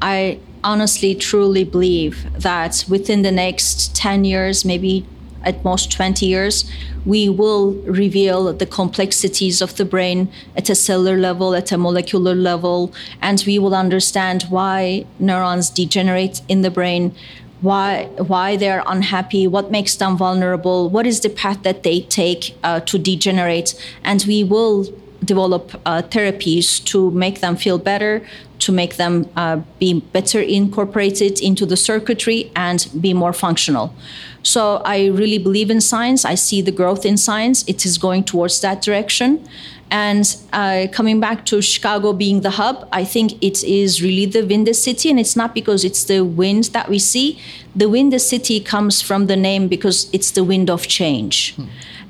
I 0.00 0.38
honestly, 0.62 1.16
truly 1.16 1.64
believe 1.64 2.24
that 2.40 2.84
within 2.88 3.22
the 3.22 3.32
next 3.32 3.96
10 3.96 4.24
years, 4.24 4.64
maybe 4.64 5.04
at 5.44 5.64
most 5.64 5.90
20 5.92 6.26
years, 6.26 6.70
we 7.04 7.28
will 7.28 7.72
reveal 7.82 8.52
the 8.52 8.66
complexities 8.66 9.60
of 9.60 9.76
the 9.76 9.84
brain 9.84 10.30
at 10.56 10.70
a 10.70 10.74
cellular 10.74 11.16
level, 11.18 11.54
at 11.54 11.72
a 11.72 11.78
molecular 11.78 12.34
level, 12.34 12.92
and 13.20 13.42
we 13.46 13.58
will 13.58 13.74
understand 13.74 14.44
why 14.50 15.06
neurons 15.18 15.70
degenerate 15.70 16.40
in 16.48 16.62
the 16.62 16.70
brain, 16.70 17.14
why 17.60 18.04
why 18.18 18.56
they're 18.56 18.82
unhappy, 18.86 19.46
what 19.46 19.70
makes 19.70 19.96
them 19.96 20.16
vulnerable, 20.16 20.90
what 20.90 21.06
is 21.06 21.20
the 21.20 21.30
path 21.30 21.62
that 21.62 21.82
they 21.82 22.00
take 22.00 22.56
uh, 22.62 22.80
to 22.80 22.98
degenerate, 22.98 23.74
and 24.02 24.24
we 24.26 24.44
will 24.44 24.86
develop 25.24 25.80
uh, 25.86 26.02
therapies 26.02 26.84
to 26.84 27.10
make 27.12 27.40
them 27.40 27.56
feel 27.56 27.78
better, 27.78 28.26
to 28.60 28.72
make 28.72 28.96
them 28.96 29.28
uh, 29.36 29.60
be 29.78 30.00
better 30.00 30.40
incorporated 30.40 31.40
into 31.40 31.66
the 31.66 31.76
circuitry 31.76 32.50
and 32.54 32.88
be 33.00 33.12
more 33.12 33.32
functional. 33.32 33.94
So 34.42 34.76
I 34.84 35.06
really 35.06 35.38
believe 35.38 35.70
in 35.70 35.80
science. 35.80 36.24
I 36.24 36.34
see 36.34 36.60
the 36.60 36.70
growth 36.70 37.04
in 37.06 37.16
science. 37.16 37.64
It 37.66 37.84
is 37.86 37.98
going 37.98 38.24
towards 38.24 38.60
that 38.60 38.82
direction. 38.82 39.46
And 39.90 40.36
uh, 40.52 40.86
coming 40.92 41.20
back 41.20 41.46
to 41.46 41.62
Chicago 41.62 42.12
being 42.12 42.40
the 42.40 42.50
hub, 42.50 42.88
I 42.92 43.04
think 43.04 43.42
it 43.42 43.62
is 43.64 44.02
really 44.02 44.26
the 44.26 44.42
Windy 44.42 44.72
City. 44.72 45.08
And 45.10 45.18
it's 45.18 45.36
not 45.36 45.54
because 45.54 45.84
it's 45.84 46.04
the 46.04 46.22
wind 46.22 46.64
that 46.72 46.88
we 46.88 46.98
see. 46.98 47.38
The 47.76 47.88
Windy 47.88 48.18
City 48.18 48.60
comes 48.60 49.00
from 49.00 49.26
the 49.26 49.36
name 49.36 49.68
because 49.68 50.10
it's 50.12 50.30
the 50.30 50.44
wind 50.44 50.68
of 50.68 50.86
change. 50.88 51.54
Hmm. 51.54 51.64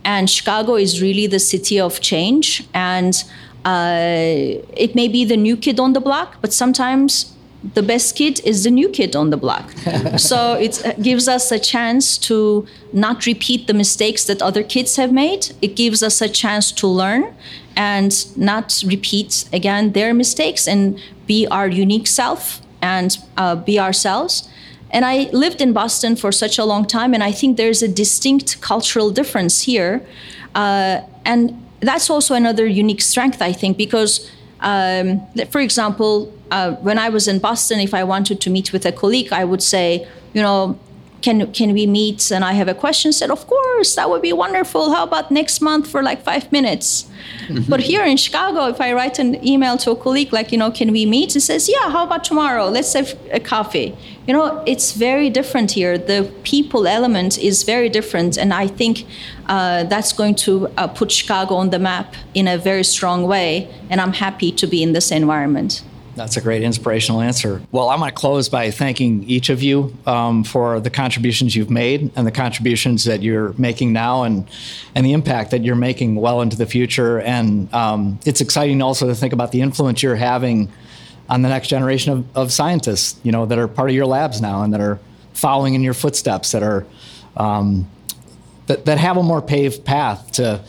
And 0.05 0.31
Chicago 0.31 0.77
is 0.77 1.01
really 1.01 1.27
the 1.27 1.39
city 1.39 1.81
of 1.81 2.01
change. 2.01 2.67
And 2.75 3.23
uh, 3.65 4.61
it 4.77 4.95
may 4.95 5.09
be 5.09 5.25
the 5.25 5.37
new 5.37 5.57
kid 5.57 5.81
on 5.81 5.93
the 5.93 6.01
block, 6.01 6.37
but 6.41 6.53
sometimes 6.53 7.35
the 7.73 7.83
best 7.83 8.15
kid 8.17 8.41
is 8.45 8.65
the 8.65 8.71
new 8.71 8.89
kid 8.91 9.17
on 9.17 9.31
the 9.31 9.37
block. 9.37 9.71
so 10.19 10.53
it 10.53 10.83
gives 11.03 11.29
us 11.29 11.51
a 11.51 11.59
chance 11.59 12.19
to 12.19 12.67
not 12.93 13.25
repeat 13.25 13.67
the 13.67 13.75
mistakes 13.75 14.25
that 14.25 14.43
other 14.43 14.63
kids 14.63 14.97
have 14.97 15.13
made. 15.13 15.53
It 15.63 15.75
gives 15.75 16.03
us 16.03 16.21
a 16.21 16.29
chance 16.29 16.71
to 16.73 16.87
learn 16.87 17.35
and 17.77 18.13
not 18.37 18.83
repeat 18.87 19.49
again 19.53 19.93
their 19.93 20.13
mistakes 20.13 20.69
and 20.69 21.01
be 21.27 21.47
our 21.47 21.67
unique 21.67 22.07
self 22.07 22.61
and 22.83 23.17
uh, 23.39 23.57
be 23.57 23.81
ourselves. 23.81 24.49
And 24.91 25.05
I 25.05 25.31
lived 25.33 25.61
in 25.61 25.73
Boston 25.73 26.15
for 26.15 26.31
such 26.31 26.59
a 26.59 26.65
long 26.65 26.87
time, 26.87 27.15
and 27.15 27.25
I 27.25 27.33
think 27.33 27.57
there's 27.57 27.83
a 27.83 27.89
distinct 27.89 28.61
cultural 28.61 29.11
difference 29.11 29.63
here. 29.63 30.07
Uh, 30.55 31.01
and 31.25 31.64
that's 31.87 32.11
also 32.11 32.35
another 32.35 32.67
unique 32.67 33.03
strength, 33.03 33.41
I 33.43 33.53
think, 33.53 33.77
because, 33.77 34.31
um, 34.61 35.21
for 35.51 35.61
example, 35.61 36.33
uh, 36.51 36.73
when 36.77 36.99
I 36.99 37.09
was 37.09 37.27
in 37.27 37.39
Boston, 37.39 37.81
if 37.81 37.95
I 37.95 38.05
wanted 38.05 38.41
to 38.41 38.51
meet 38.51 38.73
with 38.73 38.87
a 38.87 38.93
colleague, 38.93 39.33
I 39.33 39.45
would 39.45 39.63
say, 39.63 40.07
you 40.33 40.43
know, 40.43 40.79
can 41.25 41.39
can 41.53 41.73
we 41.73 41.87
meet? 41.87 42.21
And 42.31 42.43
I 42.45 42.53
have 42.61 42.69
a 42.69 42.79
question. 42.85 43.13
Said, 43.13 43.31
of 43.31 43.43
course, 43.47 43.91
that 43.99 44.07
would 44.11 44.23
be 44.31 44.35
wonderful. 44.45 44.83
How 44.95 45.05
about 45.11 45.31
next 45.31 45.61
month 45.69 45.85
for 45.93 46.01
like 46.03 46.21
five 46.23 46.45
minutes? 46.53 46.89
Mm-hmm. 47.49 47.71
But 47.73 47.81
here 47.81 48.05
in 48.13 48.17
Chicago, 48.17 48.61
if 48.75 48.81
I 48.87 48.93
write 48.93 49.19
an 49.19 49.33
email 49.53 49.77
to 49.79 49.89
a 49.93 49.97
colleague, 49.97 50.33
like, 50.39 50.53
you 50.53 50.59
know, 50.59 50.71
can 50.71 50.93
we 50.93 51.07
meet? 51.07 51.35
It 51.35 51.41
says, 51.41 51.69
yeah, 51.69 51.87
how 51.95 52.03
about 52.05 52.23
tomorrow? 52.25 52.67
Let's 52.69 52.93
have 52.93 53.11
a 53.33 53.41
coffee. 53.41 53.97
You 54.27 54.35
know, 54.37 54.63
it's 54.67 54.93
very 54.93 55.31
different 55.39 55.71
here. 55.79 55.97
The 55.97 56.31
people 56.43 56.87
element 56.87 57.39
is 57.39 57.65
very 57.65 57.89
different. 57.89 58.37
And 58.37 58.53
I 58.53 58.67
think 58.81 59.07
uh, 59.47 59.85
that's 59.85 60.13
going 60.13 60.37
to 60.47 60.53
uh, 60.77 60.89
put 60.89 61.11
Chicago 61.11 61.55
on 61.55 61.71
the 61.71 61.79
map 61.79 62.15
in 62.35 62.47
a 62.49 62.59
very 62.59 62.85
strong 62.85 63.21
way. 63.35 63.49
And 63.91 64.01
I'm 64.03 64.13
happy 64.13 64.51
to 64.61 64.67
be 64.67 64.83
in 64.83 64.93
this 64.93 65.11
environment. 65.11 65.83
That's 66.17 66.37
a 66.37 66.41
great 66.41 66.63
inspirational 66.63 67.21
answer. 67.21 67.61
Well, 67.73 67.89
I'm 67.89 67.99
going 67.99 68.11
to 68.11 68.15
close 68.15 68.49
by 68.49 68.71
thanking 68.71 69.25
each 69.25 69.49
of 69.49 69.63
you 69.63 69.97
um, 70.07 70.45
for 70.45 70.79
the 70.81 70.91
contributions 70.91 71.57
you've 71.57 71.71
made 71.71 72.13
and 72.15 72.27
the 72.27 72.33
contributions 72.33 73.05
that 73.05 73.23
you're 73.23 73.53
making 73.55 73.93
now 73.93 74.23
and, 74.23 74.49
and 74.95 75.05
the 75.05 75.13
impact 75.13 75.51
that 75.51 75.65
you're 75.65 75.75
making 75.75 76.15
well 76.17 76.41
into 76.41 76.57
the 76.57 76.67
future. 76.67 77.21
And 77.21 77.73
um, 77.75 78.21
it's 78.25 78.41
exciting 78.41 78.81
also 78.81 79.07
to 79.09 79.15
think 79.15 79.33
about 79.33 79.51
the 79.51 79.61
influence 79.61 80.03
you're 80.03 80.15
having 80.15 80.71
on 81.29 81.43
the 81.43 81.49
next 81.49 81.69
generation 81.69 82.13
of, 82.13 82.37
of 82.37 82.53
scientists, 82.53 83.19
you 83.25 83.33
know, 83.33 83.47
that 83.47 83.59
are 83.59 83.67
part 83.67 83.91
of 83.91 83.97
your 83.97 84.07
labs 84.07 84.41
now 84.41 84.63
and 84.63 84.73
that 84.73 84.81
are 84.81 85.01
following 85.33 85.75
in 85.75 85.83
your 85.83 85.95
footsteps, 85.95 86.53
that 86.53 86.63
are 86.63 86.87
um, 87.37 87.91
that, 88.67 88.85
that 88.85 88.99
have 88.99 89.17
a 89.17 89.23
more 89.23 89.43
paved 89.43 89.85
path 89.85 90.33
to 90.33 90.63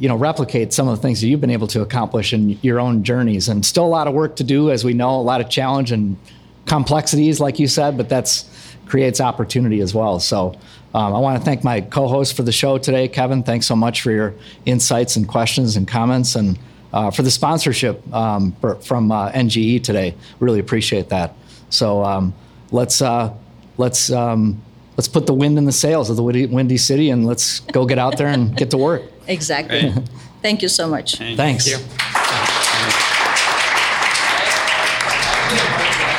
you 0.00 0.08
know 0.08 0.16
replicate 0.16 0.72
some 0.72 0.88
of 0.88 0.96
the 0.96 1.02
things 1.02 1.20
that 1.20 1.28
you've 1.28 1.42
been 1.42 1.50
able 1.50 1.68
to 1.68 1.82
accomplish 1.82 2.32
in 2.32 2.58
your 2.62 2.80
own 2.80 3.04
journeys. 3.04 3.48
And 3.48 3.64
still 3.64 3.84
a 3.84 3.86
lot 3.86 4.08
of 4.08 4.14
work 4.14 4.34
to 4.36 4.44
do 4.44 4.70
as 4.70 4.82
we 4.82 4.94
know 4.94 5.20
a 5.20 5.22
lot 5.22 5.40
of 5.40 5.48
challenge 5.48 5.92
and 5.92 6.16
complexities 6.66 7.40
like 7.40 7.58
you 7.58 7.66
said 7.66 7.96
but 7.96 8.08
that's 8.08 8.46
creates 8.86 9.20
opportunity 9.20 9.80
as 9.80 9.94
well. 9.94 10.18
So 10.18 10.58
um, 10.94 11.14
i 11.14 11.18
want 11.18 11.38
to 11.38 11.44
thank 11.44 11.62
my 11.62 11.82
co-host 11.82 12.34
for 12.34 12.42
the 12.42 12.50
show 12.50 12.78
today 12.78 13.06
kevin. 13.08 13.42
Thanks 13.42 13.66
so 13.66 13.76
much 13.76 14.00
for 14.00 14.10
your 14.10 14.34
insights 14.64 15.16
and 15.16 15.28
questions 15.28 15.76
and 15.76 15.86
comments 15.86 16.34
and 16.34 16.58
uh, 16.92 17.10
for 17.10 17.22
the 17.22 17.30
sponsorship 17.30 18.02
um, 18.12 18.52
for, 18.60 18.76
from 18.76 19.12
uh, 19.12 19.30
nge 19.32 19.84
today. 19.84 20.14
Really 20.40 20.58
appreciate 20.58 21.10
that. 21.10 21.34
So 21.68 22.02
um, 22.02 22.34
let's 22.72 23.02
uh, 23.02 23.34
let's 23.76 24.10
um, 24.10 24.60
let's 25.00 25.08
put 25.08 25.24
the 25.24 25.32
wind 25.32 25.56
in 25.56 25.64
the 25.64 25.72
sails 25.72 26.10
of 26.10 26.16
the 26.16 26.22
windy 26.22 26.76
city 26.76 27.08
and 27.08 27.24
let's 27.24 27.60
go 27.60 27.86
get 27.86 27.98
out 27.98 28.18
there 28.18 28.26
and 28.26 28.54
get 28.54 28.70
to 28.70 28.76
work 28.76 29.02
Exactly. 29.28 29.94
Thank 30.42 30.60
you 30.60 30.68
so 30.68 30.86
much. 30.86 31.16
Thanks. 31.16 31.72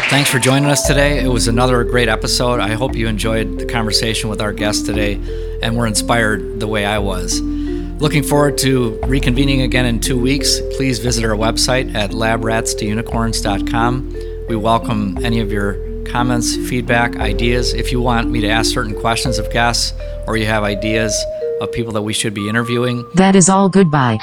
Thanks 0.10 0.32
for 0.32 0.40
joining 0.40 0.68
us 0.68 0.88
today. 0.88 1.24
It 1.24 1.28
was 1.28 1.48
another 1.48 1.84
great 1.84 2.10
episode. 2.10 2.60
I 2.60 2.70
hope 2.70 2.96
you 2.96 3.08
enjoyed 3.08 3.60
the 3.60 3.68
conversation 3.68 4.32
with 4.32 4.42
our 4.42 4.52
guest 4.52 4.88
today 4.88 5.60
and 5.62 5.78
were 5.78 5.86
inspired 5.86 6.60
the 6.60 6.68
way 6.68 6.84
I 6.84 6.98
was. 6.98 7.40
Looking 7.40 8.24
forward 8.24 8.58
to 8.60 8.94
reconvening 9.04 9.64
again 9.64 9.86
in 9.86 10.00
two 10.00 10.20
weeks. 10.20 10.60
Please 10.76 10.98
visit 10.98 11.24
our 11.24 11.36
website 11.36 11.94
at 11.94 12.12
labratstounicorns.com. 12.12 14.16
We 14.50 14.56
welcome 14.56 15.24
any 15.24 15.40
of 15.40 15.52
your 15.52 15.91
comments, 16.06 16.56
feedback, 16.56 17.16
ideas. 17.18 17.74
If 17.74 17.92
you 17.92 18.02
want 18.02 18.30
me 18.30 18.42
to 18.42 18.50
ask 18.50 18.72
certain 18.72 19.00
questions 19.00 19.38
of 19.38 19.52
guests 19.52 19.94
or 20.28 20.38
you 20.38 20.46
have 20.46 20.64
ideas, 20.64 21.14
of 21.62 21.72
people 21.72 21.94
that 21.94 22.02
we 22.02 22.12
should 22.12 22.34
be 22.34 22.50
interviewing. 22.50 23.06
That 23.16 23.36
is 23.36 23.48
all 23.48 23.70
goodbye. 23.70 24.20